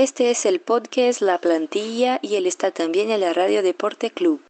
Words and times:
Este 0.00 0.30
es 0.30 0.46
el 0.46 0.60
podcast 0.60 1.20
La 1.22 1.38
Plantilla 1.38 2.20
y 2.22 2.36
él 2.36 2.46
está 2.46 2.70
también 2.70 3.10
en 3.10 3.18
la 3.18 3.32
Radio 3.32 3.64
Deporte 3.64 4.12
Club. 4.12 4.40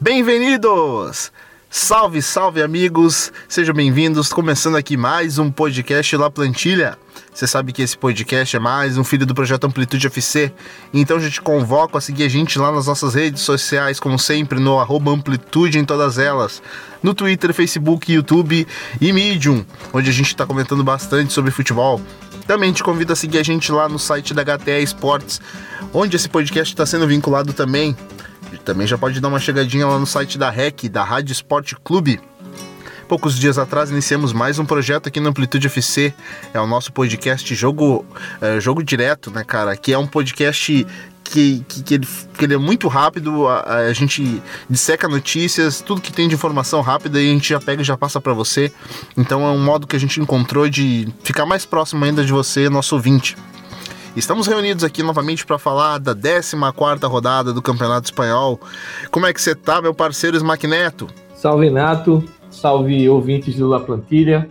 Bem-vindos! 0.00 1.32
Salve, 1.70 2.22
salve 2.22 2.62
amigos! 2.62 3.30
Sejam 3.46 3.74
bem-vindos. 3.74 4.32
Começando 4.32 4.78
aqui 4.78 4.96
mais 4.96 5.38
um 5.38 5.50
podcast 5.50 6.16
La 6.16 6.30
Plantilha. 6.30 6.96
Você 7.32 7.46
sabe 7.46 7.74
que 7.74 7.82
esse 7.82 7.96
podcast 7.96 8.56
é 8.56 8.58
mais 8.58 8.96
um 8.96 9.04
filho 9.04 9.26
do 9.26 9.34
projeto 9.34 9.64
Amplitude 9.64 10.06
FC. 10.06 10.50
Então 10.94 11.20
eu 11.20 11.30
te 11.30 11.42
convoco 11.42 11.98
a 11.98 12.00
seguir 12.00 12.24
a 12.24 12.28
gente 12.28 12.58
lá 12.58 12.72
nas 12.72 12.86
nossas 12.86 13.14
redes 13.14 13.42
sociais, 13.42 14.00
como 14.00 14.18
sempre, 14.18 14.58
no 14.58 14.80
Amplitude 14.80 15.78
em 15.78 15.84
todas 15.84 16.16
elas. 16.16 16.62
No 17.02 17.12
Twitter, 17.12 17.52
Facebook, 17.52 18.10
YouTube 18.10 18.66
e 18.98 19.12
Medium, 19.12 19.62
onde 19.92 20.08
a 20.08 20.12
gente 20.12 20.28
está 20.28 20.46
comentando 20.46 20.82
bastante 20.82 21.34
sobre 21.34 21.50
futebol. 21.50 22.00
Também 22.46 22.72
te 22.72 22.82
convido 22.82 23.12
a 23.12 23.16
seguir 23.16 23.40
a 23.40 23.42
gente 23.42 23.70
lá 23.70 23.90
no 23.90 23.98
site 23.98 24.32
da 24.32 24.42
HTE 24.42 24.82
Esportes, 24.82 25.38
onde 25.92 26.16
esse 26.16 26.30
podcast 26.30 26.72
está 26.72 26.86
sendo 26.86 27.06
vinculado 27.06 27.52
também. 27.52 27.94
Também 28.64 28.86
já 28.86 28.96
pode 28.96 29.20
dar 29.20 29.28
uma 29.28 29.38
chegadinha 29.38 29.86
lá 29.86 29.98
no 29.98 30.06
site 30.06 30.38
da 30.38 30.50
REC, 30.50 30.88
da 30.88 31.04
Rádio 31.04 31.32
Esporte 31.32 31.76
Clube. 31.76 32.20
Poucos 33.08 33.38
dias 33.38 33.56
atrás 33.56 33.90
iniciamos 33.90 34.34
mais 34.34 34.58
um 34.58 34.66
projeto 34.66 35.08
aqui 35.08 35.18
no 35.18 35.30
Amplitude 35.30 35.66
FC. 35.66 36.12
É 36.52 36.60
o 36.60 36.66
nosso 36.66 36.92
podcast 36.92 37.54
Jogo, 37.54 38.04
é, 38.40 38.60
Jogo 38.60 38.82
Direto, 38.82 39.30
né, 39.30 39.42
cara? 39.42 39.74
Que 39.74 39.94
é 39.94 39.98
um 39.98 40.06
podcast 40.06 40.86
que, 41.24 41.64
que, 41.66 41.82
que, 41.82 41.94
ele, 41.94 42.08
que 42.36 42.44
ele 42.44 42.54
é 42.54 42.58
muito 42.58 42.88
rápido, 42.88 43.46
a, 43.46 43.76
a, 43.76 43.92
gente 43.92 44.42
disseca 44.68 45.08
notícias, 45.08 45.80
tudo 45.80 46.00
que 46.00 46.12
tem 46.12 46.28
de 46.28 46.34
informação 46.34 46.80
rápida 46.80 47.20
e 47.20 47.30
a 47.30 47.32
gente 47.32 47.48
já 47.48 47.60
pega 47.60 47.82
e 47.82 47.84
já 47.84 47.96
passa 47.96 48.20
para 48.20 48.32
você. 48.32 48.72
Então 49.16 49.46
é 49.46 49.50
um 49.50 49.62
modo 49.62 49.86
que 49.86 49.96
a 49.96 50.00
gente 50.00 50.20
encontrou 50.20 50.68
de 50.68 51.08
ficar 51.22 51.46
mais 51.46 51.64
próximo 51.64 52.04
ainda 52.04 52.24
de 52.24 52.32
você, 52.32 52.68
nosso 52.68 52.94
ouvinte. 52.94 53.36
Estamos 54.18 54.48
reunidos 54.48 54.82
aqui 54.82 55.00
novamente 55.00 55.46
para 55.46 55.58
falar 55.58 55.98
da 55.98 56.12
14 56.12 56.56
rodada 57.06 57.52
do 57.52 57.62
Campeonato 57.62 58.06
Espanhol. 58.06 58.58
Como 59.12 59.24
é 59.24 59.32
que 59.32 59.40
você 59.40 59.54
tá, 59.54 59.80
meu 59.80 59.94
parceiro 59.94 60.36
Smack 60.36 60.66
Neto? 60.66 61.06
Salve 61.36 61.70
Nato, 61.70 62.24
Salve 62.50 63.08
ouvintes 63.08 63.54
do 63.54 63.68
La 63.68 63.78
Plantilha. 63.78 64.50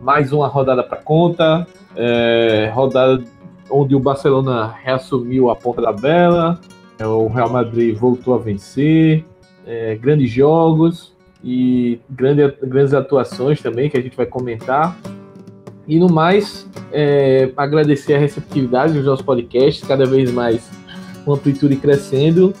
Mais 0.00 0.32
uma 0.32 0.46
rodada 0.46 0.84
para 0.84 0.98
conta. 0.98 1.66
É, 1.96 2.70
rodada 2.72 3.24
onde 3.68 3.92
o 3.96 3.98
Barcelona 3.98 4.72
reassumiu 4.84 5.50
a 5.50 5.56
ponta 5.56 5.82
da 5.82 5.92
bela. 5.92 6.60
É, 6.96 7.04
o 7.04 7.26
Real 7.26 7.50
Madrid 7.50 7.96
voltou 7.96 8.36
a 8.36 8.38
vencer. 8.38 9.24
É, 9.66 9.96
grandes 9.96 10.30
jogos 10.30 11.12
e 11.42 11.98
grande, 12.08 12.56
grandes 12.62 12.94
atuações 12.94 13.60
também 13.60 13.90
que 13.90 13.98
a 13.98 14.00
gente 14.00 14.16
vai 14.16 14.26
comentar. 14.26 14.96
E 15.86 15.98
no 15.98 16.08
mais, 16.08 16.66
é, 16.92 17.50
agradecer 17.56 18.14
a 18.14 18.18
receptividade 18.18 18.92
dos 18.92 19.04
nossos 19.04 19.24
podcasts, 19.24 19.86
cada 19.86 20.06
vez 20.06 20.30
mais 20.30 20.70
com 21.24 21.32
amplitude 21.32 21.76
crescendo. 21.76 22.54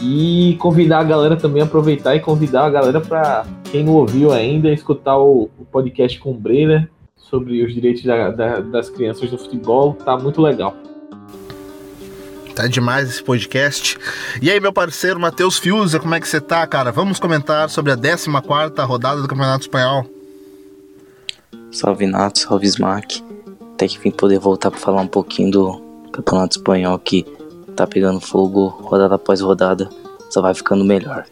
E 0.00 0.56
convidar 0.60 1.00
a 1.00 1.04
galera 1.04 1.36
também, 1.36 1.62
aproveitar 1.62 2.14
e 2.14 2.20
convidar 2.20 2.66
a 2.66 2.70
galera 2.70 3.00
para 3.00 3.44
quem 3.64 3.84
não 3.84 3.94
ouviu 3.94 4.32
ainda, 4.32 4.70
escutar 4.70 5.18
o, 5.18 5.50
o 5.58 5.64
podcast 5.64 6.18
com 6.20 6.30
o 6.30 6.34
Brenner 6.34 6.88
sobre 7.16 7.64
os 7.64 7.74
direitos 7.74 8.04
da, 8.04 8.30
da, 8.30 8.60
das 8.60 8.88
crianças 8.88 9.30
no 9.30 9.38
futebol. 9.38 9.94
Tá 9.94 10.16
muito 10.16 10.40
legal. 10.40 10.76
Tá 12.54 12.66
demais 12.66 13.08
esse 13.08 13.22
podcast. 13.22 13.98
E 14.40 14.50
aí, 14.50 14.58
meu 14.58 14.72
parceiro 14.72 15.18
Matheus 15.20 15.58
Fiuza, 15.58 16.00
como 16.00 16.14
é 16.14 16.20
que 16.20 16.28
você 16.28 16.40
tá, 16.40 16.66
cara? 16.66 16.90
Vamos 16.90 17.20
comentar 17.20 17.68
sobre 17.70 17.92
a 17.92 17.96
14 17.96 18.28
rodada 18.82 19.20
do 19.20 19.28
Campeonato 19.28 19.62
Espanhol. 19.62 20.17
Salve 21.70 22.06
Nato, 22.06 22.38
salve 22.38 22.66
Smack. 22.66 23.22
Até 23.74 23.86
que 23.86 23.98
vim 23.98 24.10
poder 24.10 24.38
voltar 24.38 24.70
para 24.70 24.80
falar 24.80 25.02
um 25.02 25.06
pouquinho 25.06 25.50
do 25.50 25.82
Campeonato 26.12 26.58
Espanhol 26.58 26.98
que 26.98 27.24
tá 27.76 27.86
pegando 27.86 28.20
fogo 28.20 28.68
rodada 28.68 29.14
após 29.14 29.40
rodada. 29.40 29.88
Só 30.30 30.42
vai 30.42 30.54
ficando 30.54 30.84
melhor. 30.84 31.24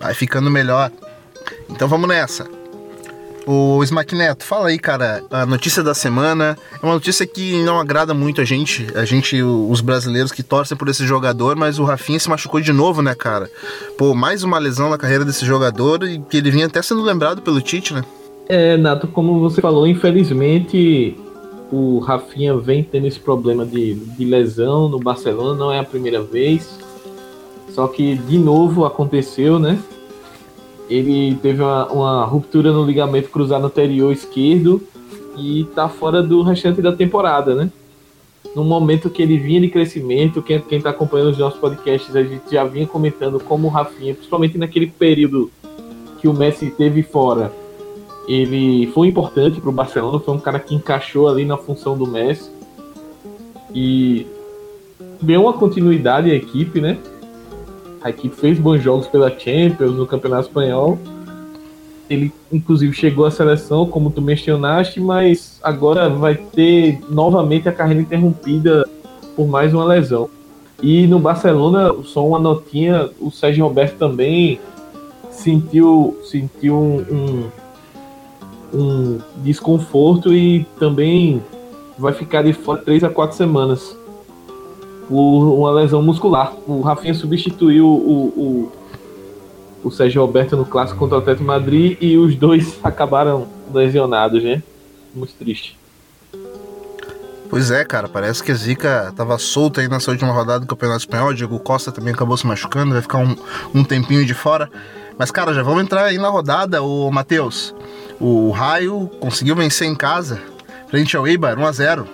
Vai 0.00 0.14
ficando 0.14 0.50
melhor. 0.50 0.90
Então 1.68 1.86
vamos 1.88 2.08
nessa. 2.08 2.48
O 3.44 3.82
Smack 3.82 4.14
Neto, 4.14 4.44
fala 4.44 4.68
aí, 4.68 4.78
cara, 4.78 5.24
a 5.28 5.44
notícia 5.44 5.82
da 5.82 5.94
semana 5.94 6.56
é 6.80 6.86
uma 6.86 6.94
notícia 6.94 7.26
que 7.26 7.60
não 7.64 7.80
agrada 7.80 8.14
muito 8.14 8.40
a 8.40 8.44
gente, 8.44 8.86
a 8.94 9.04
gente, 9.04 9.42
os 9.42 9.80
brasileiros 9.80 10.30
que 10.30 10.44
torcem 10.44 10.76
por 10.76 10.88
esse 10.88 11.04
jogador, 11.04 11.56
mas 11.56 11.80
o 11.80 11.84
Rafinha 11.84 12.20
se 12.20 12.28
machucou 12.28 12.60
de 12.60 12.72
novo, 12.72 13.02
né, 13.02 13.16
cara? 13.16 13.50
Pô, 13.98 14.14
mais 14.14 14.44
uma 14.44 14.58
lesão 14.58 14.90
na 14.90 14.96
carreira 14.96 15.24
desse 15.24 15.44
jogador 15.44 16.04
e 16.04 16.20
que 16.20 16.36
ele 16.36 16.52
vinha 16.52 16.66
até 16.66 16.80
sendo 16.82 17.02
lembrado 17.02 17.42
pelo 17.42 17.60
Tite, 17.60 17.92
né? 17.92 18.04
É, 18.48 18.76
Nato, 18.76 19.06
como 19.08 19.40
você 19.40 19.60
falou, 19.60 19.86
infelizmente 19.86 21.16
o 21.70 22.00
Rafinha 22.00 22.54
vem 22.56 22.82
tendo 22.82 23.06
esse 23.06 23.18
problema 23.18 23.64
de, 23.64 23.94
de 23.94 24.24
lesão 24.24 24.88
no 24.88 24.98
Barcelona, 24.98 25.58
não 25.58 25.72
é 25.72 25.78
a 25.78 25.84
primeira 25.84 26.22
vez. 26.22 26.78
Só 27.70 27.88
que 27.88 28.16
de 28.16 28.36
novo 28.36 28.84
aconteceu, 28.84 29.58
né? 29.58 29.78
ele 30.88 31.36
teve 31.36 31.62
uma, 31.62 31.86
uma, 31.90 32.24
ruptura 32.24 32.72
no 32.72 32.84
ligamento 32.84 33.30
cruzado 33.30 33.66
anterior 33.66 34.12
esquerdo 34.12 34.82
e 35.36 35.64
tá 35.74 35.88
fora 35.88 36.22
do 36.22 36.42
restante 36.42 36.82
da 36.82 36.92
temporada, 36.92 37.54
né? 37.54 37.70
No 38.54 38.64
momento 38.64 39.08
que 39.08 39.22
ele 39.22 39.38
vinha 39.38 39.60
de 39.60 39.68
crescimento, 39.68 40.42
quem, 40.42 40.60
quem 40.60 40.80
tá 40.80 40.90
acompanhando 40.90 41.30
os 41.30 41.38
nossos 41.38 41.58
podcasts, 41.58 42.14
a 42.14 42.22
gente 42.22 42.52
já 42.52 42.64
vinha 42.64 42.86
comentando 42.86 43.40
como 43.40 43.68
o 43.68 43.70
Rafinha, 43.70 44.14
principalmente 44.14 44.58
naquele 44.58 44.88
período 44.88 45.50
que 46.20 46.28
o 46.28 46.34
Messi 46.34 46.70
teve 46.70 47.02
fora, 47.02 47.50
ele 48.28 48.86
foi 48.88 49.08
importante 49.08 49.60
para 49.60 49.70
o 49.70 49.72
Barcelona, 49.72 50.18
foi 50.20 50.34
um 50.34 50.40
cara 50.40 50.58
que 50.58 50.74
encaixou 50.74 51.28
ali 51.28 51.44
na 51.44 51.56
função 51.56 51.96
do 51.96 52.06
Messi 52.06 52.50
e 53.74 54.26
deu 55.20 55.42
uma 55.42 55.52
continuidade 55.52 56.30
à 56.30 56.34
equipe, 56.34 56.80
né? 56.80 56.98
a 58.02 58.10
equipe 58.10 58.34
fez 58.34 58.58
bons 58.58 58.82
jogos 58.82 59.06
pela 59.06 59.30
Champions, 59.30 59.94
no 59.94 60.06
Campeonato 60.06 60.48
Espanhol. 60.48 60.98
Ele, 62.10 62.32
inclusive, 62.52 62.92
chegou 62.92 63.24
à 63.24 63.30
seleção, 63.30 63.86
como 63.86 64.10
tu 64.10 64.20
mencionaste, 64.20 65.00
mas 65.00 65.60
agora 65.62 66.10
vai 66.10 66.34
ter 66.34 67.00
novamente 67.08 67.68
a 67.68 67.72
carreira 67.72 68.02
interrompida 68.02 68.86
por 69.36 69.46
mais 69.46 69.72
uma 69.72 69.84
lesão. 69.84 70.28
E 70.82 71.06
no 71.06 71.20
Barcelona, 71.20 71.94
só 72.02 72.26
uma 72.26 72.40
notinha, 72.40 73.08
o 73.20 73.30
Sérgio 73.30 73.64
Roberto 73.64 73.96
também 73.96 74.58
sentiu, 75.30 76.18
sentiu 76.24 76.74
um, 76.74 76.96
um, 76.98 77.48
um 78.72 79.18
desconforto 79.36 80.32
e 80.32 80.64
também 80.78 81.42
vai 81.98 82.12
ficar 82.12 82.42
de 82.42 82.52
fora 82.52 82.80
três 82.82 83.04
a 83.04 83.10
quatro 83.10 83.36
semanas 83.36 83.96
por 85.08 85.54
uma 85.54 85.70
lesão 85.70 86.02
muscular. 86.02 86.54
O 86.66 86.80
Rafinha 86.80 87.14
substituiu 87.14 87.86
o, 87.86 88.72
o, 89.84 89.84
o 89.84 89.90
Sérgio 89.90 90.22
Roberto 90.22 90.56
no 90.56 90.64
clássico 90.64 90.98
contra 90.98 91.16
o 91.16 91.20
Atlético 91.20 91.44
Madrid 91.44 91.98
e 92.00 92.16
os 92.16 92.34
dois 92.34 92.78
acabaram 92.82 93.46
lesionados, 93.72 94.42
né? 94.42 94.62
Muito 95.14 95.34
triste. 95.34 95.76
Pois 97.50 97.70
é, 97.70 97.84
cara, 97.84 98.08
parece 98.08 98.42
que 98.42 98.50
a 98.50 98.54
Zica 98.54 99.12
tava 99.14 99.36
solta 99.36 99.82
aí 99.82 99.88
nessa 99.88 100.10
última 100.10 100.32
rodada 100.32 100.60
do 100.60 100.66
Campeonato 100.66 101.00
Espanhol. 101.00 101.28
O 101.28 101.34
Diego 101.34 101.60
Costa 101.60 101.92
também 101.92 102.14
acabou 102.14 102.34
se 102.34 102.46
machucando, 102.46 102.94
vai 102.94 103.02
ficar 103.02 103.18
um, 103.18 103.36
um 103.74 103.84
tempinho 103.84 104.24
de 104.24 104.32
fora. 104.32 104.70
Mas, 105.18 105.30
cara, 105.30 105.52
já 105.52 105.62
vamos 105.62 105.82
entrar 105.82 106.04
aí 106.04 106.16
na 106.16 106.30
rodada, 106.30 106.82
o 106.82 107.10
Matheus. 107.10 107.74
O 108.24 108.50
Raio 108.50 109.10
conseguiu 109.18 109.56
vencer 109.56 109.88
em 109.88 109.96
casa, 109.96 110.40
frente 110.86 111.16
ao 111.16 111.26
Eibar, 111.26 111.56
1x0. 111.56 112.06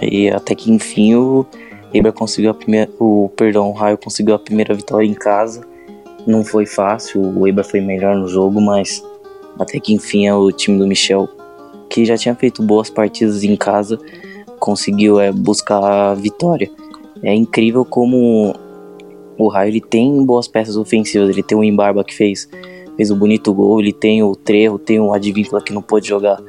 E 0.00 0.30
até 0.30 0.54
que 0.54 0.70
enfim 0.70 1.16
o 1.16 1.44
Eibar 1.92 2.12
conseguiu 2.12 2.52
a 2.52 2.54
primeira, 2.54 2.88
o 3.00 3.28
perdão, 3.36 3.70
o 3.70 3.72
Raio 3.72 3.98
conseguiu 3.98 4.36
a 4.36 4.38
primeira 4.38 4.72
vitória 4.72 5.04
em 5.04 5.12
casa. 5.12 5.66
Não 6.24 6.44
foi 6.44 6.64
fácil, 6.64 7.20
o 7.20 7.44
Eibar 7.44 7.64
foi 7.64 7.80
melhor 7.80 8.14
no 8.14 8.28
jogo, 8.28 8.60
mas 8.60 9.04
até 9.58 9.80
que 9.80 9.92
enfim 9.92 10.30
o 10.30 10.52
time 10.52 10.78
do 10.78 10.86
Michel, 10.86 11.28
que 11.90 12.04
já 12.04 12.16
tinha 12.16 12.36
feito 12.36 12.62
boas 12.62 12.88
partidas 12.88 13.42
em 13.42 13.56
casa, 13.56 13.98
conseguiu 14.60 15.18
é, 15.18 15.32
buscar 15.32 15.82
a 15.82 16.14
vitória. 16.14 16.70
É 17.20 17.34
incrível 17.34 17.84
como 17.84 18.54
o 19.36 19.48
Raio 19.48 19.70
ele 19.70 19.80
tem 19.80 20.24
boas 20.24 20.46
peças 20.46 20.76
ofensivas. 20.76 21.30
Ele 21.30 21.42
tem 21.42 21.58
o 21.58 21.64
Embarba 21.64 22.04
que 22.04 22.14
fez, 22.14 22.48
fez 22.96 23.10
um 23.10 23.16
bonito 23.16 23.52
gol, 23.52 23.80
ele 23.80 23.92
tem 23.92 24.22
o 24.22 24.34
Trejo, 24.34 24.78
tem 24.78 25.00
o 25.00 25.12
Advíncula 25.12 25.62
que 25.62 25.72
não 25.72 25.82
pôde 25.82 26.08
jogar 26.08 26.40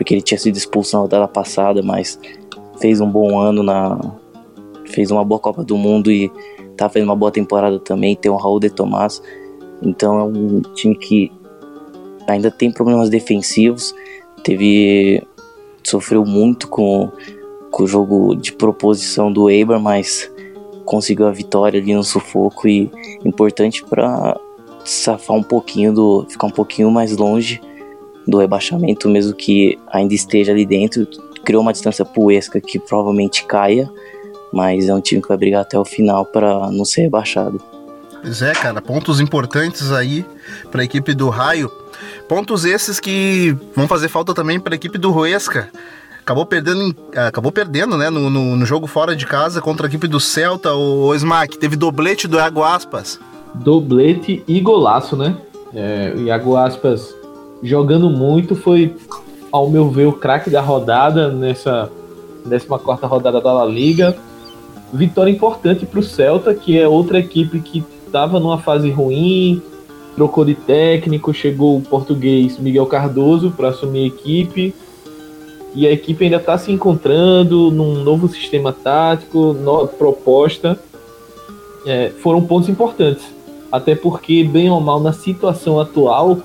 porque 0.00 0.14
ele 0.14 0.22
tinha 0.22 0.38
sido 0.38 0.56
expulso 0.56 0.96
na 0.96 1.02
rodada 1.02 1.28
passada, 1.28 1.82
mas 1.82 2.18
fez 2.80 3.02
um 3.02 3.10
bom 3.10 3.38
ano 3.38 3.62
na, 3.62 4.00
fez 4.86 5.10
uma 5.10 5.22
boa 5.22 5.38
Copa 5.38 5.62
do 5.62 5.76
Mundo 5.76 6.10
e 6.10 6.32
tá 6.74 6.88
fazendo 6.88 7.10
uma 7.10 7.16
boa 7.16 7.30
temporada 7.30 7.78
também. 7.78 8.16
Tem 8.16 8.30
o 8.30 8.36
Raul 8.36 8.58
de 8.58 8.70
Tomás. 8.70 9.22
Então 9.82 10.18
é 10.18 10.24
um 10.24 10.62
time 10.74 10.94
que 10.94 11.30
ainda 12.26 12.50
tem 12.50 12.72
problemas 12.72 13.10
defensivos. 13.10 13.94
Teve. 14.42 15.22
sofreu 15.84 16.24
muito 16.24 16.66
com, 16.68 17.10
com 17.70 17.82
o 17.82 17.86
jogo 17.86 18.34
de 18.34 18.54
proposição 18.54 19.30
do 19.30 19.50
Eibar, 19.50 19.78
mas 19.78 20.32
conseguiu 20.86 21.26
a 21.26 21.30
vitória 21.30 21.78
ali 21.78 21.94
no 21.94 22.02
sufoco 22.02 22.66
e 22.66 22.90
importante 23.22 23.84
para 23.84 24.40
safar 24.84 25.36
um 25.36 25.42
pouquinho 25.42 25.92
do. 25.92 26.26
ficar 26.28 26.46
um 26.46 26.50
pouquinho 26.50 26.90
mais 26.90 27.16
longe 27.16 27.60
do 28.26 28.38
rebaixamento, 28.38 29.08
mesmo 29.08 29.34
que 29.34 29.78
ainda 29.90 30.14
esteja 30.14 30.52
ali 30.52 30.64
dentro. 30.64 31.06
Criou 31.44 31.62
uma 31.62 31.72
distância 31.72 32.04
pro 32.04 32.30
Esca 32.30 32.60
que 32.60 32.78
provavelmente 32.78 33.44
caia, 33.46 33.90
mas 34.52 34.88
é 34.88 34.94
um 34.94 35.00
time 35.00 35.22
que 35.22 35.28
vai 35.28 35.36
brigar 35.36 35.62
até 35.62 35.78
o 35.78 35.84
final 35.84 36.24
para 36.26 36.70
não 36.70 36.84
ser 36.84 37.02
rebaixado. 37.02 37.60
Pois 38.22 38.42
é, 38.42 38.52
cara, 38.52 38.82
pontos 38.82 39.18
importantes 39.18 39.90
aí 39.90 40.24
para 40.70 40.82
a 40.82 40.84
equipe 40.84 41.14
do 41.14 41.30
Raio. 41.30 41.72
Pontos 42.28 42.64
esses 42.64 43.00
que 43.00 43.56
vão 43.74 43.88
fazer 43.88 44.08
falta 44.08 44.34
também 44.34 44.60
para 44.60 44.74
a 44.74 44.76
equipe 44.76 44.98
do 44.98 45.10
Ruesca. 45.10 45.70
Acabou 46.20 46.44
perdendo, 46.44 46.94
acabou 47.26 47.50
perdendo 47.50 47.96
né, 47.96 48.10
no, 48.10 48.28
no, 48.28 48.56
no, 48.56 48.66
jogo 48.66 48.86
fora 48.86 49.16
de 49.16 49.26
casa 49.26 49.60
contra 49.60 49.86
a 49.86 49.88
equipe 49.88 50.06
do 50.06 50.20
Celta, 50.20 50.74
o, 50.74 51.06
o 51.06 51.14
Smack. 51.14 51.58
Teve 51.58 51.76
doblete 51.76 52.28
do 52.28 52.36
Iago 52.36 52.62
Aspas. 52.62 53.18
Doblete 53.54 54.42
e 54.46 54.60
golaço, 54.60 55.16
né? 55.16 55.36
É, 55.74 56.12
o 56.16 56.22
Iago 56.22 56.56
Aspas 56.56 57.14
jogando 57.62 58.08
muito, 58.10 58.56
foi, 58.56 58.94
ao 59.52 59.68
meu 59.68 59.88
ver, 59.88 60.06
o 60.06 60.12
craque 60.12 60.50
da 60.50 60.60
rodada 60.60 61.30
nessa 61.30 61.90
14 62.48 63.06
rodada 63.06 63.40
da 63.40 63.52
La 63.52 63.64
Liga. 63.64 64.16
Vitória 64.92 65.30
importante 65.30 65.86
para 65.86 66.00
o 66.00 66.02
Celta, 66.02 66.54
que 66.54 66.78
é 66.78 66.88
outra 66.88 67.18
equipe 67.18 67.60
que 67.60 67.84
estava 68.06 68.40
numa 68.40 68.58
fase 68.58 68.90
ruim, 68.90 69.62
trocou 70.16 70.44
de 70.44 70.54
técnico, 70.54 71.32
chegou 71.32 71.76
o 71.76 71.82
português 71.82 72.58
Miguel 72.58 72.86
Cardoso 72.86 73.52
para 73.52 73.68
assumir 73.68 74.04
a 74.04 74.06
equipe. 74.06 74.74
E 75.72 75.86
a 75.86 75.92
equipe 75.92 76.24
ainda 76.24 76.38
está 76.38 76.58
se 76.58 76.72
encontrando 76.72 77.70
num 77.70 78.02
novo 78.02 78.26
sistema 78.26 78.72
tático, 78.72 79.52
nova 79.52 79.86
proposta. 79.86 80.78
É, 81.86 82.10
foram 82.20 82.42
pontos 82.42 82.68
importantes. 82.68 83.24
Até 83.70 83.94
porque, 83.94 84.42
bem 84.44 84.70
ou 84.70 84.80
mal, 84.80 85.00
na 85.00 85.12
situação 85.12 85.78
atual, 85.78 86.38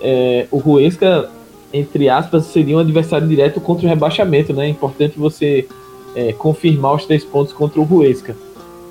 é, 0.00 0.46
o 0.50 0.58
Ruesca, 0.58 1.30
entre 1.72 2.08
aspas, 2.08 2.46
seria 2.46 2.76
um 2.76 2.80
adversário 2.80 3.26
direto 3.28 3.60
contra 3.60 3.86
o 3.86 3.88
rebaixamento, 3.88 4.52
né? 4.52 4.66
É 4.66 4.68
importante 4.68 5.18
você 5.18 5.66
é, 6.14 6.32
confirmar 6.32 6.94
os 6.94 7.06
três 7.06 7.24
pontos 7.24 7.52
contra 7.52 7.80
o 7.80 7.84
Ruesca. 7.84 8.36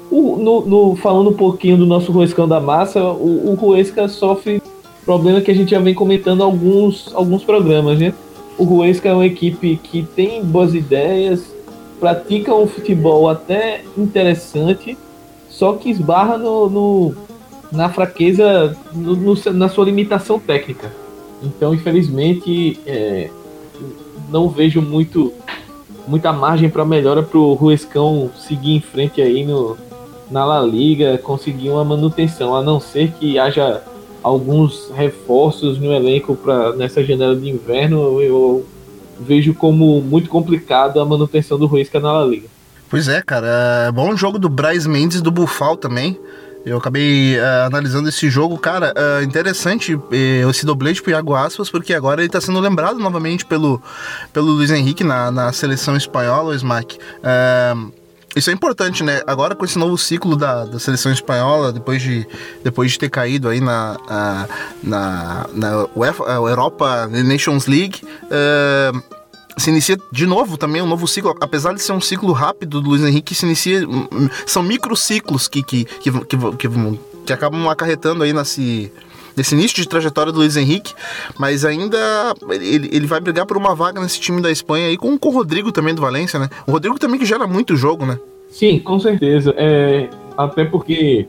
O, 0.10 0.38
no, 0.38 0.66
no, 0.66 0.96
falando 0.96 1.30
um 1.30 1.34
pouquinho 1.34 1.78
do 1.78 1.86
nosso 1.86 2.12
Ruescão 2.12 2.48
da 2.48 2.60
Massa, 2.60 3.04
o, 3.04 3.52
o 3.52 3.56
Ruesca 3.56 4.08
sofre 4.08 4.62
problema 5.06 5.42
que 5.42 5.52
a 5.52 5.56
gente 5.56 5.72
já 5.72 5.80
vem 5.80 5.94
comentando 5.94 6.44
alguns, 6.44 7.12
alguns 7.14 7.44
programas, 7.44 8.00
né? 8.00 8.14
O 8.58 8.64
Ruesca 8.64 9.10
é 9.10 9.14
uma 9.14 9.26
equipe 9.26 9.78
que 9.78 10.04
tem 10.16 10.44
boas 10.44 10.74
ideias, 10.74 11.54
pratica 12.00 12.54
um 12.54 12.68
futebol 12.68 13.30
até 13.30 13.82
interessante, 13.98 14.98
só 15.50 15.74
que 15.74 15.90
esbarra 15.90 16.38
no, 16.38 16.70
no 16.70 17.16
na 17.74 17.90
fraqueza, 17.90 18.78
no, 18.94 19.16
no, 19.16 19.36
na 19.54 19.68
sua 19.68 19.86
limitação 19.86 20.40
técnica. 20.40 20.92
Então, 21.42 21.74
infelizmente, 21.74 22.80
é, 22.86 23.30
não 24.30 24.48
vejo 24.48 24.82
muito 24.82 25.34
muita 26.06 26.34
margem 26.34 26.70
para 26.70 26.84
melhora 26.84 27.24
para 27.24 27.40
o 27.40 27.54
Ruescão 27.54 28.30
seguir 28.38 28.76
em 28.76 28.82
frente 28.82 29.22
aí 29.22 29.46
no, 29.46 29.78
na 30.30 30.46
La 30.46 30.62
Liga, 30.62 31.18
conseguir 31.18 31.70
uma 31.70 31.84
manutenção, 31.84 32.56
a 32.56 32.62
não 32.62 32.80
ser 32.80 33.12
que 33.14 33.40
haja 33.40 33.82
alguns 34.22 34.90
reforços 34.94 35.80
no 35.80 35.94
elenco 35.94 36.36
para 36.36 36.74
nessa 36.74 37.04
janela 37.04 37.36
de 37.36 37.50
inverno, 37.50 38.22
eu 38.22 38.66
vejo 39.20 39.54
como 39.54 40.02
muito 40.02 40.30
complicado 40.30 41.00
a 41.00 41.06
manutenção 41.06 41.58
do 41.58 41.68
Ruesca 41.68 42.00
na 42.00 42.12
La 42.12 42.26
Liga. 42.26 42.48
Pois 42.90 43.08
é, 43.08 43.22
cara, 43.22 43.88
é 43.88 43.92
bom 43.92 44.16
jogo 44.16 44.38
do 44.38 44.50
Braz 44.50 44.86
Mendes 44.86 45.22
do 45.22 45.32
Bufal 45.32 45.76
também. 45.76 46.18
Eu 46.66 46.78
acabei 46.78 47.38
uh, 47.38 47.66
analisando 47.66 48.08
esse 48.08 48.30
jogo, 48.30 48.58
cara, 48.58 48.94
uh, 48.96 49.24
interessante 49.24 49.96
uh, 49.96 50.50
esse 50.50 50.66
doblete 50.66 51.02
pro 51.02 51.12
Iago 51.12 51.36
Aspas, 51.36 51.70
porque 51.70 51.94
agora 51.94 52.22
ele 52.22 52.30
tá 52.30 52.40
sendo 52.40 52.60
lembrado 52.60 53.00
novamente 53.00 53.46
pelo, 53.46 53.82
pelo 54.32 54.48
Luiz 54.48 54.72
Henrique 54.72 55.04
na, 55.04 55.30
na 55.30 55.52
seleção 55.52 55.98
espanhola, 55.98 56.52
o 56.52 56.56
Smack. 56.56 56.98
Uh, 56.98 57.92
isso 58.36 58.50
é 58.50 58.54
importante, 58.54 59.04
né? 59.04 59.22
Agora 59.28 59.54
com 59.54 59.64
esse 59.64 59.78
novo 59.78 59.98
ciclo 59.98 60.36
da, 60.36 60.66
da 60.66 60.80
seleção 60.80 61.12
espanhola, 61.12 61.72
depois 61.72 62.02
de, 62.02 62.26
depois 62.64 62.92
de 62.92 62.98
ter 62.98 63.10
caído 63.10 63.48
aí 63.48 63.60
na, 63.60 63.98
na, 64.82 65.48
na 65.54 65.88
UEFA, 65.96 66.24
Europa 66.24 67.08
Nations 67.08 67.68
League, 67.68 68.02
uh, 68.04 69.04
se 69.58 69.70
inicia 69.70 69.98
de 70.12 70.26
novo 70.26 70.58
também 70.58 70.82
um 70.82 70.88
novo 70.88 71.08
ciclo, 71.08 71.36
apesar 71.40 71.74
de 71.74 71.82
ser 71.82 71.94
um 71.94 72.02
ciclo 72.02 72.32
rápido 72.32 72.82
do 72.82 72.90
Luiz 72.90 73.04
Henrique, 73.04 73.36
se 73.36 73.46
inicia. 73.46 73.88
Hum, 73.88 74.08
hum, 74.12 74.30
são 74.46 74.64
microciclos 74.64 75.48
que, 75.48 75.64
que, 75.64 75.86
que, 75.86 76.12
que, 76.12 76.38
que, 76.38 76.70
que 77.26 77.34
acabam 77.34 77.68
acarretando 77.70 78.24
aí 78.24 78.34
nesse 78.34 78.92
nesse 79.36 79.56
início 79.56 79.82
de 79.82 79.88
trajetória 79.88 80.32
do 80.32 80.40
Luiz 80.40 80.56
Henrique, 80.56 80.94
mas 81.40 81.66
ainda 81.66 81.98
ele, 82.52 82.90
ele 82.92 83.08
vai 83.08 83.20
brigar 83.20 83.46
por 83.46 83.58
uma 83.58 83.74
vaga 83.74 84.00
nesse 84.00 84.20
time 84.20 84.42
da 84.42 84.52
Espanha 84.52 84.88
aí 84.88 84.98
com, 84.98 85.18
com 85.18 85.30
o 85.30 85.32
Rodrigo 85.32 85.72
também 85.72 85.96
do 85.96 86.02
Valência, 86.02 86.40
né? 86.40 86.50
O 86.68 86.72
Rodrigo 86.72 87.00
também 87.00 87.20
que 87.20 87.26
gera 87.26 87.48
muito 87.48 87.76
jogo, 87.76 88.06
né? 88.06 88.20
Sim, 88.52 88.80
com 88.80 89.00
certeza. 89.00 89.54
É, 89.58 90.08
até 90.38 90.64
porque 90.64 91.28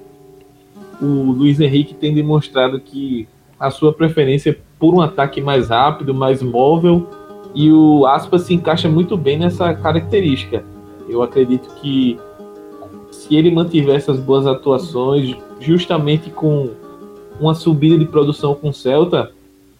o 1.01 1.33
Luiz 1.33 1.61
Henrique 1.61 1.95
tem 1.95 2.15
demonstrado 2.15 2.79
que 2.79 3.27
a 3.59 3.71
sua 3.71 3.93
preferência 3.93 4.51
é 4.51 4.57
por 4.79 4.95
um 4.95 5.01
ataque 5.01 5.41
mais 5.41 5.69
rápido, 5.71 6.13
mais 6.13 6.43
móvel, 6.43 7.09
e 7.55 7.71
o 7.71 8.07
Aspas 8.07 8.43
se 8.43 8.55
encaixa 8.55 8.89
muito 8.89 9.17
bem 9.17 9.39
nessa 9.39 9.73
característica. 9.75 10.65
Eu 11.09 11.23
acredito 11.23 11.69
que 11.77 12.19
se 13.11 13.37
ele 13.37 13.51
mantiver 13.51 13.97
essas 13.97 14.19
boas 14.19 14.47
atuações, 14.47 15.37
justamente 15.61 16.31
com 16.31 16.71
uma 17.41 17.55
subida 17.55 17.99
de 17.99 18.05
produção 18.05 18.55
com 18.55 18.71
o 18.71 18.75
Celta, 18.75 19.31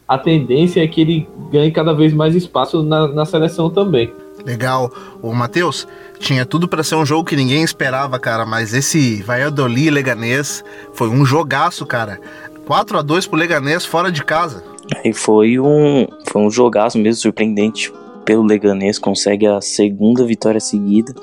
a 0.07 0.19
tendência 0.19 0.83
é 0.83 0.87
que 0.87 1.01
ele 1.01 1.29
ganhe 1.51 1.71
cada 1.71 1.93
vez 1.93 2.13
mais 2.13 2.35
espaço 2.35 2.83
na, 2.83 3.09
na 3.09 3.25
seleção 3.25 3.71
também. 3.71 4.13
Legal. 4.45 4.93
O 5.23 5.33
Matheus, 5.33 5.89
tinha 6.19 6.45
tudo 6.45 6.69
para 6.69 6.83
ser 6.83 6.97
um 6.97 7.07
jogo 7.07 7.25
que 7.25 7.37
ninguém 7.37 7.63
esperava, 7.63 8.19
cara, 8.19 8.45
mas 8.45 8.75
esse 8.75 9.23
Valladolid 9.23 9.91
Leganês 9.91 10.63
foi 10.93 11.09
um 11.09 11.25
jogaço, 11.25 11.87
cara. 11.87 12.21
4 12.67 12.99
a 12.99 13.03
2 13.03 13.27
pro 13.27 13.39
Leganês 13.39 13.85
fora 13.85 14.11
de 14.11 14.25
casa. 14.25 14.65
E 15.05 15.13
foi 15.13 15.59
um, 15.59 16.07
foi 16.31 16.43
um 16.43 16.51
jogaço 16.51 16.99
mesmo 16.99 17.21
surpreendente 17.21 17.93
pelo 18.25 18.43
Leganês, 18.43 18.99
consegue 18.99 19.47
a 19.47 19.61
segunda 19.61 20.25
vitória 20.25 20.61
seguida 20.61 21.15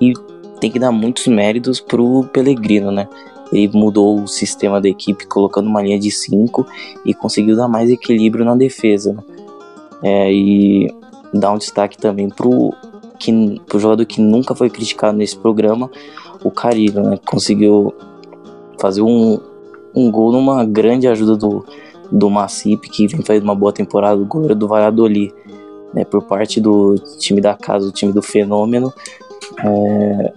e 0.00 0.12
tem 0.60 0.70
que 0.70 0.78
dar 0.78 0.92
muitos 0.92 1.26
méritos 1.26 1.80
pro 1.80 2.24
Pellegrino, 2.32 2.90
né? 2.90 3.08
Ele 3.52 3.70
mudou 3.76 4.22
o 4.22 4.28
sistema 4.28 4.80
da 4.80 4.88
equipe, 4.88 5.26
colocando 5.26 5.68
uma 5.68 5.82
linha 5.82 5.98
de 5.98 6.10
5 6.10 6.66
e 7.04 7.12
conseguiu 7.12 7.56
dar 7.56 7.68
mais 7.68 7.90
equilíbrio 7.90 8.44
na 8.44 8.56
defesa. 8.56 9.12
Né? 9.12 9.22
É, 10.02 10.32
e 10.32 10.94
dar 11.32 11.52
um 11.52 11.58
destaque 11.58 11.96
também 11.96 12.28
pro, 12.28 12.72
que, 13.18 13.60
pro 13.66 13.78
jogador 13.78 14.04
que 14.06 14.20
nunca 14.20 14.54
foi 14.54 14.70
criticado 14.70 15.16
nesse 15.16 15.36
programa, 15.36 15.90
o 16.42 16.50
Carilho, 16.50 17.02
né? 17.02 17.18
Conseguiu 17.24 17.94
fazer 18.78 19.02
um, 19.02 19.40
um 19.94 20.10
gol 20.10 20.32
numa 20.32 20.64
grande 20.64 21.06
ajuda 21.06 21.36
do, 21.36 21.64
do 22.10 22.30
Massip, 22.30 22.88
que 22.88 23.06
vem 23.06 23.22
fazendo 23.22 23.44
uma 23.44 23.54
boa 23.54 23.72
temporada, 23.72 24.20
o 24.20 24.26
goleiro 24.26 24.54
do 24.54 24.68
Valladolid, 24.68 25.32
né? 25.92 26.04
Por 26.04 26.22
parte 26.24 26.60
do 26.60 26.96
time 27.18 27.40
da 27.40 27.54
casa, 27.54 27.86
do 27.86 27.92
time 27.92 28.12
do 28.12 28.22
Fenômeno. 28.22 28.92
É, 29.62 30.32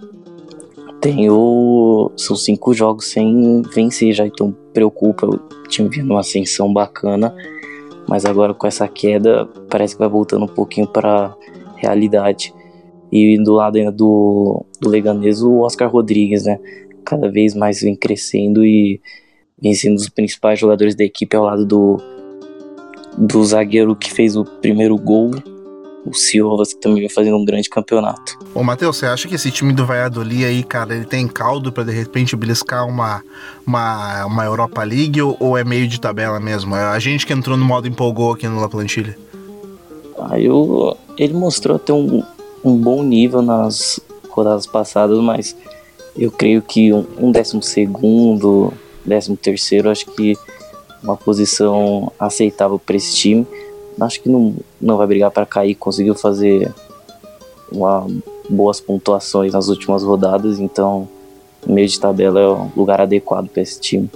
tem 1.00 1.30
o. 1.30 2.10
São 2.16 2.36
cinco 2.36 2.72
jogos 2.74 3.06
sem 3.06 3.62
vencer 3.74 4.12
já, 4.12 4.26
então 4.26 4.54
preocupa. 4.72 5.26
O 5.26 5.38
time 5.68 5.88
vindo 5.88 6.10
uma 6.10 6.20
ascensão 6.20 6.72
bacana, 6.72 7.34
mas 8.08 8.24
agora 8.24 8.54
com 8.54 8.66
essa 8.66 8.88
queda 8.88 9.46
parece 9.68 9.94
que 9.94 10.00
vai 10.00 10.08
voltando 10.08 10.44
um 10.44 10.48
pouquinho 10.48 10.86
para 10.86 11.34
realidade. 11.76 12.54
E 13.10 13.42
do 13.42 13.54
lado 13.54 13.76
ainda 13.76 13.90
do, 13.90 14.64
do 14.80 14.88
Leganês, 14.88 15.42
o 15.42 15.60
Oscar 15.60 15.90
Rodrigues, 15.90 16.44
né? 16.44 16.58
Cada 17.04 17.30
vez 17.30 17.54
mais 17.54 17.80
vem 17.80 17.96
crescendo 17.96 18.64
e 18.64 19.00
vem 19.60 19.74
sendo 19.74 19.92
um 19.92 19.96
dos 19.96 20.08
principais 20.08 20.58
jogadores 20.58 20.94
da 20.94 21.04
equipe 21.04 21.36
ao 21.36 21.44
lado 21.44 21.64
do, 21.64 21.96
do 23.16 23.44
zagueiro 23.44 23.94
que 23.96 24.12
fez 24.12 24.36
o 24.36 24.44
primeiro 24.44 24.96
gol 24.96 25.30
o 26.08 26.14
Silvas, 26.14 26.72
que 26.72 26.80
também 26.80 27.00
vem 27.00 27.08
fazendo 27.08 27.36
um 27.36 27.44
grande 27.44 27.68
campeonato. 27.68 28.38
Ô, 28.54 28.62
Matheus, 28.62 28.96
você 28.96 29.06
acha 29.06 29.28
que 29.28 29.34
esse 29.34 29.50
time 29.50 29.72
do 29.72 29.84
Valladolid 29.84 30.44
aí, 30.44 30.62
cara, 30.62 30.94
ele 30.94 31.04
tem 31.04 31.26
caldo 31.28 31.70
para 31.70 31.84
de 31.84 31.92
repente 31.92 32.34
beliscar 32.34 32.86
uma, 32.86 33.22
uma, 33.66 34.24
uma 34.24 34.44
Europa 34.44 34.82
League 34.82 35.20
ou, 35.20 35.36
ou, 35.38 35.56
é 35.58 35.64
meio 35.64 35.86
de 35.86 36.00
tabela 36.00 36.40
mesmo? 36.40 36.74
É 36.74 36.84
a 36.84 36.98
gente 36.98 37.26
que 37.26 37.32
entrou 37.32 37.56
no 37.56 37.64
modo 37.64 37.86
empolgou 37.86 38.32
aqui 38.32 38.48
no 38.48 38.60
La 38.60 38.68
Plantilha. 38.68 39.16
Ah, 40.18 40.38
eu, 40.40 40.96
ele 41.16 41.34
mostrou 41.34 41.78
ter 41.78 41.92
um, 41.92 42.22
um 42.64 42.76
bom 42.76 43.02
nível 43.02 43.42
nas 43.42 44.00
rodadas 44.30 44.66
passadas, 44.66 45.18
mas 45.18 45.56
eu 46.16 46.30
creio 46.30 46.62
que 46.62 46.92
um, 46.92 47.06
um 47.18 47.30
décimo 47.30 47.62
segundo, 47.62 48.72
décimo 49.08 49.36
terceiro, 49.36 49.90
acho 49.90 50.06
que 50.06 50.36
uma 51.02 51.16
posição 51.16 52.12
aceitável 52.18 52.78
para 52.78 52.96
esse 52.96 53.14
time 53.14 53.46
acho 54.04 54.20
que 54.20 54.28
não, 54.28 54.56
não 54.80 54.96
vai 54.96 55.06
brigar 55.06 55.30
para 55.30 55.46
cair. 55.46 55.74
Conseguiu 55.74 56.14
fazer 56.14 56.72
uma, 57.70 58.06
boas 58.48 58.80
pontuações 58.80 59.52
nas 59.52 59.68
últimas 59.68 60.02
rodadas, 60.02 60.58
então 60.58 61.08
meio 61.66 61.88
de 61.88 61.98
tabela 61.98 62.40
é 62.40 62.46
o 62.46 62.70
lugar 62.76 63.00
adequado 63.00 63.48
para 63.48 63.62
esse 63.62 63.80
time. 63.80 64.10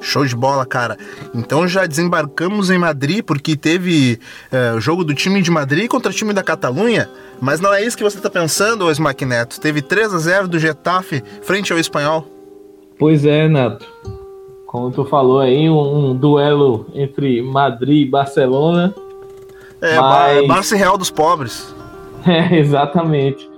Show 0.00 0.24
de 0.24 0.36
bola, 0.36 0.64
cara. 0.64 0.96
Então 1.34 1.66
já 1.66 1.86
desembarcamos 1.86 2.70
em 2.70 2.78
Madrid 2.78 3.24
porque 3.24 3.56
teve 3.56 4.20
é, 4.52 4.72
o 4.72 4.80
jogo 4.80 5.02
do 5.02 5.14
time 5.14 5.42
de 5.42 5.50
Madrid 5.50 5.88
contra 5.88 6.10
o 6.12 6.14
time 6.14 6.32
da 6.32 6.42
Catalunha. 6.42 7.08
Mas 7.40 7.60
não 7.60 7.74
é 7.74 7.84
isso 7.84 7.96
que 7.96 8.04
você 8.04 8.18
está 8.18 8.30
pensando, 8.30 8.90
Smack 8.90 9.24
Neto. 9.24 9.60
Teve 9.60 9.82
3 9.82 10.14
a 10.14 10.18
0 10.18 10.48
do 10.48 10.58
Getafe 10.58 11.24
frente 11.42 11.72
ao 11.72 11.78
Espanhol. 11.78 12.26
Pois 12.98 13.24
é, 13.24 13.48
Neto. 13.48 13.86
Como 14.76 14.90
tu 14.90 15.06
falou 15.06 15.40
aí, 15.40 15.70
um, 15.70 16.10
um 16.10 16.14
duelo 16.14 16.84
entre 16.94 17.40
Madrid 17.40 18.06
e 18.06 18.10
Barcelona. 18.10 18.94
É, 19.80 19.98
mas... 19.98 20.46
Barça 20.46 20.76
Real 20.76 20.98
dos 20.98 21.10
pobres. 21.10 21.74
É, 22.26 22.58
exatamente. 22.58 23.48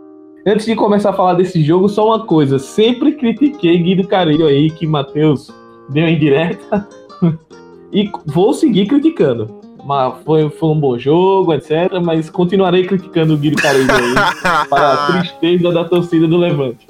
Antes 0.47 0.67
de 0.67 0.77
começar 0.77 1.09
a 1.09 1.13
falar 1.15 1.33
desse 1.33 1.65
jogo, 1.65 1.89
só 1.89 2.07
uma 2.07 2.27
coisa. 2.27 2.59
Sempre 2.59 3.13
critiquei 3.13 3.79
Guido 3.79 4.07
Carilho 4.07 4.47
aí, 4.47 4.71
que 4.71 4.87
Matheus 4.87 5.51
deu 5.89 6.07
em 6.07 6.19
direta. 6.19 6.87
e 7.91 8.11
vou 8.27 8.53
seguir 8.53 8.87
criticando. 8.87 9.59
Mas 9.87 10.15
foi, 10.23 10.51
foi 10.51 10.69
um 10.69 10.79
bom 10.79 10.99
jogo, 10.99 11.55
etc. 11.55 11.95
Mas 12.05 12.29
continuarei 12.29 12.87
criticando 12.87 13.35
o 13.35 13.39
Guilherme 13.39 13.63
Carilho 13.63 13.91
aí. 13.91 14.15
para 14.69 14.93
a 14.93 15.07
tristeza 15.07 15.73
da 15.73 15.85
torcida 15.87 16.29
do 16.29 16.37
Levante. 16.37 16.87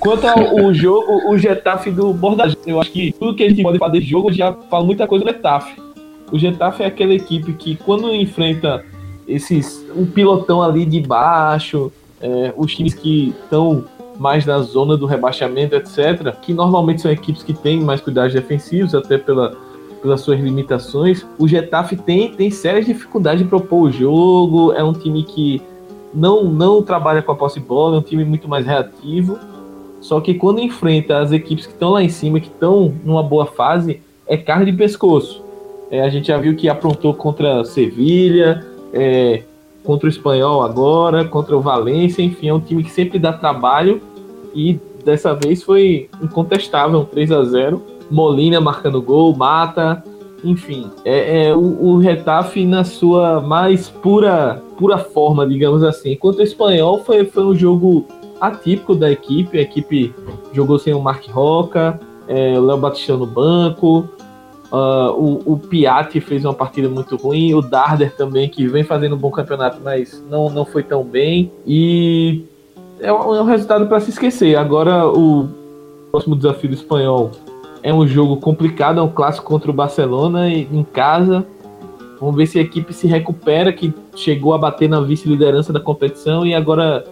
Quanto 0.00 0.26
ao 0.26 0.72
jogo, 0.72 1.30
o 1.30 1.36
Getafe 1.36 1.90
do 1.90 2.14
Bordagem, 2.14 2.56
eu 2.66 2.80
acho 2.80 2.90
que 2.90 3.12
tudo 3.12 3.34
que 3.34 3.44
a 3.44 3.48
gente 3.50 3.62
pode 3.62 3.78
falar 3.78 3.92
desse 3.92 4.06
jogo 4.06 4.32
já 4.32 4.50
fala 4.70 4.82
muita 4.82 5.06
coisa 5.06 5.22
do 5.22 5.30
Getafe. 5.30 5.78
O 6.32 6.38
Getafe 6.38 6.82
é 6.82 6.86
aquela 6.86 7.12
equipe 7.12 7.52
que, 7.52 7.76
quando 7.76 8.12
enfrenta 8.14 8.82
esses 9.28 9.86
um 9.94 10.06
pilotão 10.06 10.62
ali 10.62 10.86
de 10.86 11.00
baixo, 11.02 11.92
é, 12.18 12.52
os 12.56 12.74
times 12.74 12.94
que 12.94 13.34
estão 13.42 13.84
mais 14.18 14.46
na 14.46 14.60
zona 14.60 14.96
do 14.96 15.04
rebaixamento, 15.04 15.74
etc., 15.74 16.34
que 16.40 16.54
normalmente 16.54 17.02
são 17.02 17.10
equipes 17.10 17.42
que 17.42 17.52
têm 17.52 17.80
mais 17.80 18.00
cuidados 18.00 18.32
defensivos, 18.32 18.94
até 18.94 19.18
pela, 19.18 19.54
pelas 20.00 20.22
suas 20.22 20.40
limitações. 20.40 21.26
O 21.38 21.46
Getafe 21.46 21.96
tem, 21.96 22.32
tem 22.32 22.50
sérias 22.50 22.86
dificuldades 22.86 23.42
de 23.42 23.48
propor 23.48 23.82
o 23.82 23.92
jogo, 23.92 24.72
é 24.72 24.82
um 24.82 24.94
time 24.94 25.24
que 25.24 25.60
não, 26.14 26.44
não 26.44 26.82
trabalha 26.82 27.22
com 27.22 27.32
a 27.32 27.36
posse 27.36 27.60
de 27.60 27.66
bola, 27.66 27.96
é 27.96 27.98
um 27.98 28.02
time 28.02 28.24
muito 28.24 28.48
mais 28.48 28.64
reativo. 28.64 29.38
Só 30.00 30.20
que 30.20 30.34
quando 30.34 30.60
enfrenta 30.60 31.18
as 31.18 31.32
equipes 31.32 31.66
que 31.66 31.72
estão 31.72 31.90
lá 31.90 32.02
em 32.02 32.08
cima, 32.08 32.40
que 32.40 32.48
estão 32.48 32.94
numa 33.04 33.22
boa 33.22 33.46
fase, 33.46 34.00
é 34.26 34.36
carne 34.36 34.70
de 34.70 34.76
pescoço. 34.76 35.42
É, 35.90 36.02
a 36.02 36.08
gente 36.08 36.28
já 36.28 36.38
viu 36.38 36.54
que 36.54 36.68
aprontou 36.68 37.12
contra 37.12 37.64
Sevilha, 37.64 38.64
é, 38.92 39.42
contra 39.84 40.06
o 40.06 40.10
Espanhol 40.10 40.62
agora, 40.62 41.24
contra 41.24 41.56
o 41.56 41.60
Valência, 41.60 42.22
enfim, 42.22 42.48
é 42.48 42.54
um 42.54 42.60
time 42.60 42.82
que 42.82 42.90
sempre 42.90 43.18
dá 43.18 43.32
trabalho 43.32 44.00
e 44.54 44.78
dessa 45.04 45.34
vez 45.34 45.62
foi 45.62 46.08
incontestável, 46.22 47.00
um 47.00 47.04
3 47.04 47.32
a 47.32 47.44
0 47.44 47.82
Molina 48.10 48.60
marcando 48.60 49.00
gol, 49.00 49.34
Mata, 49.36 50.02
enfim, 50.44 50.90
é, 51.04 51.46
é 51.46 51.54
o, 51.54 51.60
o, 51.60 51.98
Retafe 51.98 52.64
na 52.64 52.82
sua 52.82 53.40
mais 53.40 53.88
pura 53.88 54.62
pura 54.76 54.98
forma, 54.98 55.46
digamos 55.46 55.84
assim. 55.84 56.12
Enquanto 56.12 56.38
o 56.38 56.42
espanhol 56.42 57.04
foi, 57.04 57.24
foi 57.24 57.44
um 57.44 57.54
jogo 57.54 58.06
atípico 58.40 58.94
da 58.94 59.10
equipe, 59.10 59.58
a 59.58 59.62
equipe 59.62 60.14
jogou 60.52 60.78
sem 60.78 60.94
o 60.94 61.00
Mark 61.00 61.26
Roca, 61.28 62.00
é, 62.26 62.58
o 62.58 62.64
Léo 62.64 62.78
Batistão 62.78 63.18
no 63.18 63.26
banco, 63.26 64.08
uh, 64.72 65.10
o, 65.12 65.52
o 65.54 65.58
Piatti 65.58 66.20
fez 66.20 66.44
uma 66.44 66.54
partida 66.54 66.88
muito 66.88 67.16
ruim, 67.16 67.54
o 67.54 67.60
Darder 67.60 68.14
também, 68.16 68.48
que 68.48 68.66
vem 68.66 68.84
fazendo 68.84 69.14
um 69.14 69.18
bom 69.18 69.30
campeonato, 69.30 69.78
mas 69.82 70.22
não, 70.30 70.48
não 70.48 70.64
foi 70.64 70.82
tão 70.82 71.04
bem. 71.04 71.52
E 71.66 72.44
é 73.00 73.12
um, 73.12 73.34
é 73.34 73.42
um 73.42 73.46
resultado 73.46 73.86
para 73.86 74.00
se 74.00 74.10
esquecer. 74.10 74.56
Agora 74.56 75.06
o 75.06 75.48
próximo 76.10 76.36
desafio 76.36 76.70
do 76.70 76.74
espanhol 76.74 77.30
é 77.82 77.92
um 77.92 78.06
jogo 78.06 78.36
complicado, 78.36 79.00
é 79.00 79.02
um 79.02 79.08
clássico 79.08 79.46
contra 79.46 79.70
o 79.70 79.74
Barcelona 79.74 80.48
em 80.48 80.84
casa. 80.84 81.44
Vamos 82.20 82.36
ver 82.36 82.46
se 82.46 82.58
a 82.58 82.62
equipe 82.62 82.92
se 82.92 83.06
recupera, 83.06 83.72
que 83.72 83.94
chegou 84.14 84.52
a 84.52 84.58
bater 84.58 84.88
na 84.88 85.00
vice-liderança 85.00 85.72
da 85.72 85.80
competição 85.80 86.44
e 86.44 86.54
agora 86.54 87.02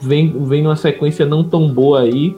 vem, 0.00 0.44
vem 0.46 0.62
numa 0.62 0.76
sequência 0.76 1.26
não 1.26 1.44
tão 1.44 1.68
boa 1.68 2.00
aí, 2.00 2.36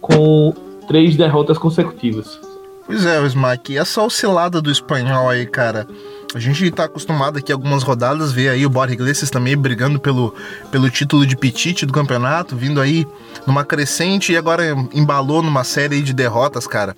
com 0.00 0.54
três 0.86 1.16
derrotas 1.16 1.58
consecutivas. 1.58 2.38
Pois 2.86 3.06
é, 3.06 3.24
Smack, 3.26 3.76
essa 3.76 4.02
oscilada 4.02 4.60
do 4.60 4.70
espanhol 4.70 5.30
aí, 5.30 5.46
cara, 5.46 5.86
a 6.34 6.38
gente 6.38 6.66
está 6.66 6.84
acostumado 6.84 7.38
aqui 7.38 7.50
algumas 7.50 7.82
rodadas 7.82 8.32
ver 8.32 8.50
aí 8.50 8.66
o 8.66 8.70
Borja 8.70 8.92
Iglesias 8.92 9.30
também 9.30 9.56
brigando 9.56 9.98
pelo, 9.98 10.34
pelo 10.70 10.90
título 10.90 11.26
de 11.26 11.36
pitite 11.36 11.86
do 11.86 11.92
campeonato, 11.92 12.56
vindo 12.56 12.80
aí 12.80 13.06
numa 13.46 13.64
crescente 13.64 14.32
e 14.32 14.36
agora 14.36 14.76
embalou 14.92 15.42
numa 15.42 15.64
série 15.64 16.02
de 16.02 16.12
derrotas, 16.12 16.66
cara. 16.66 16.94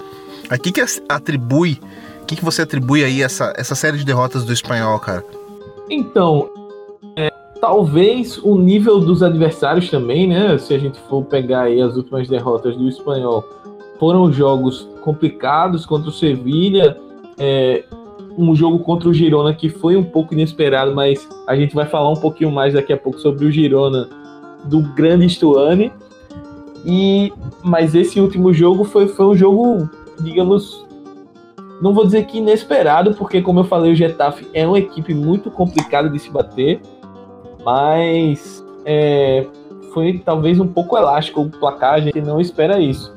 Aqui 0.50 0.72
que 0.72 0.82
atribui, 1.08 1.80
o 2.22 2.26
que, 2.26 2.36
que 2.36 2.44
você 2.44 2.62
atribui 2.62 3.04
aí 3.04 3.22
essa, 3.22 3.52
essa 3.56 3.74
série 3.74 3.98
de 3.98 4.04
derrotas 4.04 4.44
do 4.44 4.52
espanhol, 4.52 4.98
cara? 4.98 5.24
Então, 5.88 6.48
talvez 7.60 8.38
o 8.38 8.56
nível 8.56 9.00
dos 9.00 9.22
adversários 9.22 9.90
também, 9.90 10.26
né? 10.26 10.56
Se 10.58 10.74
a 10.74 10.78
gente 10.78 10.98
for 11.00 11.24
pegar 11.24 11.62
aí 11.62 11.80
as 11.80 11.96
últimas 11.96 12.28
derrotas 12.28 12.76
do 12.76 12.88
espanhol, 12.88 13.44
foram 13.98 14.32
jogos 14.32 14.88
complicados 15.02 15.86
contra 15.86 16.08
o 16.08 16.12
Sevilha. 16.12 16.96
É, 17.38 17.84
um 18.38 18.54
jogo 18.54 18.80
contra 18.80 19.08
o 19.08 19.14
Girona 19.14 19.54
que 19.54 19.68
foi 19.68 19.96
um 19.96 20.04
pouco 20.04 20.34
inesperado, 20.34 20.94
mas 20.94 21.26
a 21.46 21.56
gente 21.56 21.74
vai 21.74 21.86
falar 21.86 22.10
um 22.10 22.16
pouquinho 22.16 22.50
mais 22.50 22.74
daqui 22.74 22.92
a 22.92 22.96
pouco 22.96 23.18
sobre 23.18 23.46
o 23.46 23.50
Girona 23.50 24.08
do 24.64 24.80
grande 24.94 25.28
Stuane. 25.28 25.92
E 26.84 27.32
mas 27.62 27.94
esse 27.94 28.20
último 28.20 28.52
jogo 28.52 28.84
foi, 28.84 29.08
foi 29.08 29.26
um 29.26 29.34
jogo, 29.34 29.88
digamos, 30.20 30.86
não 31.80 31.92
vou 31.92 32.04
dizer 32.04 32.26
que 32.26 32.38
inesperado, 32.38 33.14
porque 33.14 33.42
como 33.42 33.60
eu 33.60 33.64
falei, 33.64 33.92
o 33.92 33.96
Getafe 33.96 34.46
é 34.54 34.66
uma 34.66 34.78
equipe 34.78 35.12
muito 35.12 35.50
complicada 35.50 36.08
de 36.08 36.18
se 36.18 36.30
bater, 36.30 36.80
mas 37.66 38.64
é, 38.84 39.44
foi 39.92 40.22
talvez 40.24 40.60
um 40.60 40.68
pouco 40.68 40.96
elástico 40.96 41.40
o 41.40 41.50
placar, 41.50 41.94
a 41.94 42.00
gente 42.00 42.20
não 42.20 42.40
espera 42.40 42.78
isso. 42.78 43.12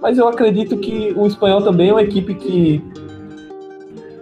Mas 0.00 0.16
eu 0.16 0.26
acredito 0.26 0.78
que 0.78 1.12
o 1.14 1.26
espanhol 1.26 1.60
também 1.60 1.90
é 1.90 1.92
uma 1.92 2.02
equipe 2.02 2.34
que 2.34 2.82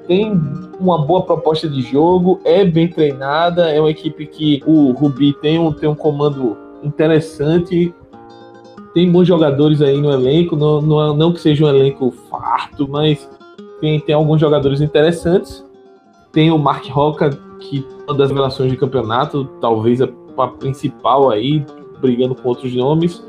tem 0.09 0.33
uma 0.81 1.07
boa 1.07 1.23
proposta 1.23 1.69
de 1.69 1.83
jogo, 1.83 2.41
é 2.45 2.65
bem 2.65 2.89
treinada, 2.89 3.71
é 3.71 3.79
uma 3.79 3.91
equipe 3.91 4.27
que 4.27 4.61
o 4.67 4.91
Rubi 4.91 5.35
tem 5.35 5.57
um, 5.57 5.73
tem 5.73 5.89
um 5.89 5.95
comando 5.95 6.57
interessante, 6.83 7.95
tem 8.93 9.09
bons 9.09 9.29
jogadores 9.29 9.81
aí 9.81 10.01
no 10.01 10.11
elenco, 10.11 10.57
não, 10.57 10.83
não, 10.83 11.15
não 11.15 11.33
que 11.33 11.41
seja 11.41 11.65
um 11.65 11.69
elenco 11.69 12.11
farto, 12.29 12.89
mas 12.89 13.31
tem, 13.81 14.01
tem 14.01 14.17
alguns 14.17 14.41
jogadores 14.41 14.81
interessantes. 14.81 15.65
Tem 16.33 16.51
o 16.51 16.59
Mark 16.59 16.87
Roca, 16.87 17.31
que 17.61 17.87
uma 18.07 18.17
das 18.17 18.31
revelações 18.31 18.71
de 18.71 18.77
campeonato, 18.77 19.45
talvez 19.61 20.01
a, 20.03 20.09
principal 20.59 21.31
aí, 21.31 21.65
brigando 22.01 22.35
com 22.35 22.49
outros 22.49 22.75
nomes 22.75 23.23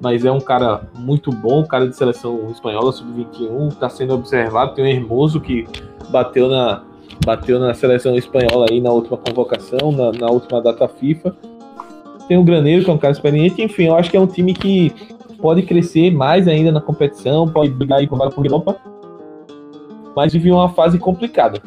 mas 0.00 0.24
é 0.24 0.32
um 0.32 0.40
cara 0.40 0.88
muito 0.98 1.30
bom, 1.30 1.64
cara 1.64 1.86
de 1.86 1.94
seleção 1.94 2.50
espanhola, 2.50 2.90
sub-21, 2.90 3.68
está 3.68 3.88
sendo 3.88 4.14
observado. 4.14 4.74
Tem 4.74 4.84
o 4.84 4.88
Hermoso 4.88 5.40
que 5.40 5.66
bateu 6.08 6.48
na, 6.48 6.82
bateu 7.24 7.58
na 7.58 7.74
seleção 7.74 8.16
espanhola 8.16 8.66
aí 8.70 8.80
na 8.80 8.90
última 8.90 9.18
convocação, 9.18 9.92
na, 9.92 10.10
na 10.12 10.30
última 10.30 10.60
data 10.62 10.88
FIFA. 10.88 11.36
Tem 12.26 12.38
o 12.38 12.44
Graneiro, 12.44 12.82
que 12.82 12.90
é 12.90 12.92
um 12.94 12.98
cara 12.98 13.12
experiente. 13.12 13.62
Enfim, 13.62 13.88
eu 13.88 13.96
acho 13.96 14.10
que 14.10 14.16
é 14.16 14.20
um 14.20 14.26
time 14.26 14.54
que 14.54 14.90
pode 15.38 15.62
crescer 15.62 16.10
mais 16.10 16.48
ainda 16.48 16.72
na 16.72 16.80
competição, 16.80 17.46
pode 17.46 17.70
brigar 17.70 17.98
aí 17.98 18.06
com 18.06 18.16
a 18.22 18.26
Europa, 18.26 18.76
mas 20.16 20.32
vive 20.32 20.50
uma 20.50 20.70
fase 20.70 20.98
complicada. 20.98 21.60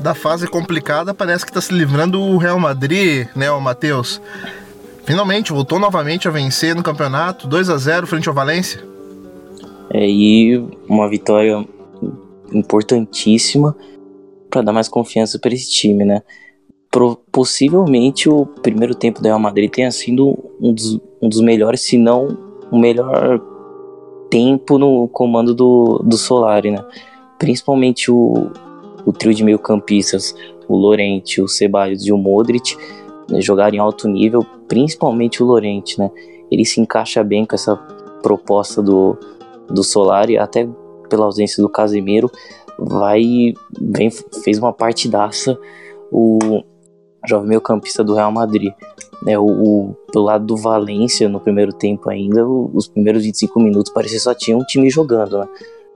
Da 0.00 0.14
fase 0.14 0.46
complicada, 0.46 1.14
parece 1.14 1.44
que 1.44 1.50
está 1.50 1.60
se 1.60 1.72
livrando 1.72 2.20
o 2.20 2.36
Real 2.36 2.58
Madrid, 2.58 3.28
né, 3.36 3.50
o 3.50 3.60
Matheus? 3.60 4.20
Finalmente 5.04 5.52
voltou 5.52 5.78
novamente 5.78 6.28
a 6.28 6.30
vencer 6.30 6.74
no 6.74 6.82
campeonato, 6.82 7.46
2 7.46 7.70
a 7.70 7.76
0 7.76 8.06
frente 8.06 8.28
ao 8.28 8.34
Valência. 8.34 8.82
É, 9.90 10.08
e 10.08 10.64
uma 10.88 11.08
vitória 11.08 11.66
importantíssima 12.52 13.76
para 14.48 14.62
dar 14.62 14.72
mais 14.72 14.88
confiança 14.88 15.38
para 15.38 15.52
esse 15.52 15.70
time, 15.70 16.04
né? 16.04 16.22
Pro, 16.90 17.16
possivelmente 17.30 18.28
o 18.28 18.46
primeiro 18.46 18.94
tempo 18.94 19.20
do 19.20 19.26
Real 19.26 19.38
Madrid 19.38 19.70
tenha 19.70 19.90
sido 19.90 20.38
um 20.60 20.72
dos, 20.72 21.00
um 21.20 21.28
dos 21.28 21.40
melhores, 21.40 21.80
se 21.80 21.96
não 21.96 22.36
o 22.70 22.78
melhor 22.78 23.40
tempo 24.30 24.78
no 24.78 25.08
comando 25.08 25.54
do, 25.54 26.02
do 26.04 26.16
Solari, 26.16 26.70
né? 26.70 26.84
Principalmente 27.38 28.10
o, 28.10 28.50
o 29.04 29.12
trio 29.12 29.34
de 29.34 29.44
meio-campistas, 29.44 30.34
o 30.68 30.76
Lorente, 30.76 31.40
o 31.40 31.48
Ceballos 31.48 32.06
e 32.06 32.12
o 32.12 32.18
Modric, 32.18 32.76
né, 33.30 33.40
jogar 33.40 33.74
em 33.74 33.78
alto 33.78 34.08
nível, 34.08 34.44
principalmente 34.68 35.42
o 35.42 35.46
Lorente, 35.46 35.98
né? 35.98 36.10
Ele 36.50 36.64
se 36.64 36.80
encaixa 36.80 37.24
bem 37.24 37.44
com 37.44 37.54
essa 37.54 37.76
proposta 38.22 38.82
do, 38.82 39.16
do 39.68 39.82
Solari, 39.82 40.36
até 40.36 40.68
pela 41.08 41.24
ausência 41.24 41.62
do 41.62 41.68
Casemiro, 41.68 42.30
vai 42.78 43.54
vem, 43.80 44.10
fez 44.44 44.58
uma 44.58 44.72
partidaça. 44.72 45.58
O, 46.10 46.38
jovem 47.26 47.48
meio 47.48 47.60
campista 47.60 48.02
do 48.02 48.14
Real 48.14 48.32
Madrid. 48.32 48.72
É, 49.26 49.38
o, 49.38 49.46
o, 49.46 49.96
pelo 50.12 50.24
lado 50.24 50.44
do 50.44 50.56
Valência, 50.56 51.28
no 51.28 51.40
primeiro 51.40 51.72
tempo 51.72 52.10
ainda, 52.10 52.46
o, 52.46 52.70
os 52.74 52.88
primeiros 52.88 53.24
25 53.24 53.60
minutos 53.60 53.92
parecia 53.92 54.18
só 54.18 54.34
tinha 54.34 54.56
um 54.56 54.64
time 54.64 54.90
jogando, 54.90 55.38
né? 55.38 55.48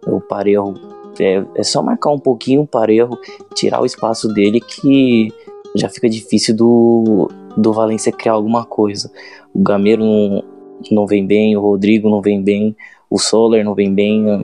O 0.07 0.21
Parejo, 0.21 0.75
é, 1.21 1.45
é 1.55 1.63
só 1.63 1.83
marcar 1.83 2.11
um 2.11 2.19
pouquinho 2.19 2.63
o 2.63 2.67
Parejo, 2.67 3.19
tirar 3.55 3.81
o 3.81 3.87
espaço 3.87 4.29
dele 4.29 4.61
que 4.61 5.33
já 5.75 5.89
fica 5.89 6.09
difícil 6.09 6.57
do, 6.57 7.29
do 7.57 7.73
Valência 7.73 8.13
criar 8.13 8.33
alguma 8.33 8.65
coisa. 8.65 9.11
O 9.55 9.63
Gameiro 9.63 10.05
não, 10.05 10.45
não 10.91 11.07
vem 11.07 11.27
bem, 11.27 11.57
o 11.57 11.61
Rodrigo 11.61 12.09
não 12.09 12.21
vem 12.21 12.43
bem, 12.43 12.77
o 13.11 13.19
Soler 13.19 13.65
não 13.65 13.75
vem 13.75 13.93
bem, 13.93 14.43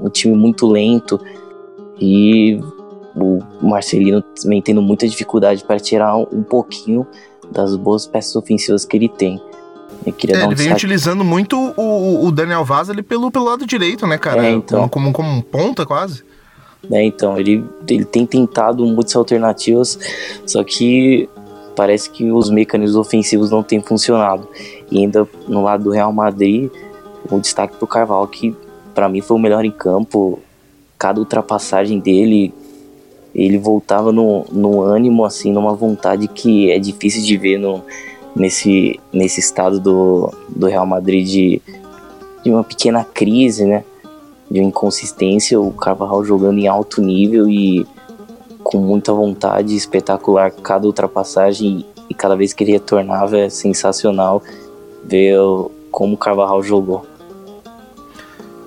o 0.00 0.08
time 0.08 0.34
muito 0.34 0.66
lento 0.66 1.20
e 2.00 2.58
o 3.14 3.38
Marcelino 3.60 4.22
vem 4.44 4.62
tendo 4.62 4.80
muita 4.80 5.06
dificuldade 5.06 5.64
para 5.64 5.78
tirar 5.78 6.16
um 6.16 6.42
pouquinho 6.42 7.06
das 7.50 7.76
boas 7.76 8.06
peças 8.06 8.34
ofensivas 8.34 8.84
que 8.84 8.96
ele 8.96 9.08
tem. 9.08 9.40
Eu 10.06 10.12
queria 10.12 10.36
é, 10.36 10.38
dar 10.40 10.48
um 10.48 10.52
ele 10.52 10.62
vem 10.62 10.72
utilizando 10.72 11.24
muito 11.24 11.56
o, 11.76 12.26
o 12.26 12.32
Daniel 12.32 12.64
Vaz 12.64 12.90
ali 12.90 13.02
pelo, 13.02 13.30
pelo 13.30 13.44
lado 13.44 13.66
direito, 13.66 14.06
né, 14.06 14.18
cara? 14.18 14.46
É, 14.46 14.50
então. 14.50 14.88
Como, 14.88 15.12
como 15.12 15.28
um 15.28 15.40
ponta 15.40 15.86
quase. 15.86 16.24
É, 16.90 17.04
então, 17.04 17.38
ele, 17.38 17.64
ele 17.88 18.04
tem 18.04 18.26
tentado 18.26 18.84
muitas 18.84 19.14
alternativas, 19.14 19.98
só 20.44 20.64
que 20.64 21.28
parece 21.76 22.10
que 22.10 22.30
os 22.30 22.50
mecanismos 22.50 22.96
ofensivos 22.96 23.50
não 23.50 23.62
têm 23.62 23.80
funcionado. 23.80 24.48
E 24.90 24.98
ainda 24.98 25.28
no 25.46 25.62
lado 25.62 25.84
do 25.84 25.90
Real 25.90 26.12
Madrid, 26.12 26.70
o 27.30 27.38
destaque 27.38 27.76
pro 27.76 27.86
Carvalho, 27.86 28.26
que 28.26 28.54
para 28.94 29.08
mim 29.08 29.20
foi 29.20 29.36
o 29.36 29.40
melhor 29.40 29.64
em 29.64 29.70
campo. 29.70 30.40
Cada 30.98 31.20
ultrapassagem 31.20 31.98
dele, 31.98 32.52
ele 33.34 33.58
voltava 33.58 34.12
no, 34.12 34.44
no 34.50 34.82
ânimo, 34.82 35.24
assim, 35.24 35.52
numa 35.52 35.74
vontade 35.74 36.28
que 36.28 36.70
é 36.70 36.78
difícil 36.78 37.22
de 37.22 37.36
ver 37.36 37.58
no, 37.58 37.82
nesse, 38.34 38.98
nesse 39.12 39.40
estado 39.40 39.78
do, 39.78 40.32
do 40.48 40.66
Real 40.66 40.86
Madrid 40.86 41.26
de, 41.26 41.62
de 42.42 42.50
uma 42.50 42.64
pequena 42.64 43.04
crise, 43.04 43.64
né? 43.64 43.84
De 44.50 44.60
inconsistência, 44.60 45.60
o 45.60 45.72
Carvajal 45.72 46.24
jogando 46.24 46.58
em 46.58 46.68
alto 46.68 47.00
nível 47.00 47.48
e 47.48 47.86
com 48.62 48.78
muita 48.78 49.12
vontade, 49.12 49.74
espetacular 49.74 50.50
cada 50.50 50.86
ultrapassagem 50.86 51.86
e 52.08 52.14
cada 52.14 52.36
vez 52.36 52.52
que 52.52 52.62
ele 52.62 52.72
retornava 52.72 53.38
é 53.38 53.48
sensacional 53.48 54.42
ver 55.04 55.38
como 55.90 56.14
o 56.14 56.18
Carvajal 56.18 56.62
jogou. 56.62 57.06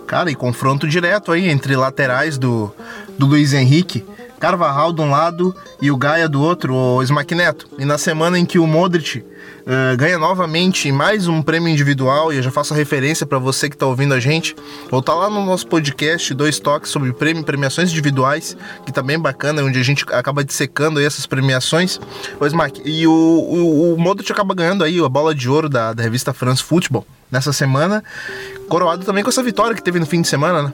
Cara, 0.08 0.30
e 0.30 0.36
confronto 0.36 0.88
direto 0.88 1.32
aí 1.32 1.50
entre 1.50 1.76
laterais 1.76 2.38
do, 2.38 2.72
do 3.18 3.26
Luiz 3.26 3.54
Henrique. 3.54 4.06
Carvajal 4.40 4.94
de 4.94 5.02
um 5.02 5.10
lado 5.10 5.56
e 5.82 5.92
o 5.92 5.98
Gaia 5.98 6.28
do 6.28 6.42
outro, 6.42 6.74
o 6.74 7.04
Smackneto. 7.04 7.68
E 7.78 7.86
na 7.86 7.98
semana 7.98 8.38
em 8.38 8.46
que 8.46 8.60
o 8.60 8.68
Modric 8.68 9.20
uh, 9.20 9.98
ganha 9.98 10.18
novamente 10.18 10.92
mais 10.92 11.28
um 11.28 11.42
prêmio 11.42 11.70
individual, 11.70 12.32
e 12.32 12.38
eu 12.38 12.44
já 12.44 12.52
faço 12.52 12.74
a 12.74 12.78
referência 12.78 13.26
para 13.26 13.40
você 13.40 13.70
que 13.70 13.76
está 13.76 13.86
ouvindo 13.86 14.14
a 14.14 14.20
gente, 14.20 14.56
voltar 14.90 15.16
lá 15.16 15.30
no 15.30 15.46
nosso 15.46 15.68
podcast, 15.68 16.34
dois 16.34 16.60
toques 16.60 16.92
sobre 16.92 17.12
prêmio, 17.14 17.44
premiações 17.44 17.92
individuais, 17.92 18.58
que 18.86 18.92
tá 18.92 19.02
bacana, 19.20 19.64
onde 19.64 19.80
a 19.80 19.84
gente 19.84 20.06
acaba 20.12 20.44
dissecando 20.44 21.00
essas 21.00 21.26
premiações. 21.26 22.00
O 22.40 22.46
Smack, 22.46 22.82
e 22.84 23.08
o, 23.08 23.12
o, 23.12 23.94
o 23.94 23.98
Modric 23.98 24.32
acaba 24.32 24.54
ganhando 24.54 24.84
aí 24.84 25.04
a 25.04 25.10
bola 25.10 25.34
de 25.34 25.50
ouro 25.50 25.70
da, 25.70 25.94
da 25.94 26.04
revista 26.04 26.34
France 26.34 26.62
Football 26.62 27.06
nessa 27.32 27.54
semana, 27.54 28.04
coroado 28.68 29.06
também 29.06 29.24
com 29.24 29.30
essa 29.30 29.44
vitória 29.44 29.76
que 29.76 29.84
teve 29.84 30.00
no 30.00 30.06
fim 30.06 30.22
de 30.22 30.28
semana, 30.28 30.64
né? 30.64 30.74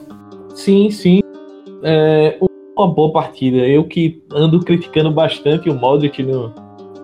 Sim, 0.55 0.89
sim. 0.91 1.21
É, 1.83 2.37
uma 2.77 2.87
boa 2.87 3.11
partida. 3.11 3.57
Eu 3.57 3.83
que 3.83 4.21
ando 4.31 4.59
criticando 4.59 5.11
bastante 5.11 5.69
o 5.69 5.73
Modric 5.73 6.23
no, 6.23 6.53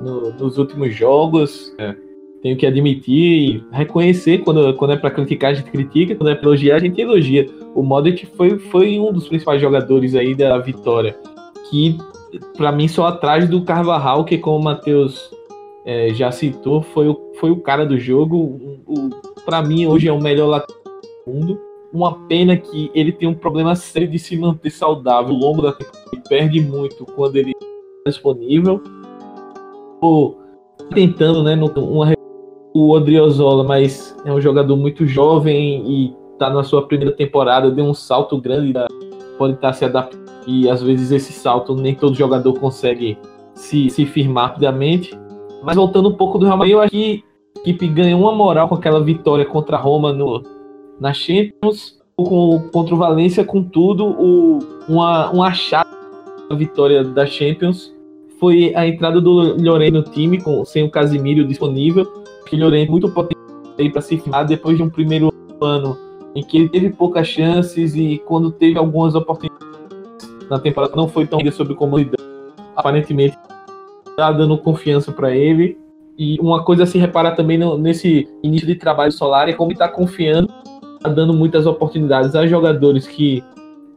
no, 0.01 0.31
nos 0.33 0.57
últimos 0.57 0.93
jogos. 0.93 1.73
É, 1.77 1.95
tenho 2.41 2.55
que 2.55 2.65
admitir 2.65 3.13
e 3.15 3.63
reconhecer 3.71 4.39
quando, 4.39 4.73
quando 4.75 4.93
é 4.93 4.97
para 4.97 5.11
criticar, 5.11 5.51
a 5.51 5.53
gente 5.53 5.71
critica, 5.71 6.15
quando 6.15 6.29
é 6.29 6.35
para 6.35 6.47
elogiar, 6.47 6.75
a 6.75 6.79
gente 6.79 7.01
elogia. 7.01 7.47
O 7.73 7.81
Modric 7.81 8.25
foi, 8.25 8.57
foi 8.57 8.99
um 8.99 9.11
dos 9.11 9.27
principais 9.27 9.61
jogadores 9.61 10.15
aí 10.15 10.35
da 10.35 10.57
vitória. 10.59 11.17
Que, 11.69 11.97
para 12.55 12.71
mim, 12.71 12.87
só 12.87 13.07
atrás 13.07 13.49
do 13.49 13.61
Carvajal, 13.63 14.23
que, 14.23 14.37
como 14.37 14.57
o 14.57 14.63
Matheus 14.63 15.31
é, 15.85 16.13
já 16.13 16.31
citou, 16.31 16.81
foi 16.81 17.07
o, 17.07 17.19
foi 17.39 17.51
o 17.51 17.57
cara 17.57 17.85
do 17.85 17.99
jogo. 17.99 18.37
O, 18.37 18.79
o 18.87 19.09
para 19.43 19.61
mim, 19.61 19.85
hoje 19.85 20.07
é 20.07 20.13
o 20.13 20.21
melhor 20.21 20.47
lateral 20.47 20.81
do 21.25 21.33
mundo. 21.33 21.66
Uma 21.93 22.27
pena 22.27 22.57
que 22.57 22.91
ele 22.93 23.11
tem 23.11 23.27
um 23.27 23.33
problema 23.33 23.75
sério 23.75 24.09
de 24.09 24.19
se 24.19 24.37
manter 24.37 24.69
saudável 24.69 25.33
ao 25.33 25.39
longo 25.39 25.61
da 25.61 25.71
temporada. 25.71 26.09
Ele 26.11 26.21
perde 26.27 26.61
muito 26.61 27.05
quando 27.05 27.35
ele 27.37 27.51
está 27.51 28.09
disponível. 28.09 28.81
Ou 30.01 30.37
tentando, 30.93 31.43
né, 31.43 31.55
uma, 31.55 32.13
o 32.73 32.91
Odriozola, 32.91 33.63
mas 33.63 34.15
é 34.25 34.31
um 34.31 34.39
jogador 34.39 34.75
muito 34.75 35.05
jovem 35.05 35.83
e 35.85 36.15
está 36.33 36.49
na 36.49 36.63
sua 36.63 36.85
primeira 36.85 37.15
temporada, 37.15 37.71
deu 37.71 37.85
um 37.85 37.93
salto 37.93 38.39
grande, 38.39 38.73
pode 39.37 39.53
estar 39.53 39.69
tá 39.69 39.73
se 39.73 39.85
adaptando 39.85 40.27
e 40.47 40.69
às 40.69 40.81
vezes 40.81 41.11
esse 41.11 41.33
salto 41.33 41.75
nem 41.75 41.93
todo 41.93 42.15
jogador 42.15 42.53
consegue 42.53 43.17
se, 43.53 43.89
se 43.89 44.05
firmar 44.05 44.49
rapidamente. 44.49 45.13
Mas 45.61 45.75
voltando 45.75 46.07
um 46.07 46.13
pouco 46.13 46.37
do 46.39 46.45
Real 46.45 46.57
Madrid, 46.57 46.73
eu 46.73 46.81
acho 46.81 46.91
que 46.91 47.23
a 47.57 47.59
equipe 47.59 47.87
ganhou 47.87 48.21
uma 48.21 48.31
moral 48.31 48.69
com 48.69 48.75
aquela 48.75 49.03
vitória 49.03 49.45
contra 49.45 49.75
a 49.75 49.79
Roma 49.79 50.13
no, 50.13 50.41
na 50.99 51.13
Champions, 51.13 51.97
com, 52.15 52.69
contra 52.71 52.95
o 52.95 52.97
Valência, 52.97 53.43
contudo, 53.43 54.05
o, 54.05 54.59
uma, 54.87 55.33
um 55.33 55.43
achado 55.43 55.89
da 56.49 56.55
vitória 56.55 57.03
da 57.03 57.25
Champions. 57.25 57.93
Foi 58.39 58.73
a 58.75 58.87
entrada 58.87 59.19
do 59.19 59.55
Llorente 59.55 59.93
no 59.93 60.03
time, 60.03 60.41
com, 60.41 60.63
sem 60.65 60.83
o 60.83 60.89
Casimiro 60.89 61.45
disponível, 61.45 62.05
que 62.47 62.55
o 62.55 62.59
Llorente 62.59 62.89
muito 62.89 63.09
potente 63.09 63.37
para 63.91 64.01
se 64.01 64.17
firmar 64.17 64.45
depois 64.45 64.77
de 64.77 64.83
um 64.83 64.89
primeiro 64.89 65.31
ano 65.61 65.97
em 66.35 66.43
que 66.43 66.57
ele 66.57 66.69
teve 66.69 66.91
poucas 66.91 67.27
chances 67.27 67.95
e 67.95 68.21
quando 68.25 68.51
teve 68.51 68.77
algumas 68.77 69.15
oportunidades 69.15 69.67
na 70.49 70.59
temporada 70.59 70.95
não 70.95 71.07
foi 71.07 71.25
tão 71.25 71.39
sobre 71.51 71.73
como 71.73 71.97
aparentemente 72.75 73.37
está 74.07 74.31
dando 74.31 74.57
confiança 74.57 75.11
para 75.11 75.35
ele. 75.35 75.77
E 76.17 76.39
uma 76.39 76.63
coisa 76.63 76.83
a 76.83 76.85
se 76.85 76.97
reparar 76.97 77.35
também 77.35 77.57
no, 77.57 77.77
nesse 77.77 78.27
início 78.43 78.67
de 78.67 78.75
trabalho 78.75 79.11
solar 79.11 79.49
é 79.49 79.53
como 79.53 79.71
ele 79.71 79.75
está 79.75 79.87
confiando 79.87 80.47
dando 81.07 81.33
muitas 81.33 81.65
oportunidades 81.65 82.35
a 82.35 82.45
jogadores 82.47 83.07
que 83.07 83.43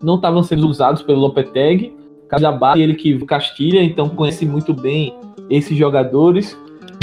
não 0.02 0.16
estavam 0.16 0.42
sendo 0.42 0.66
usados 0.66 1.02
pelo 1.02 1.20
Lopetegui. 1.20 1.94
Cajabá, 2.28 2.78
ele 2.78 2.94
que 2.94 3.18
Castilha, 3.26 3.82
então 3.82 4.08
conhece 4.08 4.46
muito 4.46 4.72
bem 4.72 5.14
esses 5.48 5.76
jogadores. 5.76 6.56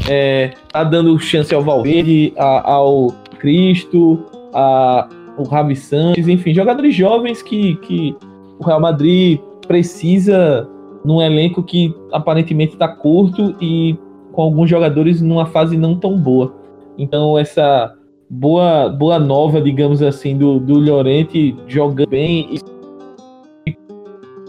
É, 0.09 0.53
tá 0.71 0.83
dando 0.83 1.17
chance 1.19 1.53
ao 1.53 1.61
Valverde, 1.61 2.33
a, 2.37 2.71
ao 2.71 3.09
Cristo, 3.39 4.23
a, 4.53 5.09
o 5.37 5.43
Ravi 5.43 5.75
Santos, 5.75 6.27
enfim, 6.27 6.53
jogadores 6.53 6.95
jovens 6.95 7.41
que, 7.41 7.75
que 7.77 8.15
o 8.57 8.63
Real 8.63 8.79
Madrid 8.79 9.39
precisa 9.67 10.67
num 11.03 11.21
elenco 11.21 11.61
que 11.61 11.93
aparentemente 12.11 12.73
está 12.73 12.87
curto 12.87 13.55
e 13.61 13.97
com 14.31 14.41
alguns 14.41 14.69
jogadores 14.69 15.21
numa 15.21 15.45
fase 15.45 15.77
não 15.77 15.95
tão 15.95 16.17
boa. 16.17 16.53
Então 16.97 17.37
essa 17.37 17.96
boa, 18.29 18.89
boa 18.89 19.19
nova, 19.19 19.61
digamos 19.61 20.01
assim, 20.01 20.37
do, 20.37 20.59
do 20.59 20.79
Llorente 20.79 21.55
jogando 21.67 22.09
bem 22.09 22.49
e 22.51 22.67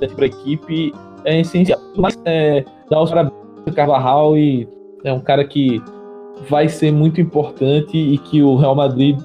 para 0.07 0.25
a 0.25 0.29
equipe 0.29 0.93
é 1.25 1.41
essencial. 1.41 1.81
Mas 1.97 2.19
é, 2.25 2.64
dar 2.91 3.03
os 3.03 3.11
parabéns 3.11 3.35
ao 3.67 3.73
Carvajal 3.73 4.38
e 4.38 4.69
é 5.05 5.12
um 5.12 5.21
cara 5.21 5.45
que 5.45 5.83
vai 6.49 6.69
ser 6.69 6.93
muito 6.93 7.21
importante 7.21 7.97
e 7.97 8.19
que 8.19 8.43
o 8.43 8.57
Real 8.57 8.75
Madrid 8.75 9.19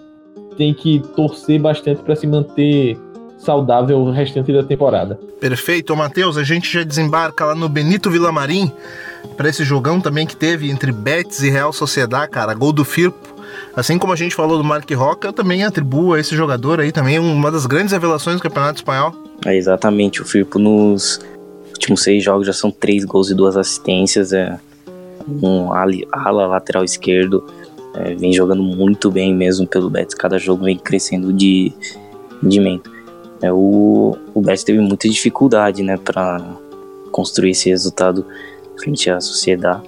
tem 0.57 0.73
que 0.73 0.99
torcer 1.15 1.59
bastante 1.59 2.01
para 2.01 2.15
se 2.15 2.27
manter 2.27 2.97
saudável 3.37 3.99
o 3.99 4.11
restante 4.11 4.53
da 4.53 4.63
temporada. 4.63 5.19
Perfeito, 5.39 5.95
Matheus. 5.95 6.37
A 6.37 6.43
gente 6.43 6.71
já 6.71 6.83
desembarca 6.83 7.45
lá 7.45 7.55
no 7.55 7.67
Benito 7.67 8.09
Villamarim 8.09 8.71
para 9.35 9.49
esse 9.49 9.63
jogão 9.63 9.99
também 9.99 10.25
que 10.25 10.35
teve 10.35 10.71
entre 10.71 10.91
Betis 10.91 11.41
e 11.41 11.49
Real 11.49 11.73
Sociedad, 11.73 12.29
cara. 12.29 12.53
Gol 12.53 12.71
do 12.71 12.85
Firpo 12.85 13.32
Assim 13.75 13.97
como 13.97 14.13
a 14.13 14.15
gente 14.15 14.35
falou 14.35 14.57
do 14.57 14.63
Mark 14.63 14.89
Roca, 14.91 15.27
eu 15.27 15.33
também 15.33 15.63
atribuo 15.63 16.13
a 16.13 16.19
esse 16.19 16.35
jogador 16.35 16.79
aí 16.79 16.91
também 16.91 17.19
uma 17.19 17.51
das 17.51 17.65
grandes 17.65 17.91
revelações 17.91 18.37
do 18.37 18.43
Campeonato 18.43 18.77
Espanhol. 18.77 19.13
É 19.45 19.55
exatamente, 19.55 20.21
o 20.21 20.25
Firpo 20.25 20.59
nos 20.59 21.19
últimos 21.71 22.03
seis 22.03 22.23
jogos 22.23 22.47
já 22.47 22.53
são 22.53 22.71
três 22.71 23.03
gols 23.03 23.29
e 23.29 23.35
duas 23.35 23.57
assistências, 23.57 24.31
é 24.31 24.59
um 25.41 25.71
ala 25.73 26.47
lateral 26.47 26.83
esquerdo, 26.83 27.43
é, 27.95 28.15
vem 28.15 28.33
jogando 28.33 28.63
muito 28.63 29.11
bem 29.11 29.33
mesmo 29.33 29.67
pelo 29.67 29.89
Betis, 29.89 30.15
cada 30.15 30.37
jogo 30.37 30.65
vem 30.65 30.77
crescendo 30.77 31.31
de 31.31 31.73
rendimento. 32.41 32.91
É, 33.41 33.51
o, 33.51 34.17
o 34.33 34.41
Betis 34.41 34.63
teve 34.63 34.79
muita 34.79 35.09
dificuldade 35.09 35.83
né, 35.83 35.97
para 35.97 36.41
construir 37.11 37.51
esse 37.51 37.69
resultado 37.69 38.25
frente 38.77 39.09
à 39.09 39.19
Sociedade. 39.19 39.83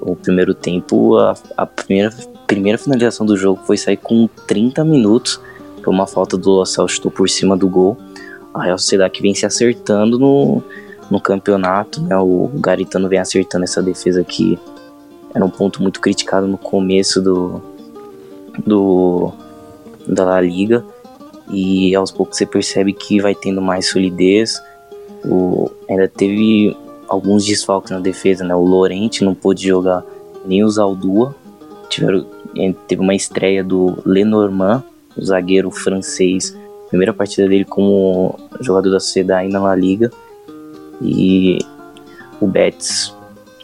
O 0.00 0.16
primeiro 0.16 0.54
tempo, 0.54 1.18
a, 1.18 1.34
a 1.56 1.66
primeira 1.66 2.10
primeira 2.46 2.78
finalização 2.78 3.26
do 3.26 3.36
jogo 3.36 3.60
foi 3.64 3.76
sair 3.76 3.96
com 3.96 4.28
30 4.46 4.84
minutos 4.84 5.40
por 5.84 5.90
uma 5.90 6.06
falta 6.06 6.36
do 6.38 6.50
Lo 6.50 6.64
chutou 6.88 7.10
por 7.10 7.28
cima 7.28 7.56
do 7.56 7.68
gol. 7.68 7.96
A 8.54 8.64
Real 8.64 8.78
Sociedade 8.78 9.12
que 9.12 9.22
vem 9.22 9.34
se 9.34 9.44
acertando 9.44 10.18
no, 10.18 10.62
no 11.10 11.20
campeonato. 11.20 12.00
Né? 12.02 12.16
O 12.16 12.50
Garitano 12.54 13.08
vem 13.08 13.18
acertando 13.18 13.64
essa 13.64 13.82
defesa 13.82 14.22
aqui. 14.22 14.58
Era 15.34 15.44
um 15.44 15.50
ponto 15.50 15.82
muito 15.82 16.00
criticado 16.00 16.46
no 16.46 16.56
começo 16.56 17.20
do, 17.20 17.60
do 18.64 19.32
da 20.06 20.24
La 20.24 20.40
Liga. 20.40 20.84
E 21.50 21.94
aos 21.94 22.10
poucos 22.10 22.38
você 22.38 22.46
percebe 22.46 22.92
que 22.92 23.20
vai 23.20 23.34
tendo 23.34 23.60
mais 23.60 23.90
solidez. 23.90 24.62
O, 25.24 25.70
ainda 25.88 26.08
teve 26.08 26.76
alguns 27.08 27.44
desfalques 27.44 27.90
na 27.90 28.00
defesa, 28.00 28.44
né? 28.44 28.54
O 28.54 28.64
Lorente 28.64 29.24
não 29.24 29.34
pôde 29.34 29.66
jogar 29.66 30.02
nem 30.46 30.64
o 30.64 30.70
Zaldua. 30.70 31.34
Tiveram, 31.94 32.26
teve 32.88 33.00
uma 33.00 33.14
estreia 33.14 33.62
do 33.62 34.02
Lenormand, 34.04 34.82
o 35.16 35.24
zagueiro 35.24 35.70
francês. 35.70 36.56
Primeira 36.88 37.14
partida 37.14 37.48
dele 37.48 37.64
como 37.64 38.36
jogador 38.60 38.90
da 38.90 38.98
Sociedade 38.98 39.48
na 39.48 39.74
Liga. 39.76 40.10
E 41.00 41.58
o 42.40 42.48
Betis, 42.48 43.14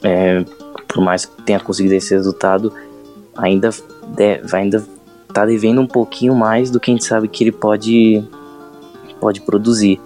é, 0.05 0.45
por 0.87 1.03
mais 1.03 1.25
que 1.25 1.43
tenha 1.43 1.59
conseguido 1.59 1.97
esse 1.97 2.15
resultado, 2.15 2.73
ainda 3.37 3.71
vai 4.45 4.63
ainda 4.63 4.85
tá 5.35 5.45
devendo 5.45 5.81
um 5.81 5.87
pouquinho 5.87 6.35
mais 6.35 6.71
do 6.71 6.79
que 6.79 6.93
a 6.93 6.95
gente 6.95 7.05
sabe 7.05 7.27
que 7.27 7.43
ele 7.43 7.53
pode 7.53 8.23
pode 9.21 9.41
produzir. 9.41 10.01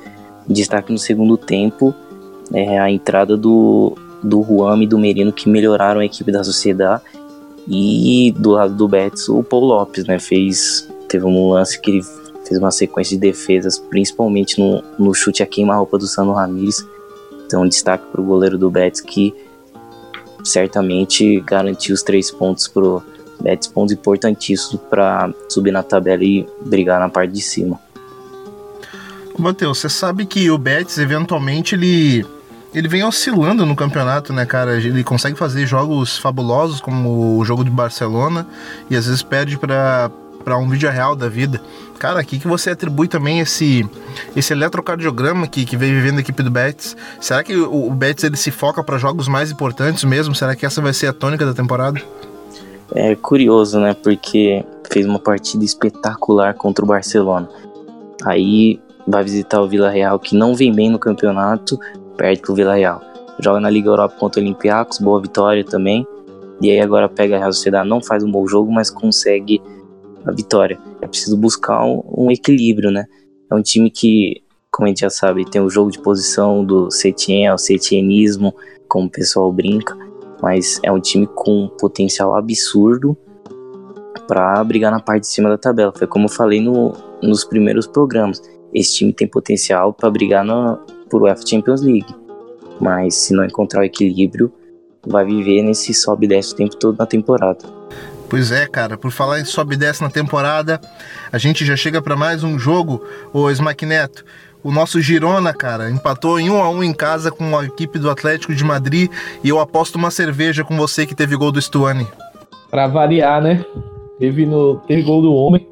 Destaque 0.48 0.90
no 0.90 0.98
segundo 0.98 1.36
tempo 1.36 1.94
é 2.54 2.78
a 2.78 2.90
entrada 2.90 3.36
do 3.36 3.98
do 4.22 4.42
Juan 4.42 4.82
e 4.82 4.86
do 4.86 4.98
Merino 4.98 5.30
que 5.30 5.46
melhoraram 5.46 6.00
a 6.00 6.04
equipe 6.06 6.32
da 6.32 6.42
Sociedade 6.42 7.02
e 7.68 8.32
do 8.38 8.50
lado 8.50 8.74
do 8.74 8.86
Betis 8.86 9.28
o 9.28 9.42
Paul 9.42 9.64
Lopes, 9.64 10.04
né, 10.06 10.18
fez 10.18 10.88
teve 11.08 11.24
um 11.24 11.50
lance 11.50 11.80
que 11.80 11.90
ele 11.90 12.02
fez 12.46 12.58
uma 12.58 12.70
sequência 12.70 13.16
de 13.16 13.20
defesas, 13.20 13.78
principalmente 13.78 14.60
no, 14.60 14.82
no 14.98 15.14
chute 15.14 15.42
a 15.42 15.46
queima-roupa 15.46 15.98
do 15.98 16.06
Sano 16.06 16.32
Ramírez. 16.32 16.86
Então, 17.46 17.66
destaque 17.66 18.04
para 18.10 18.20
o 18.20 18.24
goleiro 18.24 18.58
do 18.58 18.70
Betis 18.70 19.00
que 19.00 19.34
certamente 20.42 21.40
garantiu 21.40 21.94
os 21.94 22.02
três 22.02 22.30
pontos 22.30 22.68
pro 22.68 23.02
Betis, 23.40 23.68
pontos 23.68 23.92
importantíssimos 23.92 24.80
para 24.90 25.32
subir 25.48 25.70
na 25.70 25.82
tabela 25.82 26.22
e 26.22 26.46
brigar 26.66 27.00
na 27.00 27.08
parte 27.08 27.32
de 27.32 27.42
cima. 27.42 27.80
Matheus, 29.38 29.78
você 29.78 29.88
sabe 29.88 30.26
que 30.26 30.50
o 30.50 30.58
Betis 30.58 30.98
eventualmente 30.98 31.74
ele 31.74 32.24
ele 32.74 32.88
vem 32.88 33.04
oscilando 33.04 33.64
no 33.64 33.76
campeonato, 33.76 34.32
né, 34.32 34.44
cara? 34.44 34.76
Ele 34.76 35.04
consegue 35.04 35.38
fazer 35.38 35.64
jogos 35.66 36.18
fabulosos 36.18 36.80
como 36.80 37.38
o 37.38 37.44
jogo 37.44 37.64
de 37.64 37.70
Barcelona 37.70 38.46
e 38.90 38.96
às 38.96 39.06
vezes 39.06 39.22
perde 39.22 39.56
para 39.56 40.10
para 40.44 40.58
um 40.58 40.68
vídeo 40.68 40.90
real 40.90 41.16
da 41.16 41.26
vida. 41.26 41.58
Cara, 41.98 42.20
aqui 42.20 42.38
que 42.38 42.46
você 42.46 42.70
atribui 42.70 43.08
também 43.08 43.40
esse 43.40 43.88
esse 44.36 44.52
eletrocardiograma 44.52 45.46
que, 45.46 45.64
que 45.64 45.74
vem 45.74 45.94
vivendo 45.94 46.18
a 46.18 46.20
equipe 46.20 46.42
do 46.42 46.50
Betis. 46.50 46.94
Será 47.18 47.42
que 47.42 47.56
o, 47.56 47.86
o 47.86 47.90
Betis 47.90 48.24
ele 48.24 48.36
se 48.36 48.50
foca 48.50 48.84
para 48.84 48.98
jogos 48.98 49.26
mais 49.26 49.50
importantes 49.50 50.04
mesmo? 50.04 50.34
Será 50.34 50.54
que 50.54 50.66
essa 50.66 50.82
vai 50.82 50.92
ser 50.92 51.06
a 51.06 51.12
tônica 51.14 51.46
da 51.46 51.54
temporada? 51.54 51.98
É 52.94 53.14
curioso, 53.14 53.80
né? 53.80 53.94
Porque 53.94 54.62
fez 54.90 55.06
uma 55.06 55.18
partida 55.18 55.64
espetacular 55.64 56.52
contra 56.54 56.84
o 56.84 56.88
Barcelona. 56.88 57.48
Aí 58.24 58.78
vai 59.06 59.24
visitar 59.24 59.62
o 59.62 59.68
Vila 59.68 59.88
Real, 59.88 60.18
que 60.18 60.36
não 60.36 60.54
vem 60.54 60.74
bem 60.74 60.90
no 60.90 60.98
campeonato, 60.98 61.78
perde 62.16 62.40
pro 62.40 62.54
Vila 62.54 62.74
Real. 62.74 63.00
Joga 63.40 63.60
na 63.60 63.70
Liga 63.70 63.88
Europa 63.88 64.16
contra 64.18 64.40
o 64.40 64.44
Olympiacos, 64.44 64.98
boa 64.98 65.20
vitória 65.20 65.64
também. 65.64 66.06
E 66.60 66.70
aí 66.70 66.80
agora 66.80 67.08
pega 67.08 67.36
a 67.36 67.38
Real 67.38 67.52
Sociedade, 67.52 67.88
não 67.88 68.00
faz 68.00 68.22
um 68.22 68.30
bom 68.30 68.46
jogo, 68.46 68.72
mas 68.72 68.90
consegue 68.90 69.60
a 70.24 70.32
vitória. 70.32 70.78
É 71.02 71.06
preciso 71.06 71.36
buscar 71.36 71.84
um, 71.84 72.02
um, 72.16 72.30
equilíbrio, 72.30 72.90
né? 72.90 73.04
É 73.50 73.54
um 73.54 73.62
time 73.62 73.90
que, 73.90 74.42
como 74.70 74.86
a 74.86 74.88
gente 74.88 75.00
já 75.00 75.10
sabe, 75.10 75.44
tem 75.44 75.60
o 75.60 75.68
jogo 75.68 75.90
de 75.90 76.00
posição 76.00 76.64
do 76.64 76.90
Setien, 76.90 77.50
o 77.50 77.58
setienismo, 77.58 78.54
como 78.88 79.06
o 79.06 79.10
pessoal 79.10 79.52
brinca, 79.52 79.96
mas 80.40 80.80
é 80.82 80.90
um 80.90 81.00
time 81.00 81.26
com 81.26 81.68
potencial 81.78 82.34
absurdo 82.34 83.16
para 84.26 84.62
brigar 84.64 84.90
na 84.90 85.00
parte 85.00 85.22
de 85.22 85.28
cima 85.28 85.48
da 85.48 85.58
tabela. 85.58 85.92
Foi 85.96 86.06
como 86.06 86.26
eu 86.26 86.30
falei 86.30 86.60
no, 86.60 86.92
nos 87.22 87.44
primeiros 87.44 87.86
programas. 87.86 88.40
Esse 88.72 88.94
time 88.94 89.12
tem 89.12 89.28
potencial 89.28 89.92
para 89.92 90.10
brigar 90.10 90.44
no, 90.44 90.78
por 91.08 91.22
UEFA 91.22 91.46
Champions 91.46 91.82
League, 91.82 92.14
mas 92.80 93.14
se 93.14 93.34
não 93.34 93.44
encontrar 93.44 93.80
o 93.80 93.84
equilíbrio, 93.84 94.52
vai 95.06 95.24
viver 95.24 95.62
nesse 95.62 95.92
sobe 95.92 96.26
e 96.26 96.28
desce 96.28 96.52
o 96.52 96.56
tempo 96.56 96.76
todo 96.76 96.98
na 96.98 97.06
temporada. 97.06 97.64
Pois 98.28 98.50
é, 98.50 98.66
cara, 98.66 98.96
por 98.96 99.10
falar 99.10 99.40
em 99.40 99.44
sobe 99.44 99.74
e 99.74 99.78
desce 99.78 100.02
na 100.02 100.10
temporada, 100.10 100.80
a 101.30 101.38
gente 101.38 101.64
já 101.64 101.76
chega 101.76 102.00
para 102.00 102.16
mais 102.16 102.42
um 102.42 102.58
jogo, 102.58 103.02
o 103.32 103.50
Smack 103.50 103.84
Neto. 103.84 104.24
O 104.62 104.72
nosso 104.72 104.98
Girona, 104.98 105.52
cara, 105.52 105.90
empatou 105.90 106.40
em 106.40 106.48
1 106.48 106.62
a 106.62 106.70
1 106.70 106.84
em 106.84 106.92
casa 106.94 107.30
com 107.30 107.56
a 107.56 107.66
equipe 107.66 107.98
do 107.98 108.08
Atlético 108.08 108.54
de 108.54 108.64
Madrid 108.64 109.10
e 109.42 109.48
eu 109.50 109.60
aposto 109.60 109.96
uma 109.96 110.10
cerveja 110.10 110.64
com 110.64 110.74
você 110.74 111.06
que 111.06 111.14
teve 111.14 111.36
gol 111.36 111.52
do 111.52 111.60
Stuani. 111.60 112.06
Para 112.70 112.86
variar, 112.86 113.42
né? 113.42 113.62
Teve 114.18 114.46
no 114.46 114.76
teve 114.86 115.02
gol 115.02 115.20
do 115.20 115.34
homem. 115.34 115.68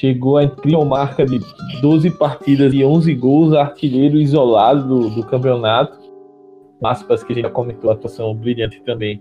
Chegou 0.00 0.36
a 0.36 0.44
incrível 0.44 0.84
marca 0.84 1.26
de 1.26 1.40
12 1.82 2.12
partidas 2.12 2.72
e 2.72 2.84
11 2.84 3.12
gols, 3.16 3.52
artilheiro 3.52 4.16
isolado 4.16 4.86
do, 4.86 5.10
do 5.10 5.26
campeonato. 5.26 5.98
Aspas 6.84 7.24
que 7.24 7.34
já 7.34 7.50
comentou, 7.50 7.90
a 7.90 7.94
atuação 7.94 8.32
brilhante 8.32 8.80
também. 8.82 9.20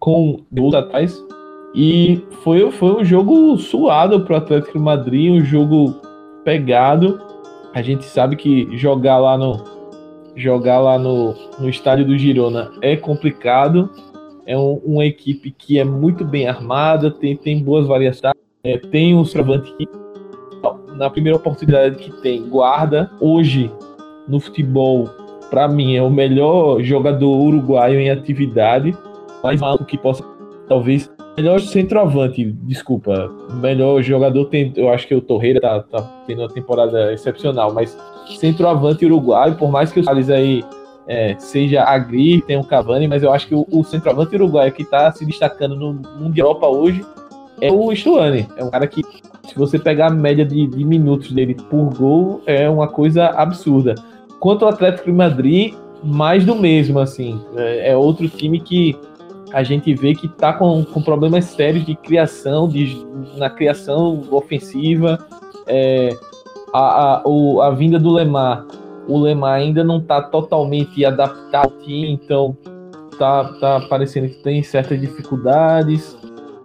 Com 0.00 0.40
gols 0.52 0.74
atrás, 0.74 1.16
e 1.72 2.20
foi, 2.42 2.68
foi 2.72 3.00
um 3.00 3.04
jogo 3.04 3.56
suado 3.56 4.24
para 4.24 4.34
o 4.34 4.36
Atlético 4.36 4.80
Madrid, 4.80 5.30
um 5.30 5.44
jogo 5.44 6.00
pegado. 6.44 7.20
A 7.72 7.80
gente 7.80 8.04
sabe 8.04 8.34
que 8.34 8.76
jogar 8.76 9.18
lá 9.18 9.38
no 9.38 9.62
jogar 10.34 10.80
lá 10.80 10.98
no, 10.98 11.32
no 11.60 11.68
estádio 11.68 12.04
do 12.04 12.18
Girona 12.18 12.72
é 12.82 12.96
complicado. 12.96 13.88
É 14.46 14.58
um, 14.58 14.80
uma 14.84 15.06
equipe 15.06 15.52
que 15.52 15.78
é 15.78 15.84
muito 15.84 16.24
bem 16.24 16.48
armada, 16.48 17.08
tem, 17.08 17.36
tem 17.36 17.62
boas 17.62 17.86
variações, 17.86 18.33
é, 18.64 18.78
tem 18.78 19.14
um 19.14 19.22
travante 19.22 19.72
que 19.76 19.88
na 20.96 21.10
primeira 21.10 21.36
oportunidade 21.36 21.96
que 21.96 22.10
tem 22.22 22.48
guarda. 22.48 23.10
Hoje 23.20 23.70
no 24.26 24.40
futebol, 24.40 25.08
para 25.50 25.68
mim 25.68 25.94
é 25.94 26.02
o 26.02 26.10
melhor 26.10 26.82
jogador 26.82 27.28
uruguaio 27.28 28.00
em 28.00 28.10
atividade, 28.10 28.96
mais 29.42 29.60
alto 29.60 29.84
que 29.84 29.98
possa 29.98 30.24
talvez 30.66 31.12
Melhor 31.36 31.58
centroavante, 31.58 32.44
desculpa. 32.62 33.28
Melhor 33.54 34.00
jogador 34.02 34.44
tem. 34.44 34.72
Eu 34.76 34.88
acho 34.88 35.08
que 35.08 35.16
o 35.16 35.20
Torreira 35.20 35.60
tá, 35.60 35.80
tá 35.80 36.02
tendo 36.28 36.42
uma 36.42 36.48
temporada 36.48 37.12
excepcional, 37.12 37.74
mas 37.74 37.98
centroavante 38.38 39.04
uruguaio, 39.04 39.56
por 39.56 39.68
mais 39.68 39.90
que 39.90 39.98
o 39.98 40.04
Salles 40.04 40.30
aí 40.30 40.62
é, 41.08 41.34
seja 41.40 41.82
agri, 41.82 42.40
tem 42.40 42.56
o 42.56 42.62
Cavani, 42.62 43.08
mas 43.08 43.24
eu 43.24 43.32
acho 43.32 43.48
que 43.48 43.54
o, 43.54 43.66
o 43.72 43.82
centroavante 43.82 44.36
uruguaio 44.36 44.70
que 44.70 44.84
tá 44.84 45.10
se 45.10 45.26
destacando 45.26 45.74
no 45.74 45.94
Mundial 46.20 46.50
Europa 46.50 46.68
hoje 46.68 47.04
é 47.60 47.70
o 47.70 47.94
Stuani. 47.94 48.46
É 48.56 48.64
um 48.64 48.70
cara 48.70 48.86
que, 48.86 49.02
se 49.02 49.54
você 49.56 49.78
pegar 49.78 50.08
a 50.08 50.10
média 50.10 50.44
de, 50.44 50.66
de 50.66 50.84
minutos 50.84 51.32
dele 51.32 51.54
por 51.70 51.94
gol, 51.94 52.42
é 52.46 52.68
uma 52.68 52.88
coisa 52.88 53.26
absurda. 53.26 53.94
Quanto 54.40 54.64
ao 54.64 54.70
Atlético 54.70 55.06
de 55.06 55.12
Madrid, 55.12 55.74
mais 56.02 56.44
do 56.44 56.54
mesmo, 56.54 56.98
assim. 56.98 57.40
É, 57.56 57.90
é 57.90 57.96
outro 57.96 58.28
time 58.28 58.60
que 58.60 58.96
a 59.52 59.62
gente 59.62 59.94
vê 59.94 60.14
que 60.14 60.26
está 60.26 60.52
com, 60.52 60.84
com 60.84 61.00
problemas 61.00 61.44
sérios 61.44 61.86
de 61.86 61.94
criação, 61.94 62.68
de, 62.68 63.06
na 63.36 63.48
criação 63.48 64.22
ofensiva. 64.30 65.18
É, 65.66 66.16
a, 66.72 66.78
a, 66.78 67.22
o, 67.24 67.62
a 67.62 67.70
vinda 67.70 67.98
do 67.98 68.10
Lemar, 68.10 68.66
o 69.06 69.18
Lemar 69.18 69.54
ainda 69.54 69.84
não 69.84 69.98
está 69.98 70.20
totalmente 70.20 71.04
adaptado 71.04 71.72
então 71.86 72.56
tá, 73.18 73.44
tá 73.60 73.80
parecendo 73.88 74.28
que 74.28 74.42
tem 74.42 74.62
certas 74.62 75.00
dificuldades, 75.00 76.16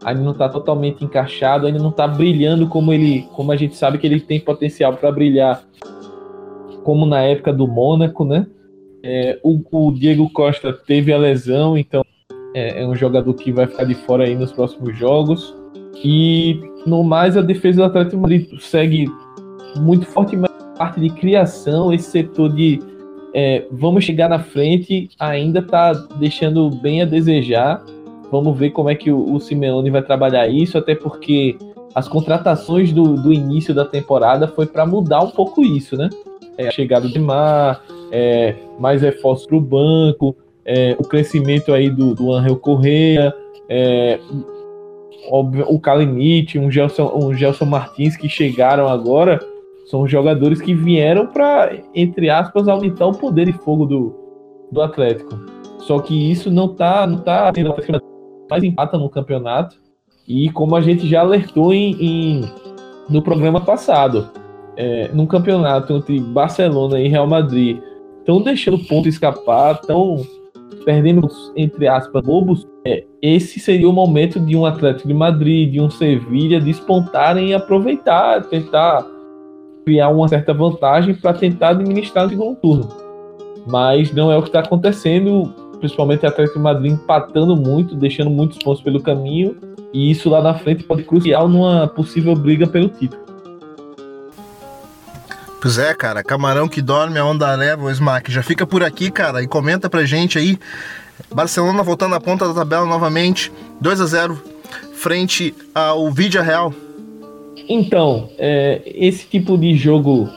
ainda 0.03 0.21
não 0.21 0.31
está 0.31 0.47
totalmente 0.47 1.03
encaixado, 1.03 1.67
ainda 1.67 1.79
não 1.79 1.89
está 1.89 2.07
brilhando 2.07 2.67
como 2.67 2.93
ele, 2.93 3.27
como 3.33 3.51
a 3.51 3.55
gente 3.55 3.75
sabe 3.75 3.97
que 3.97 4.07
ele 4.07 4.19
tem 4.19 4.39
potencial 4.39 4.93
para 4.93 5.11
brilhar, 5.11 5.63
como 6.83 7.05
na 7.05 7.21
época 7.21 7.51
do 7.51 7.67
Mônaco, 7.67 8.23
né? 8.23 8.47
É, 9.03 9.39
o, 9.43 9.61
o 9.71 9.91
Diego 9.93 10.29
Costa 10.29 10.73
teve 10.73 11.13
a 11.13 11.17
lesão, 11.17 11.77
então 11.77 12.03
é, 12.53 12.81
é, 12.81 12.87
um 12.87 12.95
jogador 12.95 13.33
que 13.33 13.51
vai 13.51 13.67
ficar 13.67 13.85
de 13.85 13.95
fora 13.95 14.23
aí 14.23 14.35
nos 14.35 14.51
próximos 14.51 14.97
jogos. 14.97 15.55
E 16.03 16.59
no 16.85 17.03
mais, 17.03 17.37
a 17.37 17.41
defesa 17.41 17.77
do 17.77 17.83
Atlético 17.85 18.17
Madrid 18.17 18.59
segue 18.59 19.07
muito 19.77 20.05
fortemente 20.05 20.53
a 20.59 20.77
parte 20.77 20.99
de 20.99 21.09
criação, 21.09 21.93
esse 21.93 22.09
setor 22.09 22.53
de 22.53 22.79
é, 23.33 23.67
vamos 23.71 24.03
chegar 24.03 24.27
na 24.27 24.39
frente 24.39 25.09
ainda 25.19 25.59
está 25.59 25.93
deixando 26.19 26.69
bem 26.69 27.01
a 27.01 27.05
desejar. 27.05 27.83
Vamos 28.31 28.57
ver 28.57 28.71
como 28.71 28.89
é 28.89 28.95
que 28.95 29.11
o, 29.11 29.33
o 29.33 29.39
Simeone 29.39 29.89
vai 29.89 30.01
trabalhar 30.01 30.47
isso, 30.47 30.77
até 30.77 30.95
porque 30.95 31.57
as 31.95 32.07
contratações 32.07 32.91
do, 32.91 33.15
do 33.15 33.33
início 33.33 33.73
da 33.73 33.85
temporada 33.85 34.47
foi 34.47 34.65
para 34.65 34.85
mudar 34.85 35.21
um 35.21 35.31
pouco 35.31 35.63
isso, 35.63 35.97
né? 35.97 36.09
É, 36.57 36.69
chegada 36.71 37.07
de 37.07 37.17
Mar, 37.17 37.81
é, 38.11 38.55
mais 38.77 39.01
reforços 39.01 39.47
para 39.47 39.57
o 39.57 39.61
banco, 39.61 40.35
é, 40.65 40.95
o 40.99 41.03
crescimento 41.03 41.73
aí 41.73 41.89
do, 41.89 42.13
do 42.13 42.31
Angel 42.31 42.55
Correa, 42.57 43.33
é, 43.67 44.19
o 45.31 45.79
Kalinite, 45.79 46.59
um 46.59 46.71
Gelson, 46.71 47.11
um 47.15 47.33
Gelson 47.33 47.65
Martins 47.65 48.15
que 48.15 48.27
chegaram 48.27 48.87
agora, 48.87 49.39
São 49.85 50.07
jogadores 50.07 50.61
que 50.61 50.73
vieram 50.73 51.27
para, 51.27 51.75
entre 51.95 52.29
aspas, 52.29 52.67
aumentar 52.67 53.07
o 53.07 53.13
poder 53.13 53.45
de 53.45 53.53
fogo 53.53 53.85
do, 53.85 54.15
do 54.71 54.81
Atlético. 54.81 55.35
Só 55.79 55.99
que 55.99 56.31
isso 56.31 56.51
não 56.51 56.67
tá, 56.67 57.07
não 57.07 57.17
tá 57.17 57.51
tendo 57.51 57.73
mais 58.49 58.63
empata 58.63 58.97
no 58.97 59.09
campeonato. 59.09 59.77
E 60.27 60.49
como 60.51 60.75
a 60.75 60.81
gente 60.81 61.07
já 61.07 61.21
alertou 61.21 61.73
em, 61.73 61.95
em 61.99 62.41
no 63.09 63.21
programa 63.21 63.61
passado, 63.61 64.29
é, 64.77 65.09
num 65.13 65.25
campeonato 65.25 65.93
entre 65.93 66.19
Barcelona 66.19 66.99
e 66.99 67.07
Real 67.07 67.27
Madrid, 67.27 67.79
estão 68.19 68.41
deixando 68.41 68.77
ponto 68.79 69.09
escapar, 69.09 69.79
estão 69.81 70.23
perdendo, 70.85 71.27
entre 71.55 71.87
aspas, 71.87 72.23
bobos. 72.23 72.67
É, 72.85 73.03
esse 73.21 73.59
seria 73.59 73.89
o 73.89 73.93
momento 73.93 74.39
de 74.39 74.55
um 74.55 74.65
Atlético 74.65 75.07
de 75.07 75.13
Madrid, 75.13 75.71
de 75.71 75.81
um 75.81 75.89
Sevilha 75.89 76.59
despontarem 76.59 77.49
e 77.49 77.53
aproveitar, 77.53 78.43
tentar 78.43 79.05
criar 79.85 80.09
uma 80.09 80.27
certa 80.27 80.53
vantagem 80.53 81.15
para 81.15 81.33
tentar 81.33 81.69
administrar 81.69 82.27
o 82.27 82.29
segundo 82.29 82.55
turno. 82.57 82.87
Mas 83.67 84.13
não 84.13 84.31
é 84.31 84.37
o 84.37 84.41
que 84.41 84.49
está 84.49 84.59
acontecendo, 84.59 85.53
principalmente 85.79 86.25
o 86.25 86.27
Atlético 86.27 86.59
Madrid 86.59 86.93
empatando 86.93 87.55
muito, 87.55 87.95
deixando 87.95 88.29
muitos 88.29 88.57
pontos 88.59 88.81
pelo 88.81 89.01
caminho, 89.01 89.55
e 89.93 90.11
isso 90.11 90.29
lá 90.29 90.41
na 90.41 90.53
frente 90.53 90.83
pode 90.83 91.03
crucial 91.03 91.47
numa 91.47 91.87
possível 91.87 92.35
briga 92.35 92.67
pelo 92.67 92.89
título. 92.89 93.29
Pois 95.61 95.77
é, 95.77 95.93
cara, 95.93 96.23
camarão 96.23 96.69
que 96.69 96.81
dorme, 96.81 97.19
a 97.19 97.25
onda 97.25 97.53
leva, 97.53 97.83
o 97.83 97.91
Smack. 97.91 98.31
Já 98.31 98.41
fica 98.41 98.65
por 98.65 98.81
aqui, 98.81 99.11
cara, 99.11 99.43
e 99.43 99.47
comenta 99.47 99.89
pra 99.89 100.05
gente 100.05 100.37
aí. 100.37 100.57
Barcelona 101.33 101.83
voltando 101.83 102.15
à 102.15 102.19
ponta 102.19 102.47
da 102.47 102.53
tabela 102.53 102.85
novamente, 102.85 103.51
2 103.81 103.99
a 103.99 104.05
0 104.05 104.41
frente 104.93 105.53
ao 105.75 106.09
Vídea 106.11 106.41
Real. 106.41 106.73
Então, 107.67 108.29
é, 108.37 108.81
esse 108.85 109.27
tipo 109.27 109.57
de 109.57 109.75
jogo 109.75 110.29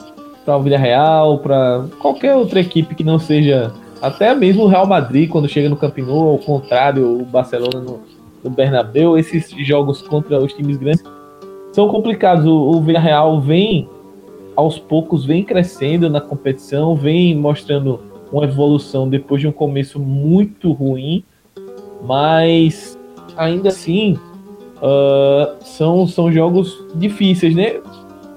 para 0.45 0.57
o 0.57 0.63
Vila 0.63 0.79
Real, 0.79 1.39
para 1.39 1.87
qualquer 2.01 2.35
outra 2.35 2.61
equipe 2.61 2.95
que 2.95 3.05
não 3.05 3.19
seja, 3.19 3.73
até 4.03 4.35
mesmo 4.35 4.65
o 4.65 4.67
Real 4.67 4.87
Madrid 4.87 5.31
quando 5.31 5.49
chega 5.49 5.69
no 5.69 5.77
Camp 5.77 5.97
Nou, 5.99 6.31
ao 6.31 6.39
contrário, 6.39 7.21
o 7.21 7.25
Barcelona 7.25 7.81
no, 7.81 8.01
no 8.43 8.51
Bernabéu, 8.51 9.17
esses 9.17 9.49
jogos 9.67 10.03
contra 10.03 10.39
os 10.39 10.53
times 10.53 10.77
grandes 10.77 11.05
são 11.73 11.89
complicados. 11.89 12.45
O, 12.45 12.53
o 12.53 12.83
Vila 12.83 12.99
Real 12.99 13.41
vem 13.41 13.89
aos 14.57 14.79
poucos 14.79 15.25
vem 15.25 15.43
crescendo 15.43 16.11
na 16.11 16.21
competição, 16.21 16.95
vem 16.95 17.35
mostrando 17.35 18.01
uma 18.33 18.45
evolução 18.45 19.09
depois 19.09 19.41
de 19.41 19.49
um 19.49 19.53
começo 19.53 19.99
muito 19.99 20.73
ruim, 20.73 21.25
mas 22.05 22.99
ainda 23.37 23.69
assim 23.69 24.19
uh, 24.77 25.65
são, 25.65 26.07
são 26.07 26.33
jogos 26.33 26.85
difíceis, 26.95 27.55
né? 27.55 27.81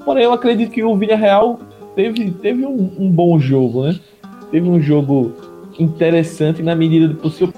Porém, 0.04 0.24
eu 0.24 0.34
acredito 0.34 0.72
que 0.72 0.84
o 0.84 0.96
Villarreal 0.96 1.60
teve, 1.96 2.32
teve 2.32 2.66
um, 2.66 2.92
um 3.00 3.10
bom 3.10 3.40
jogo, 3.40 3.86
né? 3.86 4.00
Teve 4.52 4.70
um 4.70 4.80
jogo 4.80 5.34
interessante 5.80 6.62
na 6.62 6.76
medida 6.76 7.08
do 7.08 7.16
possível. 7.16 7.54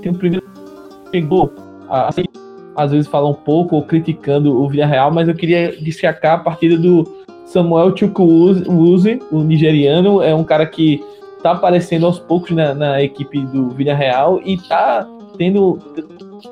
Tem 0.00 0.12
o 0.12 0.14
primeiro 0.14 0.46
chegou 1.10 1.52
a, 1.88 2.10
às 2.76 2.92
vezes 2.92 3.08
falar 3.08 3.28
um 3.28 3.34
pouco 3.34 3.82
criticando 3.82 4.62
o 4.62 4.68
Villarreal, 4.68 5.10
mas 5.10 5.28
eu 5.28 5.34
queria 5.34 5.72
destacar 5.80 6.34
a 6.34 6.38
partida 6.38 6.76
do 6.76 7.04
Samuel 7.44 7.96
Chukwueze, 7.96 9.20
o 9.32 9.42
nigeriano, 9.42 10.22
é 10.22 10.34
um 10.34 10.44
cara 10.44 10.66
que 10.66 11.02
tá 11.42 11.52
aparecendo 11.52 12.06
aos 12.06 12.18
poucos 12.18 12.50
na, 12.50 12.74
na 12.74 13.02
equipe 13.02 13.40
do 13.46 13.70
Villarreal 13.70 14.40
e 14.44 14.58
tá 14.58 15.08
tendo, 15.36 15.78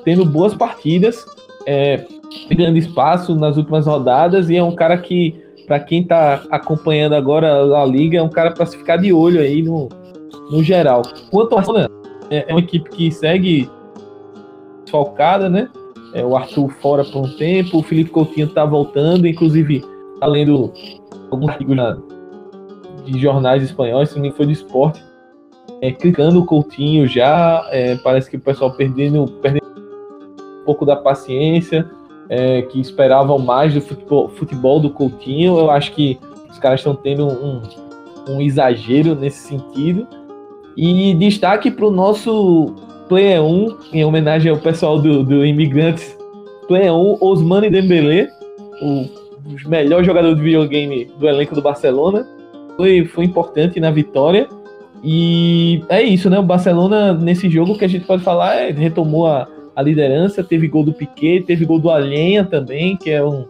tendo 0.05 0.25
boas 0.25 0.55
partidas, 0.55 1.25
é, 1.67 2.05
ganhando 2.51 2.79
espaço 2.79 3.35
nas 3.35 3.57
últimas 3.57 3.87
rodadas 3.87 4.49
e 4.49 4.57
é 4.57 4.63
um 4.63 4.75
cara 4.75 4.97
que, 4.97 5.35
para 5.67 5.81
quem 5.81 6.03
tá 6.03 6.43
acompanhando 6.51 7.15
agora 7.15 7.63
a 7.81 7.85
liga, 7.85 8.19
é 8.19 8.23
um 8.23 8.29
cara 8.29 8.53
para 8.53 8.67
se 8.67 8.77
ficar 8.77 8.97
de 8.97 9.13
olho 9.13 9.41
aí 9.41 9.63
no, 9.63 9.89
no 10.51 10.63
geral. 10.63 11.03
Quanto 11.31 11.53
ao 11.53 11.59
Arsenal, 11.59 11.89
é, 12.31 12.47
é 12.49 12.53
uma 12.53 12.61
equipe 12.61 12.89
que 12.91 13.11
segue 13.11 13.71
desfalcada, 14.83 15.49
né? 15.49 15.69
É, 16.15 16.25
o 16.25 16.37
Arthur 16.37 16.71
fora 16.81 17.05
por 17.05 17.25
um 17.25 17.37
tempo, 17.37 17.79
o 17.79 17.83
Felipe 17.83 18.11
Coutinho 18.11 18.49
tá 18.49 18.65
voltando, 18.65 19.27
inclusive 19.27 19.85
tá 20.19 20.27
lendo 20.27 20.73
alguns 21.31 21.51
artigos 21.51 21.77
de 23.05 23.19
jornais 23.19 23.63
espanhóis, 23.63 24.11
se 24.11 24.19
não 24.19 24.31
foi 24.33 24.47
do 24.47 24.53
esporte, 24.53 25.03
é, 25.81 25.93
clicando 25.93 26.41
o 26.41 26.47
Coutinho 26.47 27.07
já, 27.07 27.67
é, 27.71 27.97
parece 27.97 28.31
que 28.31 28.37
o 28.37 28.41
pessoal 28.41 28.73
perdendo, 28.73 29.27
perdendo 29.43 29.67
um 29.67 30.65
pouco 30.65 30.87
da 30.87 30.97
paciência, 30.97 31.89
é, 32.29 32.63
que 32.63 32.81
esperavam 32.81 33.39
mais 33.39 33.75
do 33.75 33.81
futebol, 33.81 34.29
futebol, 34.31 34.81
do 34.81 34.91
Coutinho. 34.91 35.59
Eu 35.59 35.71
acho 35.71 35.93
que 35.93 36.19
os 36.51 36.59
caras 36.59 36.81
estão 36.81 36.95
tendo 36.95 37.27
um, 37.27 37.63
um 38.29 38.41
exagero 38.41 39.15
nesse 39.15 39.47
sentido. 39.47 40.07
E 40.77 41.15
destaque 41.15 41.71
para 41.71 41.87
o 41.87 41.91
nosso 41.91 42.75
Play 43.09 43.39
1, 43.39 43.77
em 43.93 44.05
homenagem 44.05 44.51
ao 44.51 44.59
pessoal 44.59 45.01
do, 45.01 45.25
do 45.25 45.45
Imigrantes, 45.45 46.17
Play 46.69 46.91
1, 46.91 47.19
Osmane 47.21 47.71
Dembélé, 47.71 48.29
o 48.83 49.27
o 49.47 49.69
melhor 49.69 50.03
jogador 50.05 50.35
de 50.35 50.43
videogame 50.43 51.09
do 51.19 51.29
elenco 51.29 51.55
do 51.55 51.63
Barcelona. 51.63 52.27
Foi, 52.77 53.05
foi 53.07 53.25
importante 53.25 53.79
na 53.79 53.91
vitória. 53.91 54.49
E 55.05 55.85
é 55.89 56.03
isso, 56.03 56.29
né? 56.29 56.39
O 56.39 56.43
Barcelona, 56.43 57.13
nesse 57.13 57.49
jogo 57.49 57.79
que 57.79 57.85
a 57.85 57.89
gente 57.89 58.05
pode 58.05 58.23
falar, 58.23 58.57
é, 58.57 58.71
retomou 58.71 59.27
a, 59.27 59.47
a 59.75 59.83
liderança, 59.83 60.43
teve 60.43 60.67
gol 60.67 60.83
do 60.83 60.93
Piquet, 60.93 61.43
teve 61.43 61.65
gol 61.65 61.79
do 61.79 61.91
Alhenha 61.91 62.45
também, 62.45 62.97
que 62.97 63.11
é 63.11 63.25
um, 63.25 63.47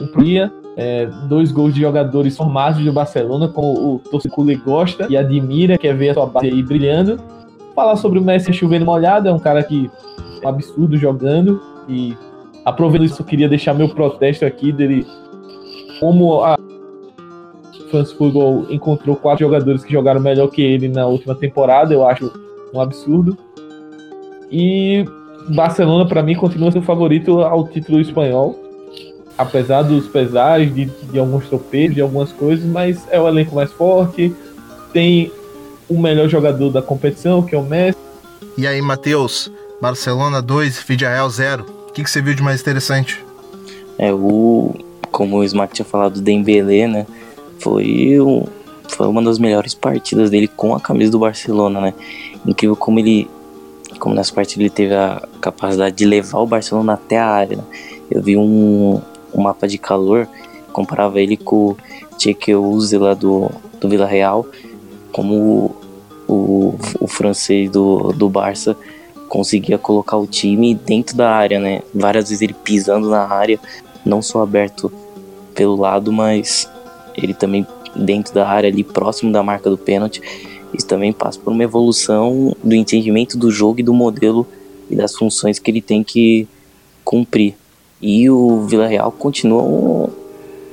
um 0.00 0.06
pria. 0.08 0.52
É, 0.80 1.06
dois 1.28 1.50
gols 1.50 1.74
de 1.74 1.80
jogadores 1.80 2.36
formados 2.36 2.84
do 2.84 2.92
Barcelona, 2.92 3.48
como 3.48 3.94
o 3.94 3.98
torcedor 3.98 4.46
gosta 4.64 5.08
e 5.10 5.16
admira, 5.16 5.76
quer 5.76 5.92
ver 5.92 6.10
a 6.10 6.14
sua 6.14 6.26
base 6.26 6.46
aí 6.46 6.62
brilhando. 6.62 7.18
Falar 7.74 7.96
sobre 7.96 8.20
o 8.20 8.22
Messi 8.22 8.52
chovendo 8.52 8.86
molhado, 8.86 9.28
é 9.28 9.32
um 9.32 9.40
cara 9.40 9.60
que 9.64 9.90
é 10.40 10.46
um 10.46 10.48
absurdo 10.48 10.96
jogando 10.96 11.60
e 11.88 12.16
aproveitando 12.64 13.10
isso, 13.10 13.24
queria 13.24 13.48
deixar 13.48 13.74
meu 13.74 13.88
protesto 13.88 14.44
aqui 14.44 14.70
dele 14.70 15.04
como 15.98 16.44
a 16.44 16.56
France 17.90 18.14
Football 18.14 18.66
encontrou 18.70 19.16
quatro 19.16 19.44
jogadores 19.44 19.82
que 19.82 19.92
jogaram 19.92 20.20
melhor 20.20 20.46
que 20.46 20.62
ele 20.62 20.86
na 20.86 21.06
última 21.06 21.34
temporada, 21.34 21.92
eu 21.92 22.06
acho 22.06 22.30
um 22.72 22.80
absurdo. 22.80 23.36
E 24.48 25.04
Barcelona, 25.56 26.06
para 26.06 26.22
mim, 26.22 26.36
continua 26.36 26.70
sendo 26.70 26.84
favorito 26.84 27.40
ao 27.40 27.66
título 27.66 28.00
espanhol, 28.00 28.67
apesar 29.38 29.82
dos 29.82 30.08
pesares, 30.08 30.74
de, 30.74 30.86
de 30.86 31.18
alguns 31.18 31.46
tropeços, 31.46 31.94
de 31.94 32.02
algumas 32.02 32.32
coisas, 32.32 32.64
mas 32.66 32.98
é 33.08 33.20
o 33.20 33.28
elenco 33.28 33.54
mais 33.54 33.70
forte, 33.72 34.34
tem 34.92 35.30
o 35.88 35.96
melhor 35.96 36.28
jogador 36.28 36.70
da 36.70 36.82
competição, 36.82 37.40
que 37.42 37.54
é 37.54 37.58
o 37.58 37.62
Messi. 37.62 37.96
E 38.58 38.66
aí, 38.66 38.82
Matheus, 38.82 39.50
Barcelona 39.80 40.42
2, 40.42 40.82
Villarreal 40.82 41.30
0. 41.30 41.64
O 41.88 41.92
que, 41.92 42.02
que 42.02 42.10
você 42.10 42.20
viu 42.20 42.34
de 42.34 42.42
mais 42.42 42.60
interessante? 42.60 43.24
É, 43.96 44.12
o, 44.12 44.74
como 45.10 45.38
o 45.38 45.44
Smart 45.44 45.72
tinha 45.72 45.86
falado 45.86 46.14
do 46.14 46.20
Dembélé, 46.20 46.88
né? 46.88 47.06
Foi, 47.60 48.20
um, 48.20 48.44
foi 48.88 49.06
uma 49.06 49.22
das 49.22 49.38
melhores 49.38 49.74
partidas 49.74 50.30
dele 50.30 50.48
com 50.48 50.74
a 50.74 50.80
camisa 50.80 51.12
do 51.12 51.18
Barcelona, 51.20 51.80
né? 51.80 51.94
Incrível 52.44 52.76
como 52.76 52.98
ele, 52.98 53.28
como 53.98 54.14
nessa 54.14 54.32
partida 54.32 54.62
ele 54.62 54.70
teve 54.70 54.94
a 54.94 55.22
capacidade 55.40 55.96
de 55.96 56.04
levar 56.04 56.40
o 56.40 56.46
Barcelona 56.46 56.94
até 56.94 57.18
a 57.18 57.26
área. 57.26 57.56
Né? 57.56 57.64
Eu 58.10 58.22
vi 58.22 58.36
um, 58.36 59.00
um 59.38 59.42
mapa 59.42 59.66
de 59.66 59.78
calor, 59.78 60.28
comparava 60.72 61.20
ele 61.20 61.36
com 61.36 61.70
o 61.70 61.76
Tchekeuze 62.16 62.96
lá 62.98 63.14
do, 63.14 63.50
do 63.80 63.88
Vila 63.88 64.06
Real, 64.06 64.46
como 65.12 65.34
o, 66.26 66.32
o, 66.32 66.78
o 67.00 67.06
francês 67.06 67.70
do, 67.70 68.12
do 68.12 68.28
Barça 68.28 68.76
conseguia 69.28 69.78
colocar 69.78 70.16
o 70.16 70.26
time 70.26 70.74
dentro 70.74 71.16
da 71.16 71.30
área, 71.30 71.60
né? 71.60 71.82
Várias 71.94 72.28
vezes 72.28 72.42
ele 72.42 72.54
pisando 72.54 73.08
na 73.10 73.26
área, 73.26 73.60
não 74.04 74.22
só 74.22 74.42
aberto 74.42 74.90
pelo 75.54 75.76
lado, 75.76 76.12
mas 76.12 76.68
ele 77.14 77.34
também 77.34 77.66
dentro 77.94 78.32
da 78.32 78.48
área 78.48 78.68
ali 78.68 78.82
próximo 78.82 79.32
da 79.32 79.42
marca 79.42 79.68
do 79.68 79.76
pênalti. 79.76 80.22
Isso 80.72 80.86
também 80.86 81.12
passa 81.12 81.38
por 81.38 81.52
uma 81.52 81.62
evolução 81.62 82.54
do 82.62 82.74
entendimento 82.74 83.36
do 83.36 83.50
jogo 83.50 83.80
e 83.80 83.82
do 83.82 83.94
modelo 83.94 84.46
e 84.90 84.96
das 84.96 85.14
funções 85.14 85.58
que 85.58 85.70
ele 85.70 85.80
tem 85.80 86.02
que 86.02 86.46
cumprir. 87.04 87.54
E 88.00 88.30
o 88.30 88.62
Vila 88.66 88.86
Real 88.86 89.10
continua 89.10 90.08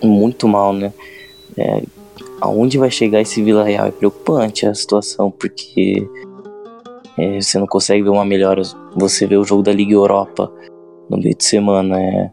muito 0.04 0.48
mal, 0.48 0.74
né? 0.74 0.94
É, 1.58 1.84
aonde 2.42 2.78
vai 2.78 2.92
chegar 2.92 3.22
esse 3.22 3.42
Vila 3.42 3.64
Real 3.64 3.88
é 3.88 3.92
preocupante 3.92 4.66
a 4.68 4.74
situação, 4.74 5.32
porque 5.32 6.08
é, 7.18 7.42
você 7.42 7.58
não 7.58 7.68
consegue 7.68 8.04
ver 8.04 8.10
uma 8.10 8.26
melhora. 8.26 8.62
Você 8.96 9.26
vê 9.26 9.38
o 9.38 9.44
jogo 9.44 9.64
da 9.64 9.72
Liga 9.72 9.94
Europa 9.94 10.52
no 11.10 11.18
meio 11.18 11.36
de 11.36 11.44
semana, 11.44 12.00
é, 12.00 12.32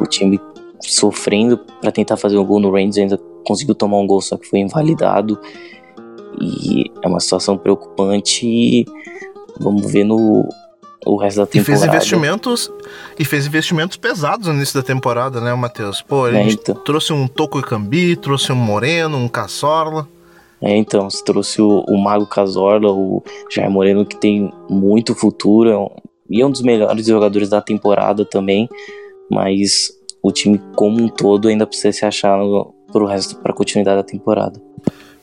o 0.00 0.06
time 0.06 0.40
sofrendo 0.80 1.58
para 1.80 1.92
tentar 1.92 2.16
fazer 2.16 2.36
um 2.36 2.44
gol 2.44 2.60
no 2.60 2.70
Rangers, 2.70 2.98
ainda 2.98 3.18
conseguiu 3.46 3.74
tomar 3.74 3.98
um 3.98 4.06
gol, 4.06 4.20
só 4.20 4.36
que 4.36 4.46
foi 4.46 4.58
invalidado. 4.58 5.38
E 6.40 6.90
é 7.02 7.08
uma 7.08 7.20
situação 7.20 7.56
preocupante. 7.56 8.46
E 8.46 8.84
vamos 9.60 9.90
ver 9.90 10.04
no, 10.04 10.48
o 11.04 11.16
resto 11.16 11.38
da 11.38 11.46
temporada. 11.46 11.72
E 11.72 11.80
fez 11.80 11.84
investimentos 11.84 12.72
e 13.18 13.24
fez 13.24 13.46
investimentos 13.46 13.96
pesados 13.96 14.46
no 14.46 14.54
início 14.54 14.80
da 14.80 14.86
temporada, 14.86 15.40
né, 15.40 15.54
Matheus? 15.54 16.02
Pô, 16.02 16.26
ele 16.28 16.38
é, 16.38 16.48
então. 16.50 16.74
trouxe 16.76 17.12
um 17.12 17.26
Toco 17.26 17.60
Cambi, 17.62 18.16
trouxe 18.16 18.52
um 18.52 18.56
Moreno, 18.56 19.16
um 19.16 19.28
Caçorla. 19.28 20.08
É, 20.60 20.74
então, 20.76 21.10
se 21.10 21.22
trouxe 21.22 21.60
o, 21.60 21.84
o 21.86 21.98
Mago 21.98 22.26
Casorla, 22.26 22.90
o 22.90 23.22
Jair 23.50 23.70
Moreno, 23.70 24.06
que 24.06 24.16
tem 24.16 24.50
muito 24.68 25.14
futuro, 25.14 25.68
é 25.68 25.76
um, 25.76 25.90
e 26.30 26.40
é 26.40 26.46
um 26.46 26.50
dos 26.50 26.62
melhores 26.62 27.06
jogadores 27.06 27.50
da 27.50 27.60
temporada 27.60 28.24
também, 28.24 28.68
mas 29.30 29.92
o 30.22 30.32
time 30.32 30.58
como 30.74 31.02
um 31.02 31.08
todo 31.08 31.48
ainda 31.48 31.66
precisa 31.66 31.92
se 31.92 32.06
achar 32.06 32.38
no, 32.38 32.74
pro 32.90 33.04
resto, 33.04 33.36
pra 33.36 33.52
continuidade 33.52 33.98
da 33.98 34.02
temporada. 34.02 34.58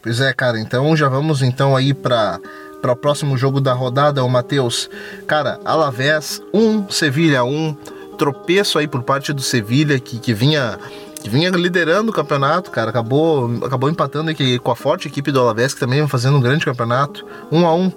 Pois 0.02 0.20
é, 0.20 0.32
cara, 0.34 0.60
então 0.60 0.96
já 0.96 1.10
vamos 1.10 1.42
então 1.42 1.76
aí 1.76 1.94
para 1.94 2.40
para 2.82 2.94
o 2.94 2.96
próximo 2.96 3.38
jogo 3.38 3.62
da 3.62 3.74
rodada, 3.74 4.24
o 4.24 4.30
Matheus. 4.30 4.90
Cara, 5.28 5.60
Alavés 5.64 6.42
1, 6.54 6.60
um, 6.60 6.90
Sevilha 6.90 7.44
1, 7.44 7.50
um, 7.50 7.78
tropeço 8.18 8.78
aí 8.78 8.88
por 8.88 9.04
parte 9.04 9.34
do 9.34 9.42
Sevilha 9.42 10.00
que, 10.00 10.20
que 10.20 10.34
vinha 10.34 10.78
que 11.22 11.30
vinha 11.30 11.52
liderando 11.52 12.10
o 12.10 12.14
campeonato, 12.14 12.72
cara, 12.72 12.90
acabou 12.90 13.50
acabou 13.64 13.90
empatando 13.90 14.32
aqui 14.32 14.58
com 14.58 14.72
a 14.72 14.76
forte 14.76 15.08
equipe 15.08 15.32
do 15.32 15.40
Alavés 15.40 15.72
que 15.72 15.80
também 15.80 16.00
vem 16.00 16.08
fazendo 16.08 16.38
um 16.38 16.42
grande 16.42 16.66
campeonato, 16.66 17.26
1 17.52 17.60
um 17.60 17.68
a 17.68 17.76
1. 17.76 17.92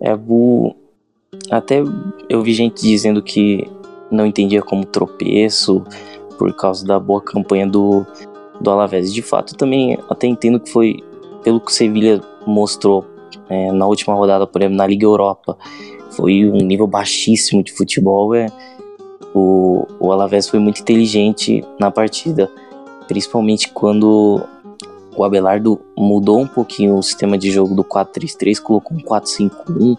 É, 0.00 0.18
o 0.26 0.74
até 1.50 1.82
eu 2.30 2.42
vi 2.42 2.54
gente 2.54 2.80
dizendo 2.80 3.22
que 3.22 3.70
não 4.10 4.24
entendia 4.24 4.62
como 4.62 4.86
tropeço 4.86 5.84
por 6.38 6.54
causa 6.54 6.86
da 6.86 6.98
boa 6.98 7.20
campanha 7.20 7.66
do 7.66 8.06
do 8.60 8.70
Alavés. 8.70 9.12
De 9.12 9.22
fato, 9.22 9.54
também 9.54 9.98
até 10.08 10.26
entendo 10.26 10.60
que 10.60 10.70
foi 10.70 11.02
pelo 11.42 11.60
que 11.60 11.70
o 11.70 11.74
Sevilha 11.74 12.20
mostrou 12.46 13.06
é, 13.48 13.72
na 13.72 13.86
última 13.86 14.14
rodada, 14.14 14.46
por 14.46 14.60
exemplo, 14.60 14.76
na 14.76 14.86
Liga 14.86 15.04
Europa, 15.04 15.56
foi 16.10 16.48
um 16.50 16.58
nível 16.58 16.86
baixíssimo 16.86 17.62
de 17.62 17.72
futebol. 17.72 18.34
É, 18.34 18.46
o, 19.34 19.86
o 20.00 20.12
Alavés 20.12 20.48
foi 20.48 20.58
muito 20.58 20.80
inteligente 20.80 21.64
na 21.78 21.90
partida, 21.90 22.50
principalmente 23.06 23.70
quando 23.70 24.42
o 25.16 25.24
Abelardo 25.24 25.80
mudou 25.96 26.40
um 26.40 26.46
pouquinho 26.46 26.96
o 26.96 27.02
sistema 27.02 27.38
de 27.38 27.50
jogo 27.50 27.74
do 27.74 27.82
4-3-3, 27.82 28.60
colocou 28.60 28.96
um 28.96 29.00
4-5-1 29.00 29.96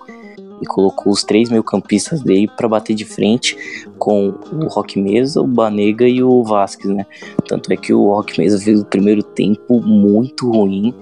e 0.62 0.66
colocou 0.66 1.12
os 1.12 1.24
três 1.24 1.50
meio-campistas 1.50 2.22
dele 2.22 2.48
para 2.48 2.68
bater 2.68 2.96
de 2.96 3.06
frente 3.06 3.58
com 3.98 4.34
o 4.52 4.68
Rock 4.68 5.00
Mesa, 5.00 5.42
o 5.42 5.48
Banega 5.48 6.08
e 6.08 6.24
o 6.24 6.44
Vasquez, 6.44 6.94
né? 6.94 7.06
Tanto 7.48 7.72
é 7.72 7.78
que 7.78 7.94
o 7.94 8.08
Rock 8.08 8.40
Mesa 8.40 8.60
fez 8.60 8.80
o 8.82 8.86
primeiro 8.86 9.24
tempo 9.24 9.80
muito 9.82 10.50
ruim, 10.50 10.94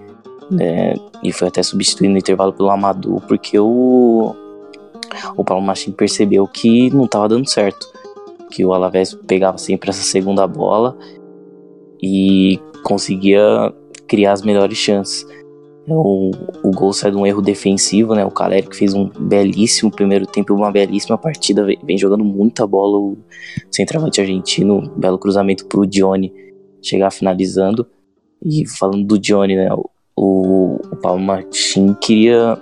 né? 0.50 0.94
E 1.24 1.32
foi 1.32 1.48
até 1.48 1.64
substituído 1.64 2.14
no 2.14 2.20
intervalo 2.20 2.54
pelo 2.54 2.70
Amadou, 2.70 3.22
porque 3.22 3.60
o, 3.60 4.36
o 5.36 5.44
Paulo 5.44 5.66
percebeu 5.98 6.48
que 6.48 6.90
não 6.94 7.06
estava 7.06 7.28
dando 7.30 7.50
certo. 7.50 7.88
Que 8.52 8.64
o 8.64 8.74
Alavés 8.74 9.14
pegava 9.14 9.58
sempre 9.58 9.90
essa 9.90 10.04
segunda 10.04 10.48
bola 10.48 10.98
e 12.02 12.60
conseguia 12.84 13.74
criar 14.08 14.34
as 14.34 14.42
melhores 14.42 14.78
chances. 14.78 15.26
O, 15.88 16.32
o 16.64 16.72
gol 16.72 16.94
sai 16.94 17.12
de 17.12 17.18
um 17.18 17.28
erro 17.28 17.42
defensivo, 17.42 18.16
né? 18.16 18.26
O 18.26 18.32
Caleri 18.32 18.68
que 18.68 18.76
fez 18.76 18.94
um 18.94 19.08
belíssimo 19.08 19.92
primeiro 19.92 20.26
tempo, 20.26 20.54
uma 20.54 20.72
belíssima 20.72 21.18
partida, 21.18 21.64
vem, 21.64 21.80
vem 21.84 21.98
jogando 21.98 22.24
muita 22.24 22.66
bola. 22.66 22.98
O 22.98 23.18
centroavante 23.72 24.20
argentino, 24.20 24.92
belo 24.96 25.20
cruzamento 25.20 25.66
pro 25.68 25.86
Dione 25.86 26.34
chegar 26.82 27.12
finalizando. 27.12 27.88
E 28.44 28.68
falando 28.68 29.06
do 29.06 29.20
Dione, 29.20 29.56
né? 29.56 29.72
O, 29.74 29.90
o 30.18 30.80
Paulo 31.02 31.22
Martin 31.22 31.94
queria. 31.96 32.58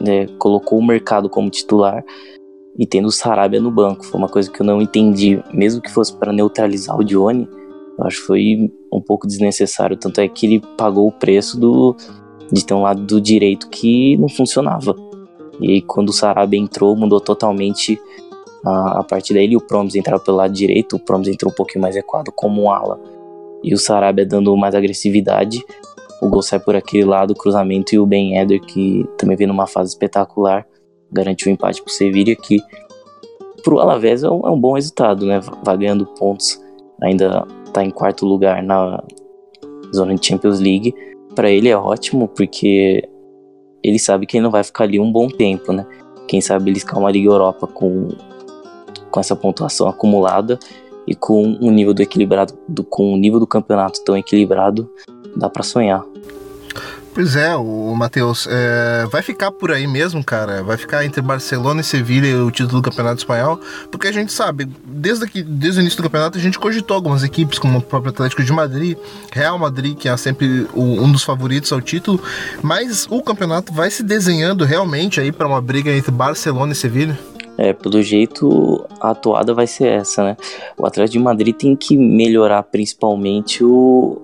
Né, 0.00 0.26
colocou 0.38 0.78
o 0.78 0.84
mercado 0.84 1.30
como 1.30 1.48
titular 1.48 2.04
e 2.76 2.84
tendo 2.84 3.06
o 3.06 3.12
Sarabia 3.12 3.60
no 3.60 3.70
banco. 3.70 4.04
Foi 4.04 4.18
uma 4.18 4.28
coisa 4.28 4.50
que 4.50 4.60
eu 4.60 4.66
não 4.66 4.82
entendi, 4.82 5.42
mesmo 5.52 5.80
que 5.80 5.90
fosse 5.90 6.14
para 6.14 6.32
neutralizar 6.32 6.98
o 6.98 7.04
Dione 7.04 7.48
eu 7.98 8.04
acho 8.06 8.20
que 8.20 8.26
foi 8.26 8.72
um 8.92 9.00
pouco 9.00 9.26
desnecessário, 9.26 9.96
tanto 9.96 10.20
é 10.20 10.28
que 10.28 10.46
ele 10.46 10.62
pagou 10.76 11.06
o 11.06 11.12
preço 11.12 11.58
do, 11.58 11.96
de 12.52 12.64
ter 12.64 12.74
um 12.74 12.82
lado 12.82 13.02
do 13.02 13.20
direito 13.20 13.68
que 13.68 14.16
não 14.16 14.28
funcionava. 14.28 14.94
E 15.60 15.70
aí, 15.70 15.82
quando 15.82 16.08
o 16.08 16.12
Sarabia 16.12 16.58
entrou, 16.58 16.96
mudou 16.96 17.20
totalmente 17.20 18.00
a, 18.64 19.00
a 19.00 19.04
partir 19.04 19.34
daí. 19.34 19.56
O 19.56 19.60
Promes 19.60 19.94
entrava 19.94 20.22
pelo 20.22 20.38
lado 20.38 20.52
direito, 20.52 20.96
o 20.96 20.98
Promes 20.98 21.28
entrou 21.28 21.52
um 21.52 21.54
pouquinho 21.54 21.82
mais 21.82 21.94
equado 21.94 22.32
como 22.32 22.62
um 22.62 22.70
ala. 22.70 23.00
E 23.62 23.72
o 23.72 23.78
Sarabia 23.78 24.26
dando 24.26 24.56
mais 24.56 24.74
agressividade. 24.74 25.64
O 26.24 26.28
gol 26.30 26.40
sai 26.40 26.58
por 26.58 26.74
aquele 26.74 27.04
lado, 27.04 27.32
o 27.32 27.36
cruzamento 27.36 27.94
e 27.94 27.98
o 27.98 28.06
Ben 28.06 28.38
Eder, 28.38 28.58
que 28.58 29.06
também 29.18 29.36
vem 29.36 29.46
numa 29.46 29.66
fase 29.66 29.90
espetacular, 29.90 30.66
garantiu 31.12 31.48
o 31.48 31.50
um 31.50 31.52
empate 31.52 31.82
pro 31.82 31.92
Sevilla, 31.92 32.34
que 32.34 32.62
pro 33.62 33.78
Alavés 33.78 34.24
é 34.24 34.30
um, 34.30 34.40
é 34.46 34.50
um 34.50 34.58
bom 34.58 34.72
resultado, 34.72 35.26
né? 35.26 35.38
Vai 35.62 35.76
ganhando 35.76 36.06
pontos 36.06 36.58
ainda 37.02 37.46
tá 37.74 37.84
em 37.84 37.90
quarto 37.90 38.24
lugar 38.24 38.62
na 38.62 39.04
zona 39.94 40.14
de 40.14 40.26
Champions 40.26 40.60
League, 40.60 40.94
para 41.34 41.50
ele 41.50 41.68
é 41.68 41.76
ótimo 41.76 42.26
porque 42.26 43.06
ele 43.82 43.98
sabe 43.98 44.24
que 44.24 44.38
ele 44.38 44.44
não 44.44 44.50
vai 44.50 44.64
ficar 44.64 44.84
ali 44.84 44.98
um 44.98 45.12
bom 45.12 45.28
tempo, 45.28 45.74
né? 45.74 45.86
Quem 46.26 46.40
sabe 46.40 46.70
ele 46.70 46.78
escala 46.78 47.00
uma 47.00 47.10
Liga 47.10 47.28
Europa 47.28 47.66
com, 47.66 48.08
com 49.10 49.20
essa 49.20 49.36
pontuação 49.36 49.88
acumulada 49.88 50.58
e 51.06 51.14
com 51.14 51.42
um 51.60 51.70
nível 51.70 51.92
do 51.92 52.00
equilibrado, 52.00 52.54
do, 52.66 52.82
com 52.82 53.12
um 53.12 53.16
nível 53.18 53.38
do 53.38 53.46
campeonato 53.46 54.02
tão 54.02 54.16
equilibrado, 54.16 54.88
dá 55.36 55.48
para 55.48 55.62
sonhar. 55.62 56.02
Pois 57.14 57.36
é, 57.36 57.54
o 57.54 57.94
Matheus, 57.94 58.48
é, 58.50 59.06
vai 59.06 59.22
ficar 59.22 59.52
por 59.52 59.70
aí 59.70 59.86
mesmo, 59.86 60.22
cara. 60.24 60.64
Vai 60.64 60.76
ficar 60.76 61.04
entre 61.04 61.22
Barcelona 61.22 61.80
e 61.80 61.84
Sevilha 61.84 62.44
o 62.44 62.50
título 62.50 62.82
do 62.82 62.90
Campeonato 62.90 63.18
Espanhol, 63.18 63.60
porque 63.88 64.08
a 64.08 64.12
gente 64.12 64.32
sabe, 64.32 64.68
desde, 64.84 65.24
aqui, 65.24 65.40
desde 65.40 65.78
o 65.78 65.82
início 65.82 65.96
do 65.96 66.02
campeonato, 66.02 66.36
a 66.36 66.40
gente 66.40 66.58
cogitou 66.58 66.96
algumas 66.96 67.22
equipes, 67.22 67.60
como 67.60 67.78
o 67.78 67.80
próprio 67.80 68.10
Atlético 68.10 68.42
de 68.42 68.52
Madrid, 68.52 68.98
Real 69.30 69.56
Madrid, 69.56 69.96
que 69.96 70.08
é 70.08 70.16
sempre 70.16 70.66
um 70.74 71.10
dos 71.12 71.22
favoritos 71.22 71.72
ao 71.72 71.80
título, 71.80 72.20
mas 72.60 73.06
o 73.08 73.22
campeonato 73.22 73.72
vai 73.72 73.90
se 73.92 74.02
desenhando 74.02 74.64
realmente 74.64 75.20
aí 75.20 75.30
para 75.30 75.46
uma 75.46 75.60
briga 75.60 75.92
entre 75.92 76.10
Barcelona 76.10 76.72
e 76.72 76.74
Sevilha. 76.74 77.16
É, 77.56 77.72
pelo 77.72 78.02
jeito, 78.02 78.84
a 79.00 79.10
atuada 79.10 79.54
vai 79.54 79.68
ser 79.68 79.86
essa, 79.86 80.24
né? 80.24 80.36
O 80.76 80.84
Atlético 80.84 81.12
de 81.12 81.18
Madrid 81.20 81.54
tem 81.54 81.76
que 81.76 81.96
melhorar 81.96 82.64
principalmente 82.64 83.62
o, 83.62 84.20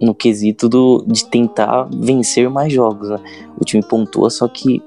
no 0.00 0.14
quesito 0.14 0.68
do, 0.68 1.04
de 1.06 1.26
tentar 1.26 1.88
vencer 1.92 2.48
mais 2.48 2.72
jogos. 2.72 3.10
Né? 3.10 3.18
O 3.60 3.64
time 3.64 3.82
pontua, 3.82 4.30
só 4.30 4.48
que 4.48 4.82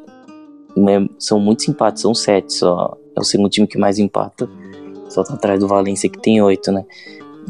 né, 0.76 1.08
são 1.20 1.40
muitos 1.40 1.68
empates, 1.68 2.02
são 2.02 2.14
sete 2.16 2.54
só. 2.54 2.98
É 3.16 3.20
o 3.20 3.24
segundo 3.24 3.50
time 3.50 3.68
que 3.68 3.78
mais 3.78 4.00
empata, 4.00 4.50
só 5.08 5.24
tá 5.24 5.36
atrás 5.36 5.60
do 5.60 5.68
Valência 5.68 6.10
que 6.10 6.18
tem 6.18 6.42
oito, 6.42 6.72
né? 6.72 6.84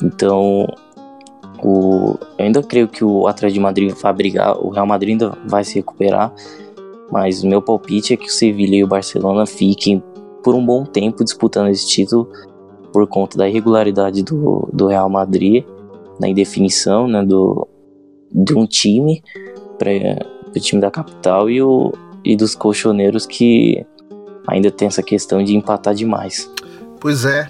Então, 0.04 0.68
o, 1.64 2.18
eu 2.38 2.46
ainda 2.46 2.62
creio 2.62 2.90
que 2.90 3.06
o 3.06 3.28
Atlético 3.28 3.54
de 3.54 3.60
Madrid 3.62 3.94
vai 3.94 4.14
brigar, 4.14 4.58
o 4.58 4.70
Real 4.70 4.86
Madrid 4.86 5.12
ainda 5.14 5.38
vai 5.48 5.64
se 5.64 5.76
recuperar, 5.76 6.34
mas 7.10 7.44
o 7.44 7.48
meu 7.48 7.62
palpite 7.62 8.14
é 8.14 8.18
que 8.18 8.28
o 8.28 8.32
Sevilla 8.32 8.76
e 8.76 8.84
o 8.84 8.88
Barcelona 8.88 9.46
fiquem 9.46 10.04
por 10.44 10.54
um 10.54 10.66
bom 10.66 10.84
tempo 10.84 11.24
disputando 11.24 11.70
esse 11.70 11.88
título 11.88 12.30
por 12.92 13.08
conta 13.08 13.38
da 13.38 13.48
irregularidade 13.48 14.22
do, 14.22 14.68
do 14.74 14.88
Real 14.88 15.10
Madrid 15.10 15.64
na 16.20 16.28
indefinição 16.28 17.08
né, 17.08 17.24
do, 17.24 17.68
de 18.32 18.54
um 18.56 18.66
time 18.66 19.24
para 19.78 19.92
o 20.56 20.60
time 20.60 20.82
da 20.82 20.92
capital 20.92 21.50
e, 21.50 21.62
o, 21.62 21.94
e 22.24 22.36
dos 22.36 22.56
colchoneiros 22.56 23.26
que 23.26 23.86
ainda 24.48 24.72
tem 24.72 24.88
essa 24.88 25.04
questão 25.04 25.44
de 25.44 25.56
empatar 25.56 25.94
demais. 25.94 26.50
Pois 27.00 27.26
é. 27.26 27.50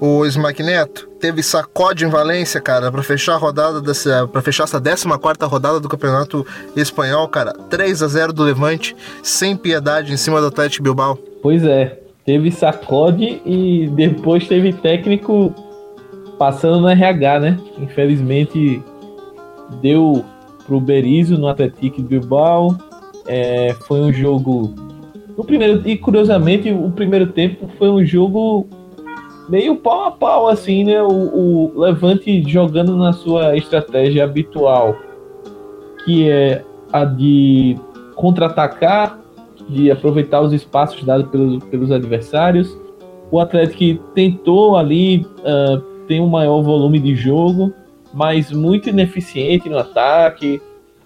O 0.00 0.26
Smack 0.26 0.60
Neto 0.64 1.08
teve 1.20 1.44
sacode 1.44 2.04
em 2.04 2.08
Valência, 2.08 2.60
cara, 2.60 2.90
para 2.90 3.04
fechar 3.04 3.34
a 3.34 3.36
rodada 3.36 3.80
dessa, 3.80 4.26
para 4.26 4.42
fechar 4.42 4.64
essa 4.64 4.80
14 4.80 5.06
rodada 5.44 5.78
do 5.78 5.88
Campeonato 5.88 6.44
Espanhol, 6.74 7.28
cara. 7.28 7.52
3 7.52 8.02
a 8.02 8.08
0 8.08 8.32
do 8.32 8.42
Levante, 8.42 8.96
sem 9.22 9.56
piedade 9.56 10.12
em 10.12 10.16
cima 10.16 10.40
do 10.40 10.48
Atlético 10.48 10.82
Bilbao. 10.82 11.16
Pois 11.40 11.62
é, 11.62 12.00
teve 12.26 12.50
sacode 12.50 13.40
e 13.46 13.88
depois 13.94 14.48
teve 14.48 14.72
técnico 14.72 15.54
passando 16.38 16.80
no 16.80 16.88
RH, 16.88 17.40
né? 17.40 17.60
Infelizmente 17.78 18.82
deu 19.80 20.24
pro 20.66 20.80
Berizzo 20.80 21.38
no 21.38 21.48
Atlético 21.48 22.02
Bilbao. 22.02 22.76
É, 23.26 23.74
foi 23.86 24.00
um 24.00 24.12
jogo. 24.12 24.74
No 25.36 25.44
primeiro, 25.44 25.86
e 25.88 25.96
curiosamente, 25.96 26.70
o 26.70 26.90
primeiro 26.90 27.28
tempo 27.28 27.68
foi 27.78 27.88
um 27.88 28.04
jogo 28.04 28.66
meio 29.48 29.76
pau 29.76 30.04
a 30.04 30.10
pau, 30.10 30.48
assim, 30.48 30.84
né? 30.84 31.02
O, 31.02 31.08
o 31.08 31.80
Levante 31.80 32.42
jogando 32.48 32.96
na 32.96 33.12
sua 33.12 33.56
estratégia 33.56 34.24
habitual, 34.24 34.96
que 36.04 36.28
é 36.28 36.64
a 36.92 37.04
de 37.04 37.76
contra-atacar, 38.14 39.18
de 39.68 39.90
aproveitar 39.90 40.40
os 40.40 40.52
espaços 40.52 41.02
dados 41.04 41.28
pelos, 41.28 41.64
pelos 41.64 41.90
adversários. 41.90 42.76
O 43.30 43.40
Atlético 43.40 44.02
tentou 44.14 44.76
ali 44.76 45.26
uh, 45.38 45.91
tem 46.06 46.20
um 46.20 46.28
maior 46.28 46.62
volume 46.62 46.98
de 46.98 47.14
jogo, 47.14 47.72
mas 48.12 48.50
muito 48.50 48.88
ineficiente 48.88 49.68
no 49.68 49.78
ataque. 49.78 50.60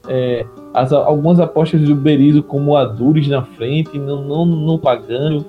É, 0.09 0.47
as, 0.73 0.93
algumas 0.93 1.41
apostas 1.41 1.81
do 1.81 1.95
Berizzo 1.95 2.43
como 2.43 2.77
Adures 2.77 3.29
na 3.29 3.43
frente, 3.43 3.99
não, 3.99 4.25
não, 4.25 4.47
não 4.47 4.79
pagando. 4.79 5.45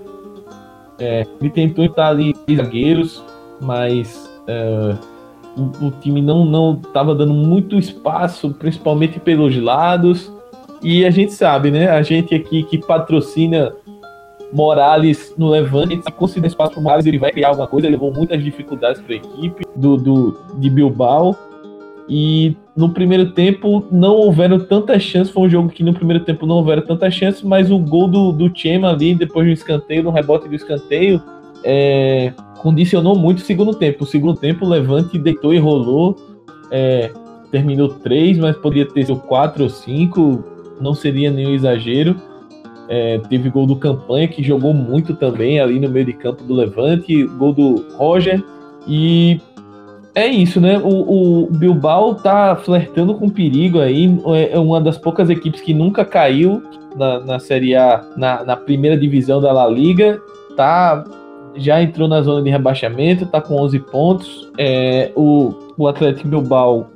É, 0.99 1.25
ele 1.39 1.49
tentou 1.49 1.85
entrar 1.85 2.09
ali 2.09 2.35
zagueiros, 2.55 3.23
mas 3.61 4.29
é, 4.47 4.95
o, 5.55 5.87
o, 5.87 5.91
time 6.01 6.21
não 6.21 6.43
não 6.43 6.79
estava 6.83 7.13
dando 7.13 7.33
muito 7.33 7.77
espaço, 7.77 8.51
principalmente 8.51 9.19
pelos 9.19 9.55
lados. 9.55 10.31
E 10.81 11.05
a 11.05 11.11
gente 11.11 11.33
sabe, 11.33 11.71
né? 11.71 11.89
A 11.89 12.01
gente 12.01 12.33
aqui 12.33 12.63
que 12.63 12.77
patrocina 12.77 13.73
Morales 14.51 15.33
no 15.37 15.49
Levante, 15.49 16.01
se 16.01 16.11
conseguir 16.11 16.47
espaço 16.47 16.73
para 16.73 16.81
Morales, 16.81 17.05
ele 17.05 17.17
vai 17.17 17.31
criar 17.31 17.49
alguma 17.49 17.67
coisa. 17.67 17.89
Levou 17.89 18.13
muitas 18.13 18.43
dificuldades 18.43 19.01
para 19.01 19.13
a 19.13 19.17
equipe 19.17 19.65
do, 19.75 19.97
do, 19.97 20.39
de 20.57 20.69
Bilbao. 20.69 21.35
E 22.09 22.55
no 22.75 22.89
primeiro 22.89 23.31
tempo 23.31 23.85
não 23.91 24.15
houveram 24.15 24.59
tantas 24.59 25.03
chances. 25.03 25.33
Foi 25.33 25.43
um 25.43 25.49
jogo 25.49 25.69
que 25.69 25.83
no 25.83 25.93
primeiro 25.93 26.23
tempo 26.23 26.45
não 26.45 26.55
houveram 26.55 26.81
tantas 26.81 27.13
chances, 27.13 27.43
mas 27.43 27.69
o 27.69 27.77
gol 27.77 28.07
do, 28.07 28.31
do 28.31 28.51
Chema 28.55 28.91
ali, 28.91 29.13
depois 29.13 29.45
do 29.45 29.51
escanteio, 29.51 30.03
no 30.03 30.11
rebote 30.11 30.47
do 30.47 30.55
escanteio, 30.55 31.21
é, 31.63 32.31
condicionou 32.59 33.17
muito 33.17 33.39
o 33.39 33.41
segundo 33.41 33.73
tempo. 33.73 34.05
O 34.05 34.07
segundo 34.07 34.39
tempo 34.39 34.65
o 34.65 34.69
Levante 34.69 35.19
deitou 35.19 35.53
e 35.53 35.57
rolou. 35.57 36.15
É, 36.71 37.11
terminou 37.51 37.89
3, 37.89 38.37
mas 38.39 38.57
poderia 38.57 38.85
ter 38.85 39.05
sido 39.05 39.19
4 39.19 39.63
ou 39.63 39.69
5, 39.69 40.43
não 40.81 40.93
seria 40.93 41.31
nenhum 41.31 41.53
exagero. 41.53 42.15
É, 42.89 43.19
teve 43.29 43.49
gol 43.49 43.65
do 43.65 43.75
Campanha, 43.75 44.27
que 44.27 44.41
jogou 44.41 44.73
muito 44.73 45.13
também 45.13 45.59
ali 45.59 45.79
no 45.79 45.89
meio 45.89 46.05
de 46.05 46.13
campo 46.13 46.43
do 46.43 46.53
Levante, 46.53 47.23
gol 47.23 47.53
do 47.53 47.85
Roger. 47.97 48.43
E 48.87 49.41
é 50.15 50.25
isso, 50.25 50.59
né? 50.59 50.79
O, 50.79 51.43
o, 51.43 51.51
Bilbao 51.51 52.15
tá 52.15 52.55
flertando 52.55 53.13
com 53.13 53.29
perigo 53.29 53.79
aí. 53.79 54.05
É, 54.33 54.53
é 54.53 54.59
uma 54.59 54.81
das 54.81 54.97
poucas 54.97 55.29
equipes 55.29 55.61
que 55.61 55.73
nunca 55.73 56.03
caiu 56.03 56.63
na, 56.95 57.19
na 57.19 57.39
Série 57.39 57.75
A, 57.75 58.03
na, 58.17 58.43
na 58.43 58.55
primeira 58.55 58.97
divisão 58.97 59.39
da 59.39 59.51
La 59.51 59.67
Liga. 59.67 60.19
Tá, 60.55 61.03
já 61.55 61.81
entrou 61.81 62.07
na 62.07 62.21
zona 62.21 62.41
de 62.41 62.49
rebaixamento, 62.49 63.25
tá 63.25 63.41
com 63.41 63.61
11 63.61 63.79
pontos. 63.79 64.51
É, 64.57 65.11
o, 65.15 65.53
o 65.77 65.87
Atlético 65.87 66.27
Bilbao 66.27 66.87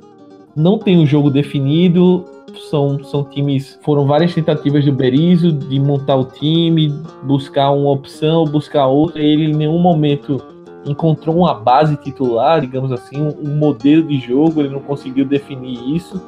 não 0.56 0.78
tem 0.78 0.98
um 0.98 1.06
jogo 1.06 1.30
definido. 1.30 2.24
São, 2.70 3.02
são 3.04 3.24
times. 3.24 3.78
Foram 3.82 4.06
várias 4.06 4.34
tentativas 4.34 4.84
do 4.84 4.92
Berizzo 4.92 5.52
de 5.52 5.78
montar 5.78 6.16
o 6.16 6.24
time, 6.24 6.92
buscar 7.22 7.70
uma 7.70 7.90
opção, 7.90 8.44
buscar 8.44 8.86
outra. 8.86 9.22
Ele 9.22 9.50
em 9.50 9.54
nenhum 9.54 9.78
momento 9.78 10.42
encontrou 10.84 11.36
uma 11.36 11.54
base 11.54 11.96
titular, 11.96 12.60
digamos 12.60 12.90
assim, 12.92 13.20
um, 13.20 13.50
um, 13.50 13.56
modelo 13.56 14.02
de 14.02 14.18
jogo, 14.18 14.60
ele 14.60 14.68
não 14.68 14.80
conseguiu 14.80 15.24
definir 15.24 15.78
isso. 15.94 16.20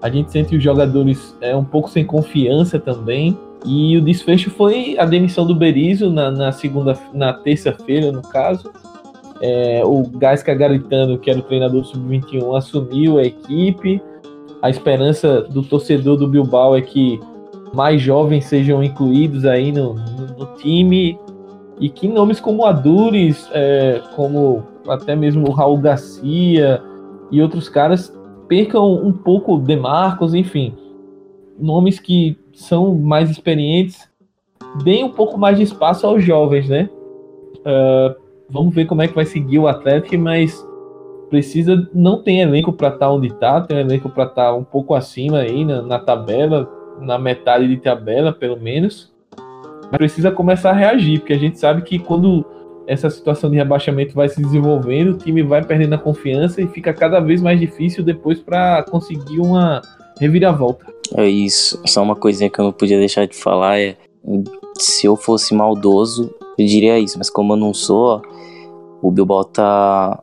A 0.00 0.08
gente 0.08 0.32
sente 0.32 0.56
os 0.56 0.62
jogadores 0.62 1.36
é, 1.40 1.54
um 1.54 1.64
pouco 1.64 1.88
sem 1.88 2.04
confiança 2.04 2.78
também. 2.78 3.38
E 3.64 3.96
o 3.96 4.00
desfecho 4.00 4.50
foi 4.50 4.98
a 4.98 5.04
demissão 5.04 5.46
do 5.46 5.54
Berizzo 5.54 6.10
na, 6.10 6.30
na 6.30 6.50
segunda, 6.50 6.98
na 7.14 7.32
terça-feira, 7.32 8.10
no 8.10 8.22
caso. 8.22 8.72
É, 9.40 9.82
o 9.84 10.02
Gaisca 10.02 10.54
Garitano, 10.54 11.18
que 11.18 11.30
era 11.30 11.38
o 11.38 11.42
treinador 11.42 11.82
do 11.82 11.86
Sub-21, 11.86 12.56
assumiu 12.56 13.18
a 13.18 13.22
equipe. 13.22 14.02
A 14.62 14.70
esperança 14.70 15.42
do 15.42 15.62
torcedor 15.62 16.16
do 16.16 16.28
Bilbao 16.28 16.76
é 16.76 16.80
que 16.80 17.18
mais 17.74 18.00
jovens 18.00 18.44
sejam 18.44 18.82
incluídos 18.82 19.44
aí 19.44 19.72
no, 19.72 19.94
no, 19.94 20.26
no 20.38 20.46
time 20.56 21.18
e 21.80 21.88
que 21.88 22.06
nomes 22.06 22.38
como 22.38 22.64
Adures, 22.64 23.48
é, 23.52 24.00
como 24.14 24.62
até 24.86 25.16
mesmo 25.16 25.48
o 25.48 25.52
Raul 25.52 25.78
Garcia 25.78 26.80
e 27.30 27.42
outros 27.42 27.68
caras 27.68 28.16
percam 28.46 28.94
um 28.94 29.12
pouco 29.12 29.58
de 29.58 29.74
Marcos, 29.74 30.32
enfim, 30.32 30.74
nomes 31.58 31.98
que 31.98 32.38
são 32.52 32.94
mais 32.94 33.30
experientes, 33.30 34.08
deem 34.84 35.02
um 35.02 35.10
pouco 35.10 35.38
mais 35.38 35.56
de 35.56 35.64
espaço 35.64 36.06
aos 36.06 36.22
jovens, 36.22 36.68
né? 36.68 36.88
Uh, 37.60 38.14
vamos 38.48 38.74
ver 38.74 38.86
como 38.86 39.02
é 39.02 39.08
que 39.08 39.14
vai 39.14 39.24
seguir 39.24 39.58
o 39.58 39.66
Atlético, 39.66 40.16
mas 40.18 40.64
precisa 41.32 41.88
não 41.94 42.22
tem 42.22 42.42
elenco 42.42 42.74
para 42.74 42.88
estar 42.88 43.06
tá 43.06 43.10
onde 43.10 43.28
está, 43.28 43.58
tem 43.62 43.78
elenco 43.78 44.10
para 44.10 44.24
estar 44.24 44.50
tá 44.50 44.54
um 44.54 44.62
pouco 44.62 44.94
acima 44.94 45.38
aí 45.38 45.64
na, 45.64 45.80
na 45.80 45.98
tabela, 45.98 46.70
na 47.00 47.18
metade 47.18 47.66
de 47.66 47.78
tabela 47.78 48.34
pelo 48.34 48.60
menos 48.60 49.10
mas 49.90 49.98
precisa 49.98 50.30
começar 50.30 50.70
a 50.70 50.74
reagir, 50.74 51.20
porque 51.20 51.32
a 51.32 51.38
gente 51.38 51.58
sabe 51.58 51.82
que 51.82 51.98
quando 51.98 52.44
essa 52.86 53.08
situação 53.08 53.50
de 53.50 53.56
rebaixamento 53.56 54.14
vai 54.14 54.28
se 54.28 54.42
desenvolvendo, 54.42 55.12
o 55.12 55.18
time 55.18 55.42
vai 55.42 55.64
perdendo 55.64 55.94
a 55.94 55.98
confiança 55.98 56.60
e 56.60 56.66
fica 56.66 56.92
cada 56.92 57.20
vez 57.20 57.40
mais 57.40 57.58
difícil 57.58 58.02
depois 58.02 58.38
para 58.38 58.82
conseguir 58.84 59.38
uma 59.38 59.80
reviravolta. 60.18 60.86
É 61.14 61.26
isso. 61.28 61.80
Só 61.86 62.02
uma 62.02 62.16
coisinha 62.16 62.50
que 62.50 62.58
eu 62.58 62.64
não 62.64 62.72
podia 62.72 62.98
deixar 62.98 63.26
de 63.26 63.36
falar 63.36 63.78
é 63.78 63.96
se 64.78 65.06
eu 65.06 65.16
fosse 65.16 65.54
maldoso, 65.54 66.34
eu 66.58 66.66
diria 66.66 66.98
isso, 66.98 67.18
mas 67.18 67.28
como 67.28 67.52
eu 67.52 67.56
não 67.58 67.72
sou, 67.72 68.22
o 69.02 69.10
Bilbao 69.10 69.44
tá 69.44 70.22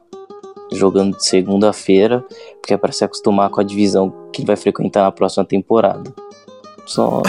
jogando 0.72 1.18
de 1.18 1.26
segunda-feira, 1.26 2.24
porque 2.62 2.74
é 2.74 2.78
para 2.78 2.92
se 2.92 3.04
acostumar 3.04 3.50
com 3.50 3.62
a 3.62 3.64
divisão 3.64 4.14
que 4.32 4.46
vai 4.46 4.56
frequentar 4.56 5.04
na 5.04 5.12
próxima 5.12 5.46
temporada. 5.46 6.14
Só. 6.86 7.22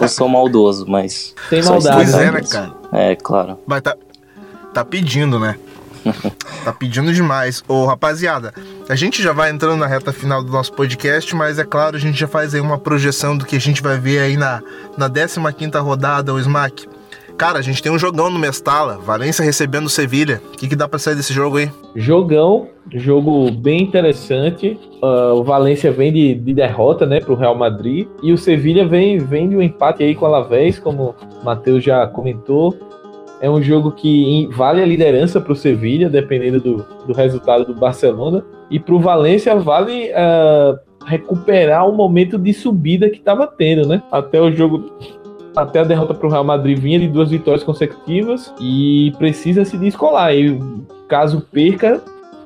eu 0.00 0.08
sou 0.08 0.28
maldoso, 0.28 0.86
mas. 0.88 1.34
Tem 1.50 1.62
maldade. 1.62 1.96
Pois 1.96 2.14
é, 2.14 2.30
né, 2.30 2.40
cara? 2.42 2.72
É, 2.92 3.16
claro. 3.16 3.58
Mas 3.66 3.82
tá, 3.82 3.96
tá 4.72 4.84
pedindo, 4.84 5.38
né? 5.38 5.58
tá 6.64 6.72
pedindo 6.72 7.12
demais. 7.12 7.62
Ô, 7.66 7.86
rapaziada, 7.86 8.52
a 8.88 8.94
gente 8.94 9.22
já 9.22 9.32
vai 9.32 9.50
entrando 9.50 9.78
na 9.78 9.86
reta 9.86 10.12
final 10.12 10.42
do 10.42 10.52
nosso 10.52 10.72
podcast, 10.72 11.34
mas 11.34 11.58
é 11.58 11.64
claro, 11.64 11.96
a 11.96 12.00
gente 12.00 12.18
já 12.18 12.28
faz 12.28 12.54
aí 12.54 12.60
uma 12.60 12.78
projeção 12.78 13.36
do 13.36 13.44
que 13.44 13.56
a 13.56 13.60
gente 13.60 13.82
vai 13.82 13.98
ver 13.98 14.20
aí 14.20 14.36
na, 14.36 14.62
na 14.96 15.08
15 15.08 15.40
rodada, 15.78 16.32
o 16.32 16.38
Smack. 16.38 16.86
Cara, 17.36 17.58
a 17.58 17.62
gente 17.62 17.82
tem 17.82 17.90
um 17.90 17.98
jogão 17.98 18.30
no 18.30 18.38
Mestala, 18.38 18.96
Valência 18.96 19.44
recebendo 19.44 19.88
Sevilha. 19.88 20.40
O 20.52 20.56
que, 20.56 20.68
que 20.68 20.76
dá 20.76 20.86
para 20.86 21.00
sair 21.00 21.16
desse 21.16 21.32
jogo 21.32 21.56
aí? 21.56 21.68
Jogão, 21.96 22.68
jogo 22.92 23.50
bem 23.50 23.82
interessante. 23.82 24.78
Uh, 25.02 25.34
o 25.34 25.42
Valência 25.42 25.90
vem 25.90 26.12
de, 26.12 26.34
de 26.34 26.54
derrota, 26.54 27.04
né, 27.04 27.18
pro 27.18 27.34
Real 27.34 27.56
Madrid. 27.56 28.06
E 28.22 28.32
o 28.32 28.38
Sevilha 28.38 28.86
vem, 28.86 29.18
vem 29.18 29.48
de 29.48 29.56
um 29.56 29.62
empate 29.62 30.04
aí 30.04 30.14
com 30.14 30.24
o 30.24 30.28
Alavés, 30.28 30.78
como 30.78 31.16
o 31.42 31.44
Matheus 31.44 31.82
já 31.82 32.06
comentou. 32.06 32.76
É 33.40 33.50
um 33.50 33.60
jogo 33.60 33.90
que 33.90 34.48
vale 34.52 34.80
a 34.80 34.86
liderança 34.86 35.40
para 35.40 35.52
o 35.52 35.56
Sevilha, 35.56 36.08
dependendo 36.08 36.60
do, 36.60 36.86
do 37.04 37.12
resultado 37.12 37.64
do 37.64 37.74
Barcelona. 37.74 38.44
E 38.70 38.78
para 38.78 38.94
o 38.94 39.00
Valência 39.00 39.56
vale 39.56 40.10
uh, 40.12 40.78
recuperar 41.04 41.88
o 41.88 41.92
momento 41.92 42.38
de 42.38 42.54
subida 42.54 43.10
que 43.10 43.18
estava 43.18 43.46
tendo, 43.46 43.88
né? 43.88 44.02
Até 44.10 44.40
o 44.40 44.52
jogo 44.52 44.84
até 45.56 45.80
a 45.80 45.84
derrota 45.84 46.14
para 46.14 46.26
o 46.26 46.30
Real 46.30 46.44
Madrid 46.44 46.78
vinha 46.78 46.98
de 46.98 47.08
duas 47.08 47.30
vitórias 47.30 47.62
consecutivas 47.62 48.52
e 48.60 49.12
precisa 49.18 49.64
se 49.64 49.76
descolar. 49.76 50.34
E 50.34 50.58
caso 51.08 51.46
perca, 51.52 52.02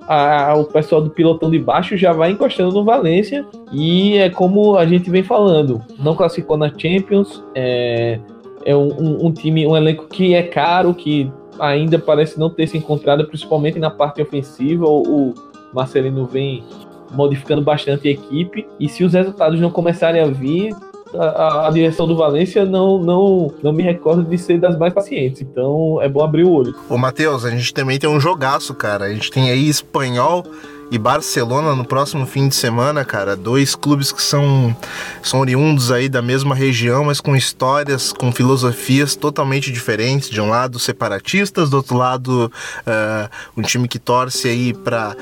a, 0.06 0.54
o 0.54 0.64
pessoal 0.64 1.02
do 1.02 1.10
pilotão 1.10 1.50
de 1.50 1.58
baixo 1.58 1.96
já 1.96 2.12
vai 2.12 2.30
encostando 2.30 2.72
no 2.72 2.84
Valência. 2.84 3.44
E 3.72 4.16
é 4.16 4.30
como 4.30 4.76
a 4.76 4.86
gente 4.86 5.10
vem 5.10 5.22
falando: 5.22 5.80
não 5.98 6.14
classificou 6.14 6.56
na 6.56 6.72
Champions, 6.76 7.42
é, 7.54 8.18
é 8.64 8.74
um, 8.74 8.88
um, 8.88 9.26
um 9.26 9.32
time, 9.32 9.66
um 9.66 9.76
elenco 9.76 10.06
que 10.06 10.34
é 10.34 10.42
caro, 10.42 10.94
que 10.94 11.30
ainda 11.58 11.98
parece 11.98 12.38
não 12.38 12.50
ter 12.50 12.66
se 12.66 12.78
encontrado, 12.78 13.26
principalmente 13.26 13.78
na 13.78 13.90
parte 13.90 14.22
ofensiva. 14.22 14.86
O, 14.86 15.30
o 15.30 15.34
Marcelino 15.74 16.24
vem 16.26 16.64
modificando 17.12 17.62
bastante 17.62 18.08
a 18.08 18.10
equipe. 18.10 18.66
E 18.78 18.88
se 18.88 19.04
os 19.04 19.12
resultados 19.12 19.60
não 19.60 19.70
começarem 19.70 20.20
a 20.20 20.26
vir, 20.26 20.74
a, 21.14 21.68
a, 21.68 21.70
direção 21.70 22.06
do 22.06 22.16
Valência 22.16 22.64
não, 22.64 22.98
não, 22.98 23.52
não 23.62 23.72
me 23.72 23.82
recordo 23.82 24.22
de 24.22 24.38
ser 24.38 24.58
das 24.58 24.76
mais 24.78 24.92
pacientes. 24.92 25.42
Então 25.42 26.00
é 26.02 26.08
bom 26.08 26.22
abrir 26.22 26.44
o 26.44 26.50
olho. 26.50 26.74
Ô, 26.88 26.98
Matheus, 26.98 27.44
a 27.44 27.50
gente 27.50 27.72
também 27.72 27.98
tem 27.98 28.08
um 28.08 28.20
jogaço, 28.20 28.74
cara. 28.74 29.06
A 29.06 29.12
gente 29.12 29.30
tem 29.30 29.50
aí 29.50 29.68
espanhol 29.68 30.44
e 30.90 30.98
Barcelona 30.98 31.74
no 31.74 31.84
próximo 31.84 32.26
fim 32.26 32.48
de 32.48 32.54
semana, 32.54 33.04
cara. 33.04 33.36
Dois 33.36 33.74
clubes 33.74 34.10
que 34.10 34.22
são, 34.22 34.74
são 35.22 35.40
oriundos 35.40 35.90
aí 35.90 36.08
da 36.08 36.22
mesma 36.22 36.54
região, 36.54 37.04
mas 37.04 37.20
com 37.20 37.36
histórias, 37.36 38.12
com 38.12 38.32
filosofias 38.32 39.14
totalmente 39.14 39.70
diferentes. 39.70 40.30
De 40.30 40.40
um 40.40 40.48
lado, 40.48 40.78
separatistas, 40.78 41.70
do 41.70 41.78
outro 41.78 41.96
lado, 41.96 42.50
uh, 42.80 43.30
um 43.56 43.62
time 43.62 43.86
que 43.86 43.98
torce 43.98 44.48
aí 44.48 44.72
para 44.72 45.14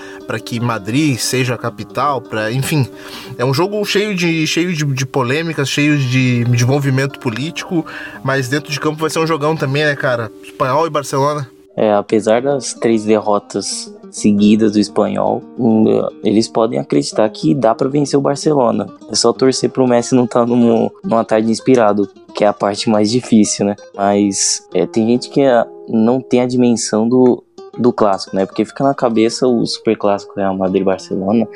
que 0.44 0.60
Madrid 0.60 1.18
seja 1.18 1.54
a 1.54 1.58
capital. 1.58 2.20
Pra, 2.20 2.52
enfim, 2.52 2.88
é 3.36 3.44
um 3.44 3.52
jogo 3.52 3.84
cheio 3.84 4.14
de, 4.14 4.46
cheio 4.46 4.72
de, 4.72 4.84
de 4.84 5.06
polêmicas, 5.06 5.68
cheio 5.68 5.98
de, 5.98 6.44
de 6.44 6.64
movimento 6.64 7.18
político, 7.18 7.84
mas 8.22 8.48
dentro 8.48 8.70
de 8.70 8.78
campo 8.78 9.00
vai 9.00 9.10
ser 9.10 9.18
um 9.18 9.26
jogão 9.26 9.56
também, 9.56 9.84
né, 9.84 9.96
cara? 9.96 10.30
Espanhol 10.44 10.86
e 10.86 10.90
Barcelona. 10.90 11.55
É, 11.76 11.92
apesar 11.92 12.40
das 12.40 12.72
três 12.72 13.04
derrotas 13.04 13.94
seguidas 14.10 14.72
do 14.72 14.78
espanhol, 14.78 15.42
eles 16.24 16.48
podem 16.48 16.78
acreditar 16.78 17.28
que 17.28 17.54
dá 17.54 17.74
para 17.74 17.88
vencer 17.88 18.18
o 18.18 18.22
Barcelona. 18.22 18.86
É 19.10 19.14
só 19.14 19.30
torcer 19.32 19.68
pro 19.68 19.86
Messi 19.86 20.14
não 20.14 20.24
estar 20.24 20.40
tá 20.40 20.46
num, 20.46 20.88
numa 21.04 21.24
tarde 21.24 21.50
inspirado, 21.50 22.08
que 22.34 22.44
é 22.44 22.46
a 22.46 22.52
parte 22.52 22.88
mais 22.88 23.10
difícil, 23.10 23.66
né? 23.66 23.76
Mas 23.94 24.66
é, 24.72 24.86
tem 24.86 25.06
gente 25.06 25.28
que 25.28 25.42
é, 25.42 25.66
não 25.86 26.18
tem 26.20 26.40
a 26.40 26.46
dimensão 26.46 27.06
do, 27.06 27.44
do 27.78 27.92
clássico, 27.92 28.34
né? 28.34 28.46
Porque 28.46 28.64
fica 28.64 28.82
na 28.82 28.94
cabeça 28.94 29.46
o 29.46 29.66
super 29.66 29.96
clássico 29.96 30.34
Real 30.34 30.56
Madrid 30.56 30.82
Barcelona, 30.82 31.46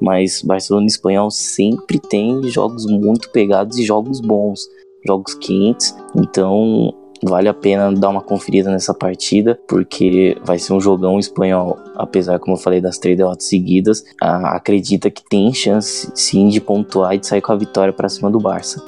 mas 0.00 0.40
Barcelona 0.42 0.86
e 0.86 0.88
espanhol 0.88 1.30
sempre 1.30 1.98
tem 1.98 2.42
jogos 2.44 2.86
muito 2.86 3.30
pegados 3.30 3.78
e 3.78 3.84
jogos 3.84 4.20
bons, 4.20 4.60
jogos 5.06 5.34
quentes. 5.34 5.94
Então 6.14 6.94
vale 7.26 7.48
a 7.48 7.54
pena 7.54 7.92
dar 7.92 8.08
uma 8.08 8.22
conferida 8.22 8.70
nessa 8.70 8.94
partida, 8.94 9.58
porque 9.68 10.36
vai 10.44 10.58
ser 10.58 10.72
um 10.72 10.80
jogão 10.80 11.18
espanhol, 11.18 11.78
apesar, 11.96 12.38
como 12.38 12.56
eu 12.56 12.60
falei, 12.60 12.80
das 12.80 12.98
três 12.98 13.16
derrotas 13.16 13.46
seguidas, 13.46 14.04
acredita 14.20 15.10
que 15.10 15.22
tem 15.28 15.52
chance 15.52 16.10
sim 16.14 16.48
de 16.48 16.60
pontuar 16.60 17.14
e 17.14 17.18
de 17.18 17.26
sair 17.26 17.40
com 17.40 17.52
a 17.52 17.56
vitória 17.56 17.92
para 17.92 18.08
cima 18.08 18.30
do 18.30 18.40
Barça. 18.40 18.82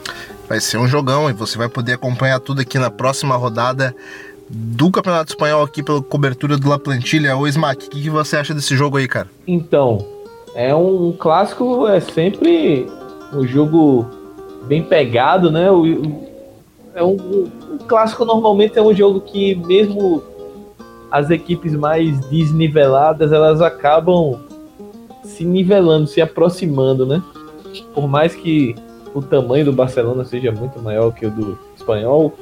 Vai 0.49 0.61
ser 0.61 0.79
um 0.79 0.87
jogão 0.87 1.29
e 1.29 1.33
você 1.33 1.59
vai 1.59 1.69
poder 1.69 1.95
acompanhar 1.95 2.41
tudo 2.41 2.61
aqui 2.61 2.79
na 2.79 2.91
próxima 2.91 3.37
rodada 3.37 3.95
do 4.49 4.91
Campeonato 4.91 5.33
Espanhol 5.33 5.63
aqui 5.63 5.83
pela 5.83 6.03
cobertura 6.03 6.57
do 6.57 6.69
La 6.69 6.79
Plantilha. 6.79 7.37
Ô 7.37 7.47
Smack, 7.47 7.87
o 7.87 7.91
que, 7.91 8.03
que, 8.03 8.11
você 8.11 8.37
acha 8.37 8.55
desse 8.55 8.75
jogo 8.75 8.97
aí, 8.97 9.07
cara? 9.07 9.29
Então, 9.47 10.07
é 10.55 10.75
um 10.75 11.13
clássico, 11.19 11.87
é 11.87 12.01
sempre 12.01 12.87
um 13.33 13.47
jogo 13.47 14.07
bem 14.67 14.83
pegado, 14.83 15.51
né? 15.51 15.71
O, 15.71 15.85
é 16.95 17.03
um, 17.05 17.47
um, 17.71 17.79
clássico 17.79 18.25
normalmente 18.25 18.79
é 18.79 18.83
um 18.83 18.95
jogo 18.95 19.21
que 19.21 19.55
mesmo 19.55 20.23
as 21.11 21.31
equipes 21.31 21.75
mais 21.75 22.21
desniveladas, 22.29 23.33
elas 23.33 23.61
acabam 23.63 24.41
se 25.25 25.45
nivelando, 25.45 26.07
se 26.07 26.21
aproximando, 26.21 27.07
né? 27.07 27.23
Por 27.95 28.09
mais 28.09 28.35
que 28.35 28.75
o 29.15 29.23
tamanho 29.23 29.65
do 29.65 29.73
Barcelona 29.73 30.25
seja 30.25 30.53
muito 30.53 30.81
maior 30.81 31.13
que 31.13 31.27
o 31.27 31.31
do 31.31 31.59
espanhol, 31.77 32.35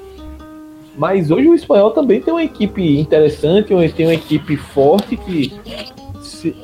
mas 0.98 1.30
hoje 1.30 1.48
o 1.48 1.54
espanhol 1.54 1.90
também 1.90 2.20
tem 2.20 2.32
uma 2.32 2.42
equipe 2.42 2.98
interessante, 2.98 3.68
tem 3.94 4.06
uma 4.06 4.14
equipe 4.14 4.56
forte 4.56 5.16
que 5.16 5.52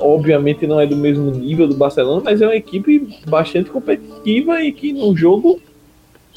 obviamente 0.01 0.67
não 0.67 0.81
é 0.81 0.87
do 0.87 0.97
mesmo 0.97 1.31
nível 1.31 1.67
do 1.67 1.75
Barcelona, 1.75 2.23
mas 2.25 2.41
é 2.41 2.47
uma 2.47 2.57
equipe 2.57 3.19
bastante 3.27 3.71
competitiva 3.71 4.63
e 4.63 4.73
que 4.73 4.93
no 4.93 5.17
jogo 5.17 5.61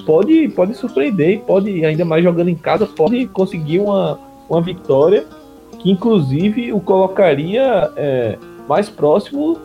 pode, 0.06 0.50
pode 0.50 0.74
surpreender 0.76 1.42
pode, 1.42 1.86
ainda 1.86 2.04
mais 2.04 2.24
jogando 2.24 2.50
em 2.50 2.56
casa, 2.56 2.86
pode 2.86 3.28
conseguir 3.28 3.80
uma, 3.80 4.20
uma 4.50 4.62
vitória 4.62 5.26
que 5.80 5.92
inclusive 5.92 6.74
o 6.74 6.80
colocaria 6.80 7.92
é, 7.96 8.38
mais 8.68 8.90
próximo 8.90 9.58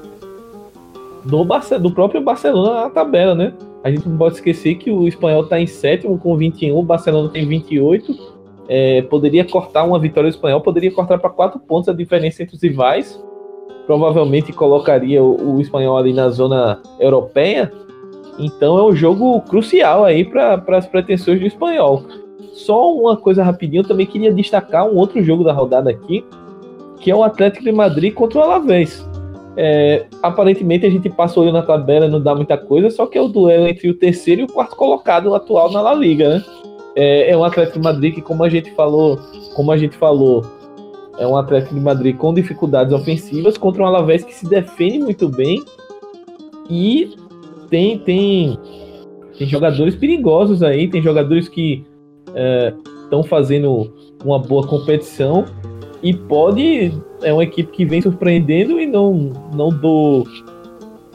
do, 1.24 1.44
do 1.78 1.90
próprio 1.90 2.20
Barcelona 2.20 2.82
na 2.82 2.90
tabela, 2.90 3.34
né? 3.34 3.52
A 3.82 3.90
gente 3.90 4.06
não 4.08 4.18
pode 4.18 4.34
esquecer 4.34 4.74
que 4.74 4.90
o 4.90 5.08
espanhol 5.08 5.42
está 5.42 5.58
em 5.58 5.66
sétimo 5.66 6.18
com 6.18 6.36
21, 6.36 6.76
o 6.76 6.82
Barcelona 6.82 7.30
tem 7.30 7.46
28. 7.46 8.40
É, 8.68 9.02
poderia 9.02 9.44
cortar 9.44 9.84
uma 9.84 9.98
vitória 9.98 10.30
do 10.30 10.34
espanhol, 10.34 10.60
poderia 10.60 10.92
cortar 10.92 11.18
para 11.18 11.30
quatro 11.30 11.58
pontos 11.58 11.88
a 11.88 11.92
diferença 11.92 12.42
entre 12.42 12.54
os 12.54 12.62
rivais. 12.62 13.22
Provavelmente 13.86 14.52
colocaria 14.52 15.22
o, 15.22 15.56
o 15.56 15.60
espanhol 15.60 15.96
ali 15.96 16.12
na 16.12 16.28
zona 16.28 16.80
europeia. 17.00 17.72
Então 18.40 18.78
é 18.78 18.82
um 18.82 18.96
jogo 18.96 19.40
crucial 19.42 20.04
aí 20.04 20.24
para 20.24 20.62
as 20.68 20.86
pretensões 20.86 21.38
do 21.38 21.46
espanhol. 21.46 22.04
Só 22.54 22.92
uma 22.92 23.16
coisa 23.16 23.42
rapidinho, 23.42 23.84
também 23.84 24.06
queria 24.06 24.32
destacar 24.32 24.86
um 24.86 24.96
outro 24.96 25.22
jogo 25.22 25.44
da 25.44 25.52
rodada 25.52 25.90
aqui, 25.90 26.24
que 26.98 27.10
é 27.10 27.14
o 27.14 27.22
Atlético 27.22 27.64
de 27.64 27.72
Madrid 27.72 28.12
contra 28.12 28.38
o 28.38 28.42
Alavés. 28.42 29.06
É, 29.56 30.06
aparentemente 30.22 30.86
a 30.86 30.90
gente 30.90 31.10
passa 31.10 31.38
o 31.38 31.42
olho 31.42 31.52
na 31.52 31.62
tabela 31.62 32.08
não 32.08 32.20
dá 32.20 32.34
muita 32.34 32.56
coisa, 32.56 32.88
só 32.88 33.04
que 33.06 33.18
é 33.18 33.20
o 33.20 33.28
duelo 33.28 33.66
entre 33.66 33.90
o 33.90 33.94
terceiro 33.94 34.42
e 34.42 34.44
o 34.44 34.46
quarto 34.46 34.76
colocado 34.76 35.34
atual 35.34 35.70
na 35.70 35.82
La 35.82 35.92
Liga, 35.92 36.28
né? 36.28 36.44
É, 36.96 37.30
é 37.30 37.36
um 37.36 37.44
Atlético 37.44 37.78
de 37.78 37.84
Madrid 37.84 38.14
que, 38.14 38.22
como 38.22 38.42
a 38.42 38.48
gente 38.48 38.70
falou, 38.72 39.18
como 39.54 39.70
a 39.70 39.76
gente 39.76 39.96
falou, 39.96 40.44
é 41.18 41.26
um 41.26 41.36
Atlético 41.36 41.74
de 41.74 41.80
Madrid 41.80 42.16
com 42.16 42.32
dificuldades 42.32 42.92
ofensivas 42.92 43.58
contra 43.58 43.82
um 43.82 43.86
Alavés 43.86 44.24
que 44.24 44.34
se 44.34 44.48
defende 44.48 44.98
muito 44.98 45.28
bem 45.28 45.62
e 46.68 47.14
tem 47.70 47.98
tem 47.98 48.58
tem 49.38 49.48
jogadores 49.48 49.94
perigosos 49.94 50.62
aí, 50.62 50.88
tem 50.88 51.02
jogadores 51.02 51.48
que 51.48 51.84
estão 53.04 53.20
é, 53.20 53.24
fazendo 53.24 53.90
uma 54.22 54.38
boa 54.38 54.66
competição 54.66 55.46
e 56.02 56.12
pode 56.12 56.92
é 57.22 57.32
uma 57.32 57.44
equipe 57.44 57.70
que 57.72 57.84
vem 57.84 58.02
surpreendendo 58.02 58.78
e 58.80 58.86
não 58.86 59.32
não 59.54 59.70
do 59.70 60.26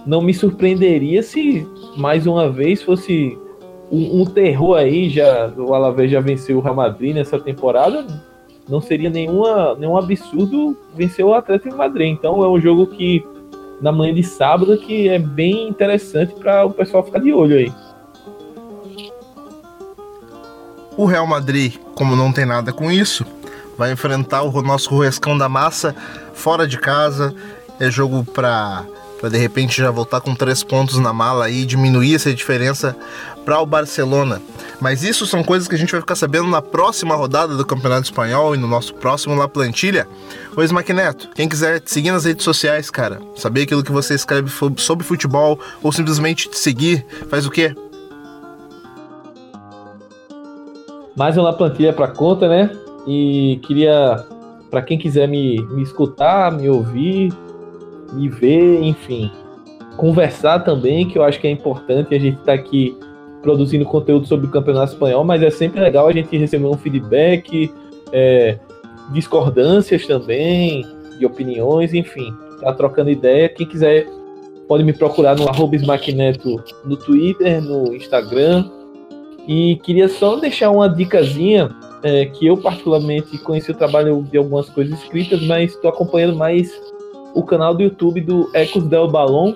não 0.06 0.22
me 0.22 0.34
surpreenderia 0.34 1.22
se 1.22 1.68
mais 1.98 2.26
uma 2.26 2.50
vez 2.50 2.82
fosse 2.82 3.38
um, 3.92 4.22
um, 4.22 4.26
terror 4.26 4.78
aí 4.78 5.10
já 5.10 5.52
o 5.56 5.74
Alavés 5.74 6.10
já 6.10 6.20
venceu 6.20 6.58
o 6.58 6.62
Real 6.62 6.76
Madrid 6.76 7.16
nessa 7.16 7.40
temporada 7.40 8.06
não 8.68 8.82
seria 8.82 9.10
nenhuma 9.10 9.76
nenhum 9.76 9.98
absurdo 9.98 10.76
vencer 10.96 11.24
o 11.24 11.34
Atlético 11.34 11.78
Madrid. 11.78 12.12
Então 12.12 12.44
é 12.44 12.50
um 12.50 12.60
jogo 12.60 12.88
que 12.88 13.24
na 13.86 13.92
manhã 13.92 14.14
de 14.14 14.24
sábado 14.24 14.78
que 14.78 15.08
é 15.08 15.18
bem 15.18 15.70
interessante 15.70 16.34
para 16.36 16.66
o 16.66 16.72
pessoal 16.72 17.04
ficar 17.04 17.20
de 17.20 17.32
olho 17.32 17.56
aí 17.56 17.72
o 20.98 21.06
Real 21.06 21.26
Madrid 21.26 21.76
como 21.94 22.16
não 22.16 22.34
tem 22.34 22.46
nada 22.46 22.74
com 22.74 22.92
isso 22.92 23.26
vai 23.78 23.92
enfrentar 23.92 24.44
o 24.44 24.62
nosso 24.62 24.90
Ruescão 24.90 25.38
da 25.38 25.50
Massa 25.50 25.96
fora 26.34 26.68
de 26.68 26.78
casa. 26.78 27.36
É 27.80 27.90
jogo 27.90 28.24
para 28.24 28.86
para 29.20 29.30
de 29.30 29.38
repente 29.38 29.78
já 29.78 29.90
voltar 29.90 30.20
com 30.20 30.36
três 30.36 30.62
pontos 30.62 31.00
na 31.00 31.14
mala 31.14 31.50
e 31.50 31.66
diminuir 31.66 32.16
essa 32.16 32.34
diferença 32.34 32.96
para 33.46 33.62
o 33.62 33.66
Barcelona. 33.66 34.42
Mas 34.82 35.04
isso 35.04 35.26
são 35.26 35.44
coisas 35.44 35.68
que 35.68 35.76
a 35.76 35.78
gente 35.78 35.92
vai 35.92 36.02
ficar 36.02 36.16
sabendo 36.16 36.50
na 36.50 36.62
próxima 36.62 37.16
rodada 37.16 37.56
do 37.56 37.66
Campeonato 37.66 38.04
Espanhol 38.04 38.56
e 38.56 38.58
no 38.58 38.68
nosso 38.68 38.94
próximo 38.96 39.36
La 39.36 39.48
Plantilha. 39.48 40.08
Ô 40.58 40.64
Smack 40.64 40.92
Neto, 40.92 41.30
quem 41.34 41.48
quiser 41.48 41.80
te 41.80 41.92
seguir 41.92 42.12
nas 42.12 42.26
redes 42.26 42.44
sociais, 42.44 42.90
cara, 42.90 43.22
saber 43.36 43.62
aquilo 43.62 43.84
que 43.84 43.92
você 43.92 44.16
escreve 44.16 44.50
sobre 44.78 45.06
futebol 45.06 45.60
ou 45.82 45.92
simplesmente 45.92 46.50
te 46.50 46.58
seguir, 46.58 47.06
faz 47.30 47.46
o 47.46 47.52
quê? 47.52 47.74
Mais 51.16 51.38
uma 51.38 51.54
plantilha 51.54 51.94
para 51.94 52.10
conta, 52.10 52.50
né? 52.50 52.70
E 53.08 53.60
queria, 53.64 54.26
para 54.70 54.82
quem 54.82 54.98
quiser 54.98 55.28
me, 55.30 55.62
me 55.68 55.82
escutar, 55.82 56.52
me 56.52 56.68
ouvir, 56.68 57.32
me 58.12 58.28
ver, 58.28 58.82
enfim, 58.84 59.32
conversar 59.96 60.60
também, 60.60 61.08
que 61.08 61.18
eu 61.18 61.24
acho 61.24 61.40
que 61.40 61.48
é 61.48 61.52
importante. 61.52 62.14
A 62.14 62.20
gente 62.20 62.38
está 62.40 62.54
aqui 62.54 62.98
produzindo 63.46 63.86
conteúdo 63.86 64.26
sobre 64.26 64.48
o 64.48 64.50
Campeonato 64.50 64.94
Espanhol, 64.94 65.24
mas 65.24 65.44
é 65.44 65.52
sempre 65.52 65.80
legal 65.80 66.08
a 66.08 66.12
gente 66.12 66.36
receber 66.36 66.66
um 66.66 66.76
feedback, 66.76 67.72
é, 68.12 68.58
discordâncias 69.14 70.08
também, 70.08 70.84
de 71.20 71.28
opiniões, 71.28 71.94
enfim, 71.94 72.34
tá 72.60 72.74
trocando 72.74 73.12
ideia. 73.12 73.48
Quem 73.48 73.68
quiser 73.68 74.08
pode 74.68 74.84
me 74.84 74.94
procurar 74.94 75.36
no 75.36 75.48
arroba 75.48 75.78
no 75.78 76.98
Twitter, 76.98 77.62
no 77.62 77.96
Instagram. 77.96 78.68
E 79.48 79.76
queria 79.84 80.10
só 80.10 80.38
deixar 80.38 80.72
uma 80.72 80.90
dicasinha 80.90 81.70
é, 82.02 82.26
que 82.26 82.48
eu 82.48 82.58
particularmente 82.58 83.38
conheci 83.38 83.70
o 83.70 83.76
trabalho 83.76 84.24
de 84.24 84.40
algumas 84.40 84.68
coisas 84.70 85.00
escritas, 85.04 85.40
mas 85.44 85.74
estou 85.74 85.92
acompanhando 85.92 86.36
mais 86.36 86.72
o 87.36 87.44
canal 87.44 87.76
do 87.76 87.84
YouTube 87.84 88.22
do 88.22 88.50
Ecos 88.56 88.86
del 88.86 89.08
Balón, 89.08 89.54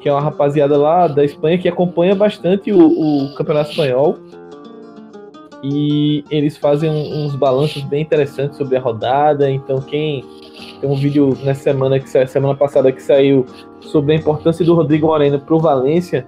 que 0.00 0.08
é 0.08 0.12
uma 0.12 0.20
rapaziada 0.20 0.76
lá 0.76 1.06
da 1.06 1.24
Espanha 1.24 1.58
que 1.58 1.68
acompanha 1.68 2.14
bastante 2.14 2.72
o, 2.72 2.78
o 2.78 3.34
campeonato 3.34 3.70
espanhol. 3.70 4.16
E 5.62 6.24
eles 6.30 6.56
fazem 6.56 6.90
uns 6.90 7.36
balanços 7.36 7.82
bem 7.82 8.00
interessantes 8.00 8.56
sobre 8.56 8.76
a 8.76 8.80
rodada. 8.80 9.50
Então, 9.50 9.78
quem 9.80 10.24
tem 10.80 10.88
um 10.88 10.96
vídeo 10.96 11.36
nessa 11.44 11.64
semana 11.64 12.00
que 12.00 12.08
semana 12.08 12.54
passada 12.54 12.90
que 12.90 13.02
saiu 13.02 13.44
sobre 13.80 14.14
a 14.14 14.16
importância 14.16 14.64
do 14.64 14.74
Rodrigo 14.74 15.08
Moreno 15.08 15.38
para 15.38 15.54
o 15.54 15.60
Valência, 15.60 16.26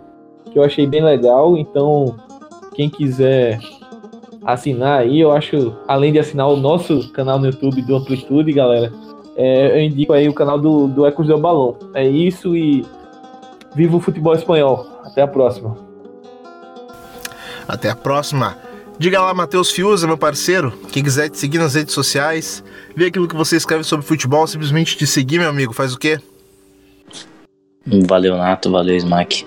que 0.51 0.59
eu 0.59 0.63
achei 0.63 0.87
bem 0.87 1.03
legal. 1.03 1.57
Então, 1.57 2.15
quem 2.75 2.91
quiser 2.91 3.59
assinar 4.45 5.01
aí. 5.01 5.21
Eu 5.21 5.33
acho, 5.33 5.75
além 5.87 6.13
de 6.13 6.19
assinar 6.19 6.49
o 6.49 6.57
nosso 6.57 7.11
canal 7.13 7.39
no 7.39 7.47
YouTube 7.47 7.83
do 7.83 7.97
Amplitude, 7.97 8.53
galera, 8.53 8.93
é, 9.37 9.79
eu 9.79 9.83
indico 9.83 10.13
aí 10.13 10.29
o 10.29 10.35
canal 10.35 10.59
do, 10.59 10.89
do 10.89 11.07
Ecos 11.07 11.27
do 11.27 11.39
Balão. 11.39 11.77
É 11.95 12.07
isso 12.07 12.55
e 12.57 12.85
viva 13.75 13.97
o 13.97 14.01
futebol 14.01 14.35
espanhol. 14.35 14.87
Até 15.05 15.23
a 15.23 15.29
próxima. 15.29 15.77
Até 17.67 17.91
a 17.91 17.97
próxima. 17.97 18.57
Diga 18.99 19.21
lá, 19.21 19.33
Matheus 19.35 19.71
Fiuza, 19.71 20.07
meu 20.07 20.19
parceiro. 20.19 20.73
Quem 20.93 21.03
quiser 21.03 21.29
te 21.29 21.39
seguir 21.39 21.59
nas 21.59 21.75
redes 21.75 21.95
sociais, 21.95 22.63
ver 22.95 23.07
aquilo 23.07 23.27
que 23.27 23.35
você 23.35 23.57
escreve 23.57 23.85
sobre 23.85 24.07
futebol, 24.07 24.47
simplesmente 24.47 24.97
te 24.97 25.07
seguir, 25.07 25.39
meu 25.39 25.49
amigo, 25.49 25.73
faz 25.73 25.95
o 25.95 25.99
quê? 25.99 26.21
Valeu, 28.07 28.37
Nato, 28.37 28.71
valeu, 28.71 28.97
Smack. 28.97 29.45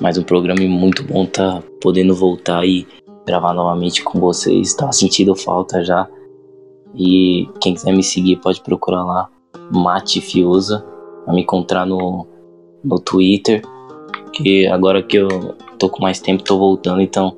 Mais 0.00 0.18
um 0.18 0.22
programa 0.22 0.60
muito 0.62 1.02
bom 1.02 1.24
tá 1.24 1.62
podendo 1.80 2.14
voltar 2.14 2.60
aí 2.60 2.86
gravar 3.26 3.54
novamente 3.54 4.02
com 4.02 4.18
vocês. 4.18 4.74
Tava 4.74 4.92
sentindo 4.92 5.34
falta 5.34 5.84
já. 5.84 6.08
E 6.94 7.48
quem 7.60 7.74
quiser 7.74 7.92
me 7.92 8.02
seguir 8.02 8.36
pode 8.36 8.60
procurar 8.60 9.04
lá, 9.04 9.28
Mate 9.70 10.20
Fiuza, 10.20 10.84
pra 11.24 11.32
me 11.32 11.42
encontrar 11.42 11.86
no, 11.86 12.26
no 12.84 12.98
Twitter. 12.98 13.62
Que 14.32 14.66
agora 14.66 15.02
que 15.02 15.16
eu 15.16 15.54
tô 15.78 15.88
com 15.88 16.02
mais 16.02 16.20
tempo, 16.20 16.42
tô 16.42 16.58
voltando, 16.58 17.00
então 17.00 17.36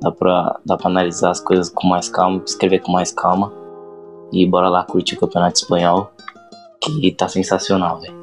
dá 0.00 0.10
pra, 0.10 0.58
dá 0.64 0.76
pra 0.76 0.88
analisar 0.88 1.30
as 1.30 1.40
coisas 1.40 1.68
com 1.68 1.86
mais 1.86 2.08
calma, 2.08 2.42
escrever 2.44 2.80
com 2.80 2.92
mais 2.92 3.12
calma. 3.12 3.52
E 4.32 4.46
bora 4.46 4.68
lá 4.68 4.84
curtir 4.84 5.16
o 5.16 5.20
Campeonato 5.20 5.60
Espanhol, 5.60 6.10
que 6.80 7.10
tá 7.12 7.28
sensacional, 7.28 8.00
velho. 8.00 8.20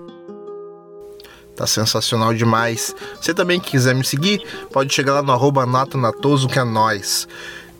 Tá 1.55 1.65
sensacional 1.65 2.33
demais. 2.33 2.95
Você 3.19 3.33
também 3.33 3.59
quiser 3.59 3.95
me 3.95 4.05
seguir, 4.05 4.41
pode 4.71 4.93
chegar 4.93 5.13
lá 5.13 5.23
no 5.23 5.31
arroba 5.31 5.65
Nato 5.65 5.97
Natoso, 5.97 6.47
que 6.47 6.59
é 6.59 6.63
nós. 6.63 7.27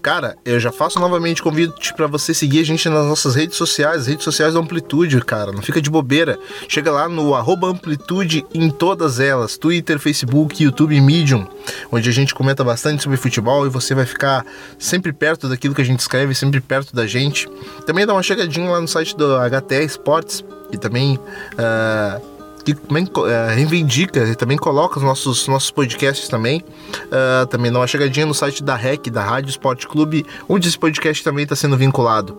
Cara, 0.02 0.38
eu 0.46 0.60
já 0.60 0.72
faço 0.72 1.00
novamente 1.00 1.42
convite 1.42 1.94
para 1.94 2.08
você 2.08 2.34
seguir 2.34 2.60
a 2.60 2.64
gente 2.64 2.88
nas 2.88 3.06
nossas 3.06 3.36
redes 3.36 3.58
sociais, 3.58 4.08
redes 4.08 4.24
sociais 4.24 4.54
da 4.54 4.60
Amplitude, 4.60 5.20
cara. 5.22 5.52
Não 5.52 5.62
fica 5.62 5.82
de 5.82 5.90
bobeira. 5.90 6.40
Chega 6.68 6.92
lá 6.92 7.10
no 7.10 7.36
Amplitude 7.36 8.46
em 8.54 8.70
todas 8.70 9.20
elas: 9.20 9.58
Twitter, 9.58 10.00
Facebook, 10.00 10.64
YouTube 10.64 11.00
Medium, 11.02 11.48
onde 11.92 12.10
a 12.10 12.14
gente 12.14 12.34
comenta 12.34 12.64
bastante 12.64 13.04
sobre 13.04 13.18
futebol 13.18 13.66
e 13.66 13.70
você 13.70 13.94
vai 13.94 14.06
ficar 14.06 14.46
sempre 14.78 15.12
perto 15.12 15.50
daquilo 15.50 15.76
que 15.76 15.82
a 15.82 15.86
gente 15.86 16.00
escreve, 16.00 16.34
sempre 16.34 16.62
perto 16.62 16.96
da 16.96 17.06
gente. 17.06 17.50
Também 17.86 18.06
dá 18.06 18.14
uma 18.14 18.24
chegadinha 18.24 18.70
lá 18.70 18.80
no 18.80 18.88
site 18.88 19.16
do 19.16 19.36
HTE 19.38 19.86
Sports, 19.86 20.44
e 20.72 20.78
também. 20.78 21.18
Uh, 21.18 22.37
que 22.68 22.74
também 22.74 23.06
uh, 23.06 23.56
reivindica 23.56 24.20
e 24.26 24.36
também 24.36 24.58
coloca 24.58 24.98
os 24.98 25.04
nossos, 25.04 25.48
nossos 25.48 25.72
podcasts 25.72 26.28
também. 26.28 26.62
Uh, 27.06 27.46
também 27.48 27.72
dá 27.72 27.80
uma 27.80 27.88
chegadinha 27.88 28.26
no 28.26 28.34
site 28.34 28.62
da 28.62 28.76
REC, 28.76 29.10
da 29.10 29.24
Rádio 29.24 29.50
Esporte 29.50 29.88
Clube, 29.88 30.26
onde 30.50 30.68
esse 30.68 30.78
podcast 30.78 31.24
também 31.24 31.44
está 31.44 31.56
sendo 31.56 31.78
vinculado. 31.78 32.38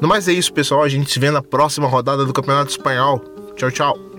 No 0.00 0.06
mais 0.06 0.28
é 0.28 0.32
isso, 0.32 0.52
pessoal. 0.52 0.84
A 0.84 0.88
gente 0.88 1.10
se 1.10 1.18
vê 1.18 1.30
na 1.30 1.42
próxima 1.42 1.88
rodada 1.88 2.24
do 2.24 2.32
Campeonato 2.32 2.70
Espanhol. 2.70 3.18
Tchau, 3.56 3.70
tchau. 3.70 4.13